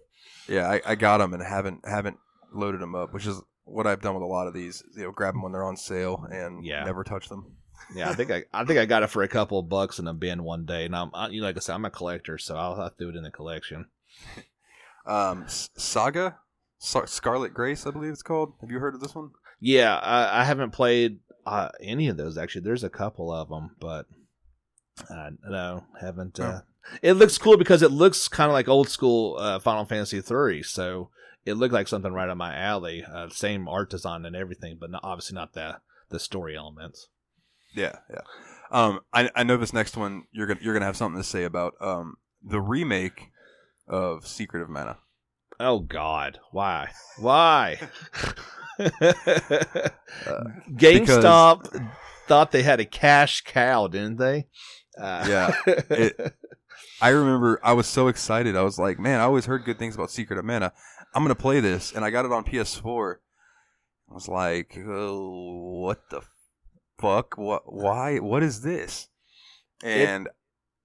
[0.49, 2.19] Yeah, I, I got them and haven't haven't
[2.53, 4.83] loaded them up, which is what I've done with a lot of these.
[4.97, 6.85] You know, grab them when they're on sale and Yeah.
[6.85, 7.57] never touch them.
[7.95, 10.09] Yeah, I think I, I think I got it for a couple of bucks in
[10.09, 12.39] a bin one day, and I'm I, you know, like I said, I'm a collector,
[12.39, 13.87] so I'll have to do it in the collection.
[15.07, 16.39] Um, Saga,
[16.79, 18.55] Scar- Scarlet Grace, I believe it's called.
[18.61, 19.31] Have you heard of this one?
[19.61, 22.63] Yeah, I, I haven't played uh, any of those actually.
[22.63, 24.07] There's a couple of them, but
[25.09, 26.41] uh, no, haven't.
[26.41, 26.63] Uh,
[27.03, 30.63] it looks cool because it looks kind of like old school uh, Final Fantasy three,
[30.65, 31.11] so
[31.47, 33.03] it looked like something right up my alley.
[33.05, 35.79] Uh, same art design and everything, but not, obviously not the
[36.11, 37.09] the story elements.
[37.75, 38.21] Yeah, yeah.
[38.71, 41.45] Um, I I know this next one you're gonna you're gonna have something to say
[41.45, 43.31] about um the remake
[43.89, 44.99] of Secret of Mana.
[45.61, 46.91] Oh God, why?
[47.19, 47.79] Why?
[48.79, 51.91] Uh, GameStop
[52.29, 54.47] thought they had a cash cow, didn't they?
[55.01, 56.35] Uh, Yeah, it-
[57.01, 58.57] I remember I was so excited.
[58.57, 60.73] I was like, man, I always heard good things about Secret of Mana.
[61.17, 63.15] I'm gonna play this, and I got it on PS4.
[64.11, 66.21] I was like, oh, what the
[67.01, 67.39] fuck?
[67.39, 67.63] What?
[67.73, 68.19] Why?
[68.19, 69.09] What is this?
[69.83, 70.29] And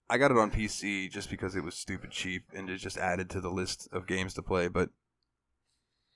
[0.10, 3.30] I got it on PC just because it was stupid cheap, and it just added
[3.32, 4.70] to the list of games to play.
[4.70, 4.92] But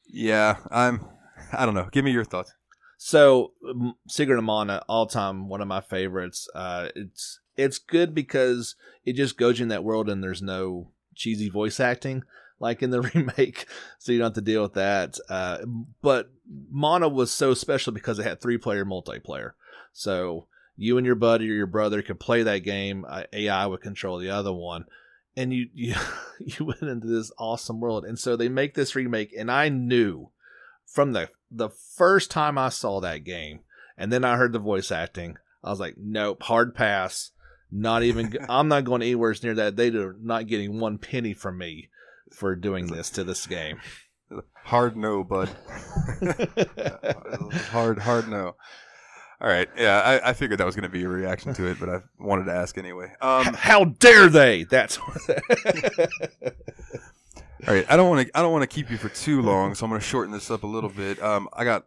[0.07, 1.05] yeah, I'm.
[1.51, 1.89] I don't know.
[1.91, 2.53] Give me your thoughts.
[2.97, 6.47] So, um, Secret of Mana, all time one of my favorites.
[6.55, 11.49] Uh, it's it's good because it just goes in that world and there's no cheesy
[11.49, 12.23] voice acting
[12.59, 13.65] like in the remake,
[13.99, 15.17] so you don't have to deal with that.
[15.29, 15.59] Uh,
[16.01, 16.31] but
[16.69, 19.51] Mana was so special because it had three player multiplayer.
[19.93, 23.05] So you and your buddy or your brother could play that game.
[23.07, 24.85] Uh, AI would control the other one.
[25.37, 25.95] And you, you
[26.39, 30.29] you went into this awesome world, and so they make this remake, and I knew
[30.85, 33.61] from the the first time I saw that game,
[33.97, 37.31] and then I heard the voice acting, I was like, nope, hard pass.
[37.71, 38.37] Not even.
[38.49, 39.75] I'm not going anywhere near that.
[39.75, 41.89] They are not getting one penny from me
[42.33, 43.79] for doing this to this game.
[44.63, 45.49] Hard no, bud.
[47.69, 48.55] hard, hard no.
[49.41, 51.77] All right, yeah, I, I figured that was going to be a reaction to it,
[51.79, 53.11] but I wanted to ask anyway.
[53.21, 54.63] Um, How dare they?
[54.63, 54.97] That's
[57.67, 59.75] all right, I don't want to I don't want to keep you for too long,
[59.75, 61.21] so I'm going to shorten this up a little bit.
[61.21, 61.85] Um, I got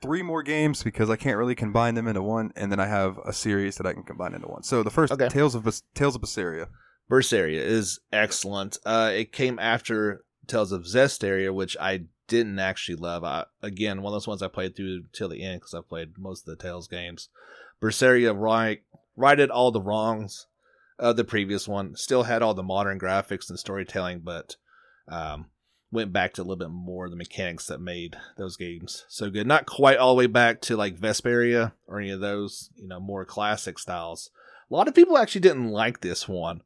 [0.00, 3.18] three more games because I can't really combine them into one, and then I have
[3.24, 4.62] a series that I can combine into one.
[4.62, 5.28] So the first, Okay.
[5.28, 6.68] Tales of Tales of Berseria.
[7.10, 8.78] Berseria is excellent.
[8.84, 13.24] Uh, it came after Tales of Zestiria, which I didn't actually love.
[13.24, 16.18] I, again, one of those ones I played through till the end because I played
[16.18, 17.28] most of the Tales games.
[17.82, 18.82] Berseria right,
[19.16, 20.46] righted all the wrongs
[20.98, 21.96] of the previous one.
[21.96, 24.56] Still had all the modern graphics and storytelling, but
[25.08, 25.46] um,
[25.90, 29.30] went back to a little bit more of the mechanics that made those games so
[29.30, 29.46] good.
[29.46, 33.00] Not quite all the way back to like Vesperia or any of those, you know,
[33.00, 34.30] more classic styles.
[34.70, 36.62] A lot of people actually didn't like this one.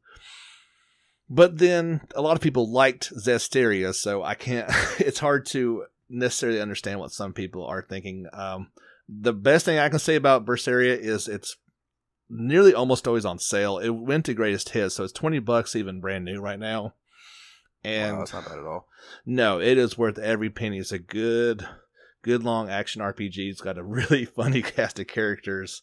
[1.30, 4.70] But then a lot of people liked Zestiria, so I can't.
[4.98, 8.26] It's hard to necessarily understand what some people are thinking.
[8.32, 8.70] Um,
[9.08, 11.56] the best thing I can say about Berseria is it's
[12.28, 13.78] nearly almost always on sale.
[13.78, 16.94] It went to greatest hits, so it's twenty bucks even brand new right now.
[17.84, 18.88] And wow, that's not bad at all.
[19.24, 20.78] no, it is worth every penny.
[20.78, 21.66] It's a good,
[22.22, 23.50] good long action RPG.
[23.50, 25.82] It's got a really funny cast of characters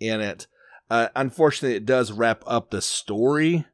[0.00, 0.46] in it.
[0.90, 3.66] Uh, unfortunately, it does wrap up the story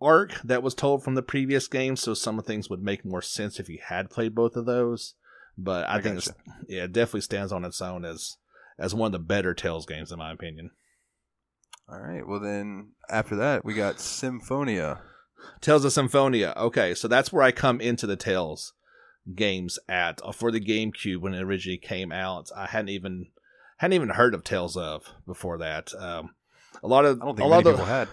[0.00, 3.22] arc that was told from the previous game, so some of things would make more
[3.22, 5.14] sense if you had played both of those.
[5.56, 6.30] But I, I think it's,
[6.68, 8.36] yeah, it definitely stands on its own as
[8.78, 10.70] as one of the better Tales games in my opinion.
[11.88, 15.00] All right, well then after that we got Symphonia.
[15.60, 16.52] Tales of Symphonia.
[16.56, 18.72] Okay, so that's where I come into the Tales
[19.34, 22.50] games at uh, for the GameCube when it originally came out.
[22.56, 23.26] I hadn't even
[23.78, 25.92] hadn't even heard of Tales of before that.
[25.98, 26.34] Um,
[26.82, 28.08] a lot of I don't a think lot many of people had.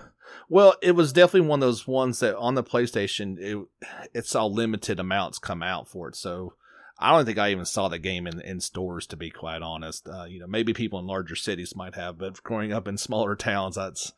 [0.49, 3.67] Well, it was definitely one of those ones that on the PlayStation it
[4.13, 6.15] it saw limited amounts come out for it.
[6.15, 6.53] So
[6.97, 10.07] I don't think I even saw the game in, in stores to be quite honest.
[10.07, 13.35] Uh, you know, maybe people in larger cities might have, but growing up in smaller
[13.35, 14.13] towns, that's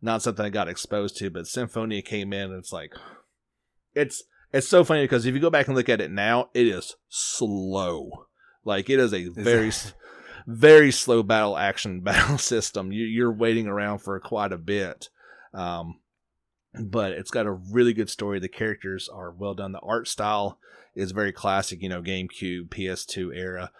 [0.00, 1.30] not something I got exposed to.
[1.30, 2.94] But Symphonia came in, and it's like
[3.94, 4.22] it's
[4.52, 6.96] it's so funny because if you go back and look at it now, it is
[7.08, 8.26] slow.
[8.64, 9.94] Like it is a very s-
[10.46, 12.92] very slow battle action battle system.
[12.92, 15.08] You, you're waiting around for quite a bit.
[15.54, 16.00] Um,
[16.74, 18.38] but it's got a really good story.
[18.38, 19.72] The characters are well done.
[19.72, 20.58] The art style
[20.94, 23.70] is very classic, you know, GameCube, PS2 era.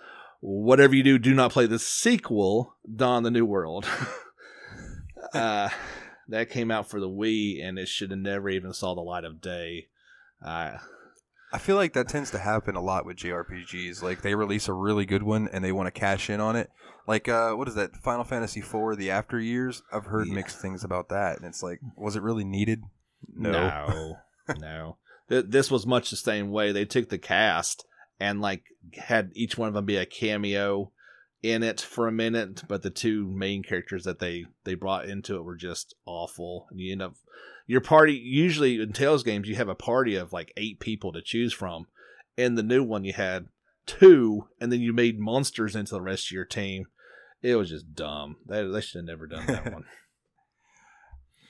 [0.40, 3.86] Whatever you do, do not play the sequel, Dawn the New World.
[5.35, 5.69] uh,
[6.28, 9.24] that came out for the Wii, and it should have never even saw the light
[9.24, 9.89] of day.
[10.44, 10.78] Uh,
[11.53, 14.03] I feel like that tends to happen a lot with JRPGs.
[14.03, 16.70] Like they release a really good one and they want to cash in on it.
[17.07, 17.97] Like uh, what is that?
[17.97, 19.83] Final Fantasy IV: The After Years.
[19.93, 20.35] I've heard Yeah.
[20.35, 22.83] mixed things about that, and it's like, was it really needed?
[23.37, 24.16] No,
[24.59, 24.97] no.
[25.29, 26.73] Th- This was much the same way.
[26.73, 27.85] They took the cast
[28.20, 28.62] and like
[28.95, 30.93] had each one of them be a cameo
[31.43, 35.37] in it for a minute, but the two main characters that they they brought into
[35.37, 36.66] it were just awful.
[36.70, 37.15] And you end up
[37.67, 41.23] your party usually in Tales games you have a party of like eight people to
[41.23, 41.87] choose from,
[42.37, 43.49] In the new one, you had
[43.87, 46.87] two, and then you made monsters into the rest of your team.
[47.43, 48.37] It was just dumb.
[48.47, 49.85] They, they should have never done that one.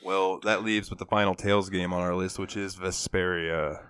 [0.05, 3.81] Well, that leaves with the final Tales game on our list, which is Vesperia.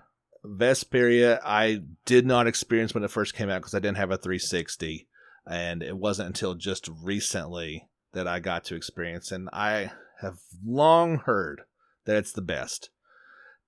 [0.45, 4.17] Vesperia, I did not experience when it first came out because I didn't have a
[4.17, 5.07] 360,
[5.47, 9.31] and it wasn't until just recently that I got to experience.
[9.31, 9.91] And I
[10.21, 11.63] have long heard
[12.05, 12.89] that it's the best.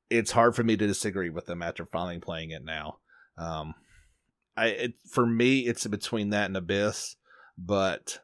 [0.09, 2.97] It's hard for me to disagree with them after finally playing it now.
[3.37, 3.75] Um,
[4.55, 7.15] I it, for me, it's between that and Abyss,
[7.57, 8.19] but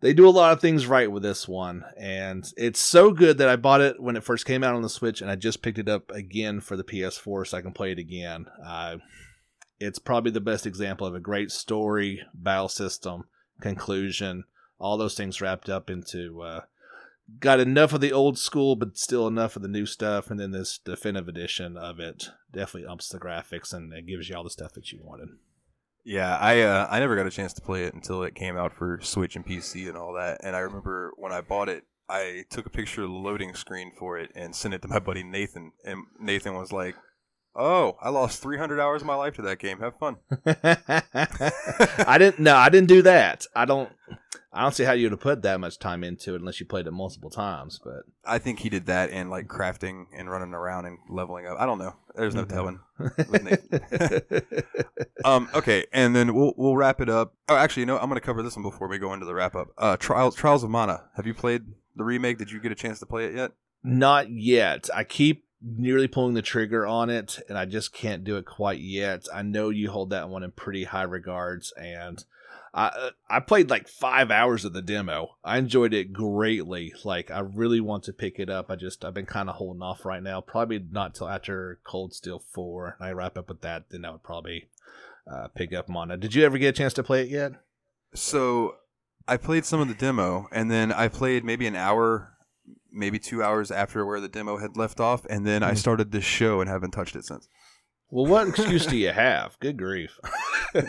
[0.00, 3.48] they do a lot of things right with this one, and it's so good that
[3.48, 5.78] I bought it when it first came out on the Switch, and I just picked
[5.78, 8.46] it up again for the PS4 so I can play it again.
[8.64, 8.96] Uh,
[9.78, 13.24] it's probably the best example of a great story, battle system,
[13.60, 14.44] conclusion,
[14.78, 16.40] all those things wrapped up into.
[16.40, 16.60] Uh,
[17.38, 20.50] got enough of the old school, but still enough of the new stuff, and then
[20.50, 24.50] this definitive edition of it definitely umps the graphics and it gives you all the
[24.50, 25.28] stuff that you wanted.
[26.04, 28.72] Yeah, I uh, I never got a chance to play it until it came out
[28.72, 30.40] for Switch and PC and all that.
[30.42, 33.92] And I remember when I bought it, I took a picture of the loading screen
[33.98, 35.72] for it and sent it to my buddy Nathan.
[35.84, 36.96] And Nathan was like,
[37.54, 39.80] "Oh, I lost 300 hours of my life to that game.
[39.80, 40.16] Have fun."
[40.46, 42.38] I didn't.
[42.38, 43.46] No, I didn't do that.
[43.54, 43.90] I don't.
[44.52, 46.88] I don't see how you'd have put that much time into it unless you played
[46.88, 47.78] it multiple times.
[47.82, 51.56] But I think he did that and like crafting and running around and leveling up.
[51.60, 51.94] I don't know.
[52.16, 52.80] There's no telling.
[55.24, 57.34] um, okay, and then we'll we'll wrap it up.
[57.48, 59.34] Oh, actually, you know, I'm going to cover this one before we go into the
[59.34, 59.68] wrap up.
[59.78, 61.04] Uh, Trials Trials of Mana.
[61.16, 61.62] Have you played
[61.94, 62.38] the remake?
[62.38, 63.52] Did you get a chance to play it yet?
[63.84, 64.90] Not yet.
[64.94, 68.80] I keep nearly pulling the trigger on it, and I just can't do it quite
[68.80, 69.26] yet.
[69.32, 72.24] I know you hold that one in pretty high regards, and
[72.72, 75.36] I I played like five hours of the demo.
[75.44, 76.92] I enjoyed it greatly.
[77.04, 78.70] Like I really want to pick it up.
[78.70, 80.40] I just I've been kind of holding off right now.
[80.40, 82.96] Probably not till after Cold Steel Four.
[82.98, 84.68] And I wrap up with that, then I would probably
[85.30, 86.16] uh, pick up Mana.
[86.16, 87.52] Did you ever get a chance to play it yet?
[88.14, 88.76] So
[89.28, 92.32] I played some of the demo, and then I played maybe an hour,
[92.92, 95.78] maybe two hours after where the demo had left off, and then I Mhm.
[95.78, 97.48] started this show and haven't touched it since.
[98.10, 99.56] Well, what excuse do you have?
[99.60, 100.18] Good grief.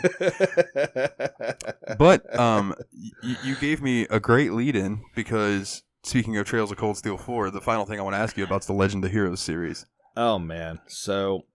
[1.98, 6.78] But um, y- you gave me a great lead in because speaking of Trails of
[6.78, 9.04] Cold Steel 4, the final thing I want to ask you about is the Legend
[9.04, 9.86] of Heroes series.
[10.16, 10.80] Oh man.
[10.88, 11.46] So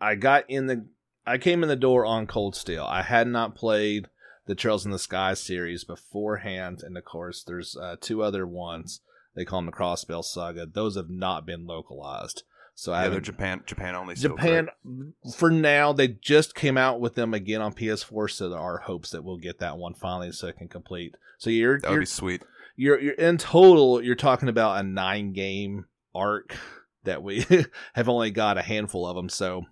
[0.00, 0.86] I got in the
[1.26, 2.84] I came in the door on Cold Steel.
[2.84, 4.08] I had not played
[4.46, 9.00] the Trails in the Sky series beforehand, and of course there's uh, two other ones.
[9.34, 10.66] They call them the Crossbell Saga.
[10.66, 12.42] Those have not been localized.
[12.74, 14.14] So I Yeah, they're haven't Japan Japan only.
[14.14, 15.36] Japan correct?
[15.36, 19.10] for now they just came out with them again on PS4 so there are hopes
[19.10, 21.14] that we'll get that one finally so it can complete.
[21.38, 22.42] So you're That would you're, be sweet.
[22.76, 25.84] you're you're in total you're talking about a 9 game
[26.14, 26.56] arc
[27.04, 27.44] that we
[27.94, 29.28] have only got a handful of them.
[29.28, 29.64] So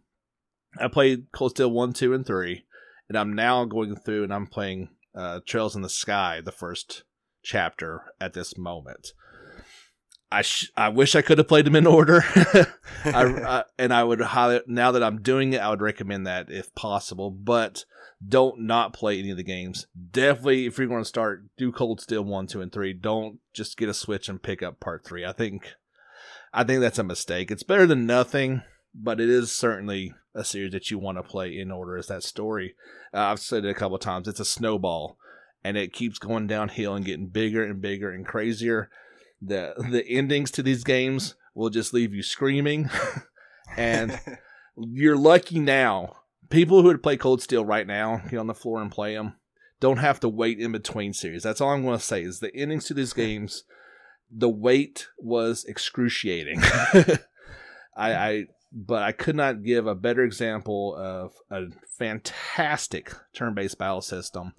[0.78, 2.65] I played Cold Steel 1, 2 and 3
[3.09, 7.05] and I'm now going through and I'm playing uh Trails in the Sky the first
[7.43, 9.12] chapter at this moment.
[10.32, 12.24] I sh- I wish I could have played them in order.
[13.05, 16.51] I, I, and I would highly now that I'm doing it, I would recommend that
[16.51, 17.31] if possible.
[17.31, 17.85] But
[18.27, 19.86] don't not play any of the games.
[20.12, 22.93] Definitely, if you're going to start, do Cold Steel one, two, and three.
[22.93, 25.24] Don't just get a Switch and pick up Part three.
[25.24, 25.74] I think,
[26.52, 27.51] I think that's a mistake.
[27.51, 28.62] It's better than nothing,
[28.94, 31.97] but it is certainly a series that you want to play in order.
[31.97, 32.74] As that story,
[33.15, 34.28] uh, I've said it a couple of times.
[34.28, 35.16] It's a snowball,
[35.65, 38.90] and it keeps going downhill and getting bigger and bigger and crazier.
[39.43, 42.91] The the endings to these games will just leave you screaming.
[43.77, 44.21] and
[44.77, 46.17] you're lucky now.
[46.49, 49.37] People who would play Cold Steel right now, get on the floor and play them,
[49.79, 51.45] don't have to wait in between series.
[51.45, 53.65] That's all I'm going to say is the endings to these games,
[54.31, 56.61] the wait was excruciating.
[57.97, 64.03] I, I, but I could not give a better example of a fantastic turn-based battle
[64.03, 64.55] system.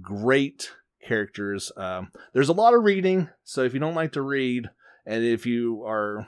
[0.00, 0.72] Great
[1.06, 1.72] characters.
[1.76, 4.68] Um, there's a lot of reading, so if you don't like to read,
[5.06, 6.26] and if you are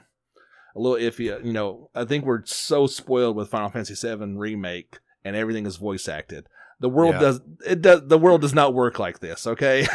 [0.77, 1.45] a little iffy.
[1.45, 5.77] You know, I think we're so spoiled with Final Fantasy VII remake, and everything is
[5.77, 6.47] voice acted.
[6.81, 7.21] The world Yeah.
[7.21, 9.47] does it does the world does not work like this.
[9.47, 9.87] Okay,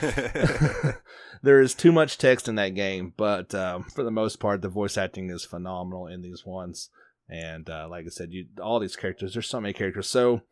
[1.42, 4.68] there is too much text in that game, but um, for the most part, the
[4.68, 6.88] voice acting is phenomenal in these ones.
[7.28, 9.34] And uh, like I said, you all these characters.
[9.34, 10.08] There's so many characters.
[10.08, 10.42] So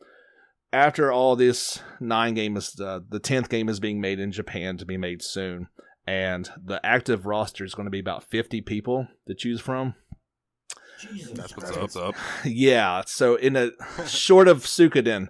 [0.72, 4.76] after all this nine game is uh, the tenth game is being made in Japan
[4.78, 5.68] to be made soon
[6.06, 9.94] and the active roster is going to be about 50 people to choose from.
[10.98, 11.96] Jesus That's what's Christ.
[11.96, 12.14] up.
[12.44, 13.70] yeah, so in a
[14.06, 15.28] short of Suikoden,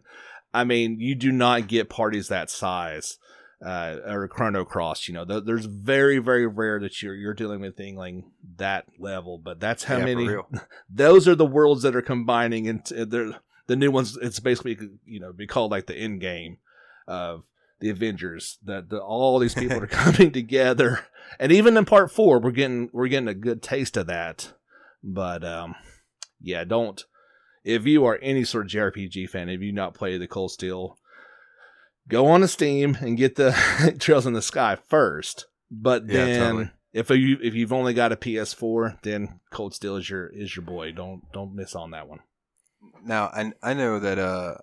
[0.52, 3.18] I mean, you do not get parties that size.
[3.64, 7.60] Uh, or Chrono Cross, you know, th- there's very, very rare that you're you're dealing
[7.60, 10.28] with anything that level, but that's how Yeah, for many.
[10.28, 10.48] real.
[10.90, 13.34] Those are the worlds that are combining, and they're
[13.70, 14.18] the new ones.
[14.20, 14.76] It's basically
[15.06, 16.58] you know be called like the end game
[17.06, 17.44] of
[17.78, 18.58] the Avengers.
[18.64, 21.06] That the, all these people are coming together,
[21.38, 24.52] and even in part four, we're getting we're getting a good taste of that.
[25.02, 25.76] But um,
[26.40, 27.02] yeah, don't
[27.64, 30.96] if you are any sort of JRPG fan, if you not play the Cold Steel,
[32.08, 35.46] go on to Steam and get the Trails in the Sky first.
[35.70, 36.70] But Yeah, then totally.
[36.92, 40.64] if you if you've only got a PS4, then Cold Steel is your is your
[40.64, 40.92] boy.
[40.92, 42.20] Don't don't miss on that one.
[43.04, 44.54] Now, I I know that uh,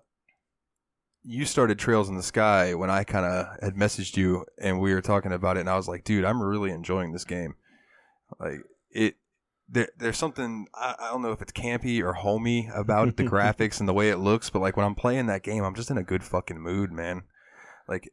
[1.23, 4.93] you started Trails in the Sky when I kind of had messaged you and we
[4.93, 7.55] were talking about it, and I was like, dude, I'm really enjoying this game.
[8.39, 8.59] Like
[8.91, 9.15] it,
[9.69, 13.23] there, there's something I, I don't know if it's campy or homey about it, the
[13.25, 15.91] graphics and the way it looks, but like when I'm playing that game, I'm just
[15.91, 17.23] in a good fucking mood, man.
[17.87, 18.09] Like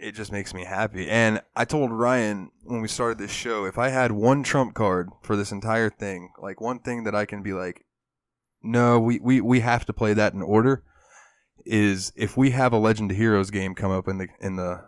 [0.00, 1.08] it just makes me happy.
[1.08, 5.10] And I told Ryan when we started this show, if I had one trump card
[5.22, 7.84] for this entire thing, like one thing that I can be like,
[8.62, 10.82] no, we, we, we have to play that in order.
[11.66, 14.82] Is if we have a Legend of Heroes game come up in the in the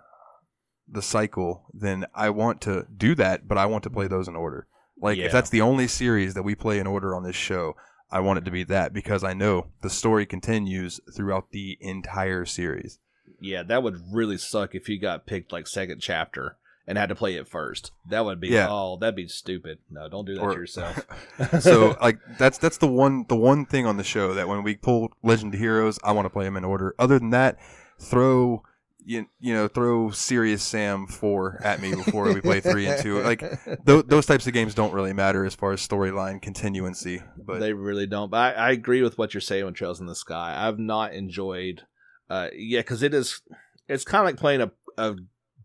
[0.88, 4.36] the cycle, then I want to do that, but I want to play those in
[4.36, 4.66] order.
[5.00, 5.26] Like Yeah.
[5.26, 7.74] if that's the only series that we play in order on this show,
[8.10, 12.44] I want it to be that because I know the story continues throughout the entire
[12.46, 12.98] series.
[13.40, 16.56] Yeah, that would really suck if you got picked like second chapter
[16.86, 17.92] and had to play it first.
[18.10, 18.66] That would be Yeah.
[18.70, 19.78] oh, that'd be stupid.
[19.90, 21.06] No, don't do that Or- to yourself.
[21.60, 24.76] so like that's that's the one the one thing on the show that when we
[24.76, 26.94] pull Legend of Heroes, I want to play them in order.
[26.98, 27.59] Other than that,
[28.00, 28.62] throw
[29.04, 33.20] you, you know throw Serious Sam four at me before we play three and two.
[33.22, 37.22] Like th- those types of games don't really matter as far as storyline continuancy.
[37.36, 38.30] But they really don't.
[38.30, 40.54] But I, I agree with what you're saying with Trails in the Sky.
[40.66, 41.82] I've not enjoyed,
[42.30, 43.40] uh, yeah, because it is,
[43.88, 45.16] it's kind of like playing a, a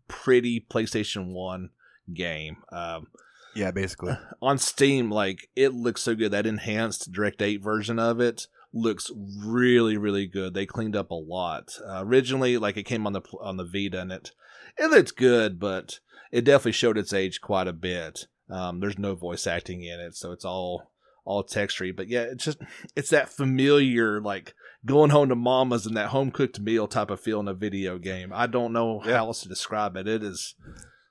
[0.08, 1.70] pretty PlayStation One
[2.12, 2.58] game.
[2.72, 3.08] Um,
[3.54, 6.32] yeah, basically, on Steam, like it looks so good.
[6.32, 10.54] That enhanced Direct Eight version of it looks really, really good.
[10.54, 11.78] They cleaned up a lot.
[11.86, 14.32] Uh, originally, like it came on the on the Vita, and it
[14.78, 18.26] it looked good, but it definitely showed its age quite a bit.
[18.50, 20.90] Um, there's no voice acting in it, so it's all
[21.24, 21.94] all textury.
[21.94, 22.58] But yeah, it's just
[22.96, 24.54] it's that familiar like
[24.86, 27.98] going home to mama's and that home cooked meal type of feel in a video
[27.98, 28.32] game.
[28.32, 29.18] I don't know Yeah.
[29.18, 30.06] how else to describe it.
[30.08, 30.54] It is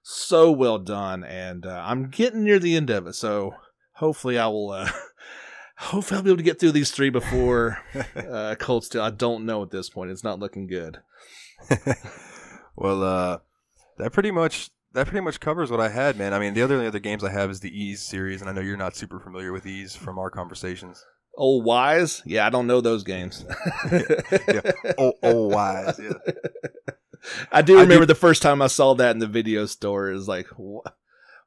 [0.02, 3.14] so well done, and uh, I'm getting near the end of it.
[3.14, 3.56] So
[3.94, 4.72] hopefully, I will.
[4.72, 4.90] Uh,
[5.78, 7.80] hopefully, I'll be able to get through these three before
[8.16, 9.02] uh, Cold Steel.
[9.02, 10.12] I don't know at this point.
[10.12, 11.00] It's not looking good.
[12.76, 13.40] well, uh,
[13.98, 16.34] that pretty much that pretty much covers what I had, man.
[16.34, 18.54] I mean, the other the other games I have is the Ys series, and I
[18.54, 21.04] know you're not super familiar with Ys from our conversations.
[21.38, 23.46] Old Wise, yeah, I don't know those games.
[23.92, 24.62] yeah.
[24.98, 26.14] Oh, oh, wise, yeah.
[27.52, 30.12] I do I remember the first time I saw that in the video store.
[30.12, 30.88] Is like, wh-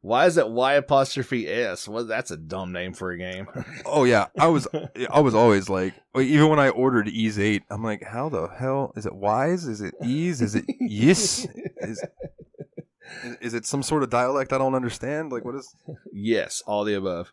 [0.01, 1.89] why is it Y apostrophe S?
[1.89, 3.47] Well, that's a dumb name for a game.
[3.85, 4.69] Oh yeah, I was
[5.11, 8.93] I was always like, even when I ordered Ys Eight, I'm like, how the hell
[8.95, 9.67] is it Wise?
[9.67, 10.41] Is it Ease?
[10.41, 11.47] Is it Yes?
[11.79, 12.05] Is
[13.41, 15.33] is it some sort of dialect I don't understand?
[15.33, 15.75] Like, what is?
[16.13, 17.33] yes, all the above.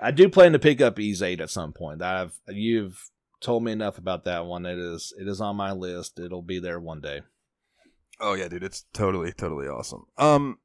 [0.00, 2.02] I do plan to pick up Ys Eight at some point.
[2.02, 3.10] I've you've
[3.40, 4.66] told me enough about that one.
[4.66, 6.18] It is it is on my list.
[6.18, 7.22] It'll be there one day.
[8.20, 10.06] Oh yeah, dude, it's totally totally awesome.
[10.16, 10.58] Um,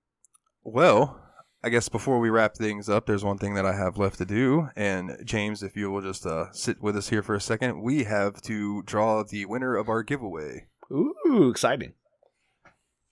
[0.64, 1.20] well,
[1.64, 4.26] I guess before we wrap things up, there's one thing that I have left to
[4.26, 7.82] do, and James, if you will just uh, sit with us here for a second,
[7.82, 10.68] we have to draw the winner of our giveaway.
[10.92, 11.94] Ooh, exciting!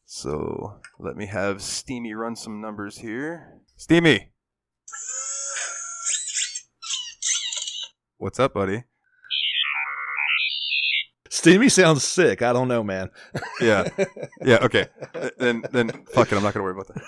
[0.06, 3.62] So let me have Steamy run some numbers here.
[3.78, 4.32] Steamy,
[8.22, 8.84] what's up, buddy?
[11.30, 12.42] Steamy sounds sick.
[12.42, 13.10] I don't know, man.
[13.60, 13.88] Yeah,
[14.46, 14.88] yeah, okay.
[15.38, 16.36] Then, then, fuck it.
[16.36, 17.02] I'm not gonna worry about that.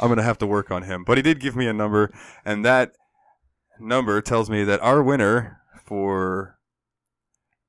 [0.00, 2.12] I'm gonna have to work on him, but he did give me a number,
[2.44, 2.92] and that
[3.80, 6.58] number tells me that our winner for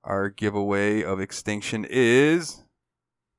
[0.03, 2.63] our giveaway of Extinction is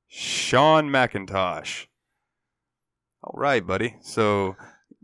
[0.07, 1.85] Sean McIntosh.
[3.23, 3.95] All right, buddy.
[4.01, 4.55] So,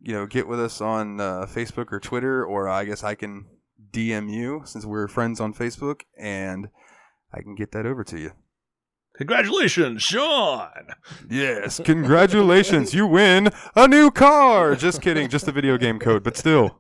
[0.04, 3.46] you know, get with us on uh, Facebook or Twitter, or I guess I can
[3.92, 6.68] DM you since we're friends on Facebook, and
[7.34, 8.34] I can get that over to you.
[9.16, 10.72] Congratulations, Sean!
[11.30, 14.76] Yes, congratulations, you win a new car.
[14.76, 16.78] Just kidding, just a video game code, but still,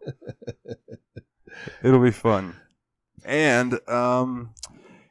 [1.82, 2.56] it'll be fun.
[3.24, 4.54] And um,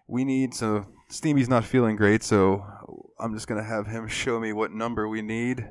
[0.06, 2.62] we need so Steamy's not feeling great, so
[3.18, 5.70] I'm just gonna have him show me what number we need.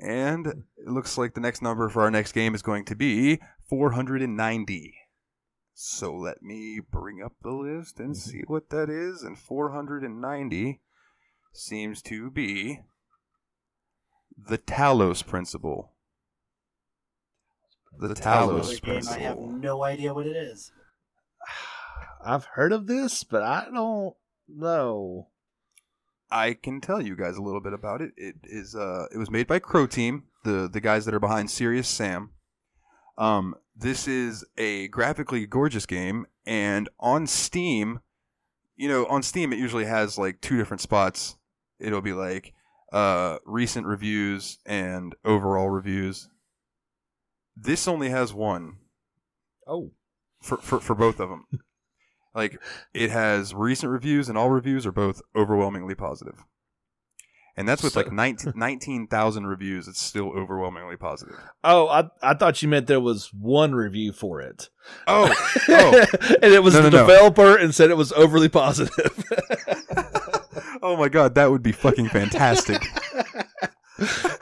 [0.00, 3.38] And it looks like the next number for our next game is going to be
[3.68, 4.94] 490.
[5.74, 8.30] So let me bring up the list and mm-hmm.
[8.30, 9.22] see what that is.
[9.22, 10.80] And 490
[11.52, 12.80] seems to be
[14.36, 15.92] the Talos principle.
[17.98, 20.72] The Another Talos game I have no idea what it is.
[22.24, 24.14] I've heard of this, but I don't
[24.48, 25.28] know.
[26.30, 28.12] I can tell you guys a little bit about it.
[28.16, 31.88] It is uh it was made by Croteam, the the guys that are behind Serious
[31.88, 32.30] Sam.
[33.18, 38.00] Um this is a graphically gorgeous game and on Steam,
[38.76, 41.36] you know, on Steam it usually has like two different spots.
[41.78, 42.52] It'll be like
[42.92, 46.28] uh recent reviews and overall reviews.
[47.56, 48.76] This only has one
[49.66, 49.92] Oh,
[50.40, 51.46] for for, for both of them.
[52.34, 52.58] like
[52.94, 56.44] it has recent reviews and all reviews are both overwhelmingly positive.
[57.56, 59.88] And that's with So- like 19 19,000 reviews.
[59.88, 61.36] It's still overwhelmingly positive.
[61.64, 64.68] oh, I I thought you meant there was one review for it.
[65.06, 65.34] Oh,
[65.68, 66.04] oh,
[66.42, 67.06] and it was No, the no, no.
[67.06, 69.24] developer and said it was overly positive.
[70.82, 72.80] oh my god, that would be fucking fantastic.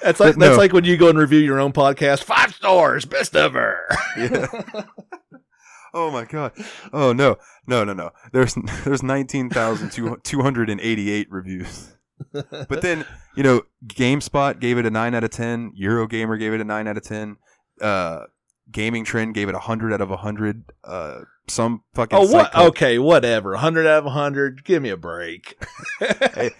[0.02, 2.22] That's like But that's like when you go and review your own podcast.
[2.22, 3.88] Five stars, best ever.
[4.16, 4.46] yeah.
[5.94, 6.52] Oh my god.
[6.92, 7.36] Oh no.
[7.66, 8.10] No, no, no.
[8.32, 11.94] There's there's 19,288 reviews.
[12.32, 13.04] But then,
[13.36, 16.88] you know, GameSpot gave it a 9 out of 10, Eurogamer gave it a 9
[16.88, 17.36] out of 10,
[17.80, 18.24] uh
[18.72, 20.64] Gaming Trend gave it a 100 out of 100.
[20.82, 22.50] Uh some fucking oh, what?
[22.52, 23.54] called- Okay, whatever.
[23.56, 24.64] Hundred out of hundred.
[24.64, 25.62] Give me a break.
[26.00, 26.52] it,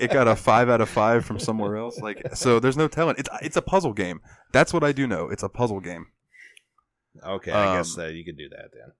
[0.00, 1.98] it got a 5 out of 5 from somewhere else.
[2.00, 3.16] Like so there's no telling.
[3.18, 4.20] It's it's a puzzle game.
[4.52, 5.28] That's what I do know.
[5.28, 6.06] It's a puzzle game.
[7.24, 8.92] Okay, I guess Um, uh, you could do that then.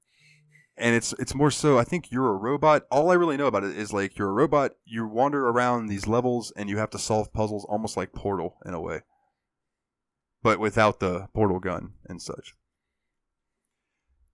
[0.77, 2.87] and it's it's more so I think you're a robot.
[2.91, 4.73] All I really know about it is like you're a robot.
[4.85, 8.75] You wander around these levels and you have to solve puzzles, almost like Portal in
[8.75, 9.01] a way,
[10.43, 12.55] but without the portal gun and such.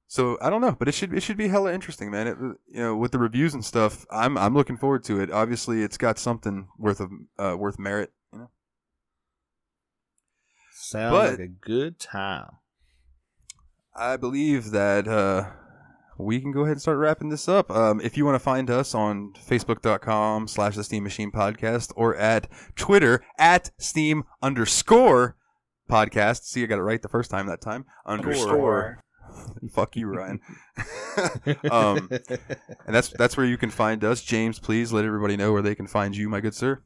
[0.09, 2.26] So I don't know, but it should it should be hella interesting, man.
[2.26, 5.30] It, you know, with the reviews and stuff, I'm I'm looking forward to it.
[5.30, 8.12] Obviously, it's got something worth of uh, worth merit.
[8.32, 8.50] You know,
[10.74, 12.50] Sounds but- like a good time.
[13.94, 15.51] I believe that uh,
[16.19, 17.70] we can go ahead and start wrapping this up.
[17.70, 22.16] Um, if you want to find us on Facebook.com slash the Steam Machine Podcast or
[22.16, 25.36] at Twitter at Steam underscore
[25.90, 26.44] podcast.
[26.44, 27.85] See, I got it right the first time that time.
[28.06, 29.02] Underscore.
[29.73, 30.40] Fuck you, Ryan.
[31.70, 34.23] um, and that's that's where you can find us.
[34.23, 36.82] James, please let everybody know where they can find you, my good sir.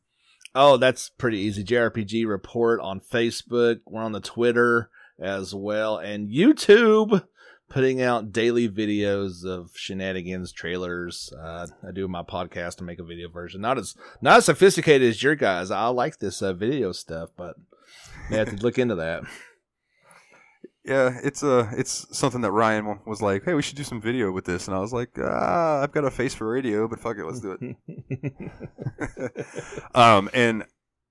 [0.55, 1.65] Oh, that's pretty easy.
[1.65, 3.81] JRPG Report on Facebook.
[3.87, 7.25] We're on the Twitter as well, and YouTube,
[7.69, 11.33] putting out daily videos of shenanigans, trailers.
[11.33, 13.61] Uh, I do my podcast and make a video version.
[13.61, 15.71] Not as not as sophisticated as your guys.
[15.71, 17.57] I like this uh, video stuff, but
[18.31, 19.23] you have to look into that.
[20.87, 24.31] Yeah, it's uh, it's something that Ryan was like, "Hey, we should do some video
[24.31, 27.17] with this," and I was like, "Ah, I've got a face for radio, but fuck
[27.19, 29.37] it, let's do it."
[29.97, 30.65] um, and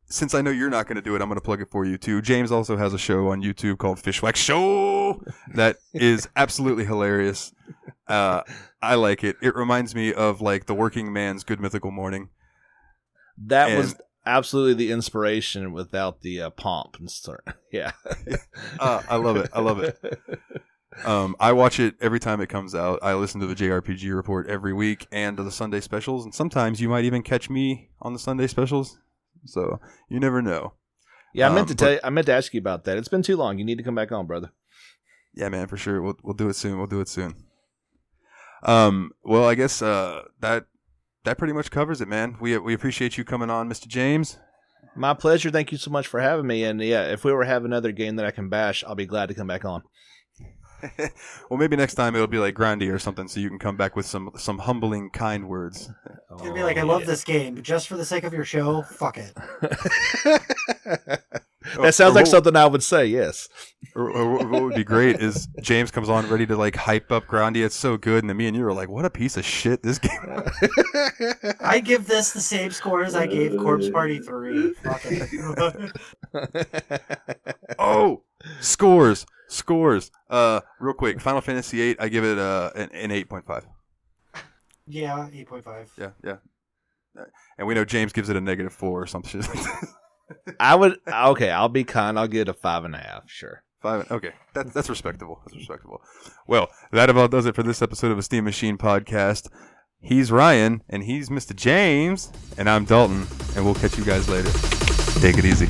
[0.07, 1.86] since I know you're not going to do it, I'm going to plug it for
[1.86, 2.22] you too.
[2.22, 5.22] James also has a show on YouTube called Fishwack Show
[5.53, 7.53] that is absolutely hilarious.
[8.07, 8.41] Uh,
[8.82, 9.36] I like it.
[9.41, 12.30] It reminds me of like the working man's Good Mythical Morning.
[13.38, 13.95] That And- was
[14.26, 17.44] absolutely the inspiration without the uh, pomp and sort.
[17.72, 17.91] Yeah,
[18.80, 19.49] Uh, I love it.
[19.53, 19.99] I love it.
[21.03, 22.99] Um, I watch it every time it comes out.
[23.02, 26.80] I listen to the JRPG report every week and to the Sunday specials, and sometimes
[26.80, 28.98] you might even catch me on the Sunday specials.
[29.45, 30.73] So you never know.
[31.34, 32.97] Yeah, I meant Um, to tell you, I meant to ask you about that.
[32.97, 33.57] It's been too long.
[33.59, 34.51] You need to come back on, brother.
[35.34, 36.01] Yeah, man, for sure.
[36.01, 36.77] We'll we'll do it soon.
[36.77, 37.35] We'll do it soon.
[38.63, 40.65] Um, well, I guess uh, that
[41.26, 42.38] that pretty much covers it, man.
[42.39, 43.88] We we appreciate you coming on, Mr.
[43.88, 44.39] James.
[44.95, 45.51] My pleasure.
[45.51, 46.63] Thank you so much for having me.
[46.63, 49.27] And yeah, if we ever have another game that I can bash, I'll be glad
[49.27, 49.84] to come back on.
[51.49, 53.95] well, maybe next time it'll be like Grandia or something, so you can come back
[53.95, 55.89] with some some humbling, kind words.
[56.31, 58.45] It's gonna be like, I love this game, but just for the sake of your
[58.45, 59.34] show, fuck it.
[60.84, 63.06] that sounds Or like what- something I would say.
[63.06, 63.49] Yes.
[63.95, 67.26] Or, or what would be great is James comes on ready to like hype up
[67.27, 67.65] Grandia.
[67.65, 69.84] It's so good, and then me and you are like, "What a piece of shit
[69.84, 70.11] this game."
[71.61, 74.73] I give this the same score as I gave Corpse Party 3.
[74.73, 75.91] Fuck it.
[77.80, 78.23] oh,
[78.60, 80.11] scores, scores.
[80.30, 81.99] Uh, real quick, Final Fantasy VIII.
[81.99, 83.65] I give it uh, an, an eight point five.
[84.88, 85.88] yeah, 8.5.
[85.97, 86.38] Yeah, yeah.
[87.19, 87.26] Uh,
[87.57, 89.41] And we know James gives it a negative four or something.
[90.59, 90.97] I would.
[91.07, 92.17] Okay, I'll be kind.
[92.19, 93.23] I'll get a five and a half.
[93.30, 93.63] Sure.
[93.81, 94.09] Five.
[94.11, 95.41] Okay, that's that's respectable.
[95.45, 96.01] That's respectable.
[96.47, 99.47] Well, that about does it for this episode of a Steam Machine podcast.
[100.01, 101.55] He's Ryan, and he's Mr.
[101.55, 104.51] James, and I'm Dalton, and we'll catch you guys later.
[105.19, 105.67] Take it easy.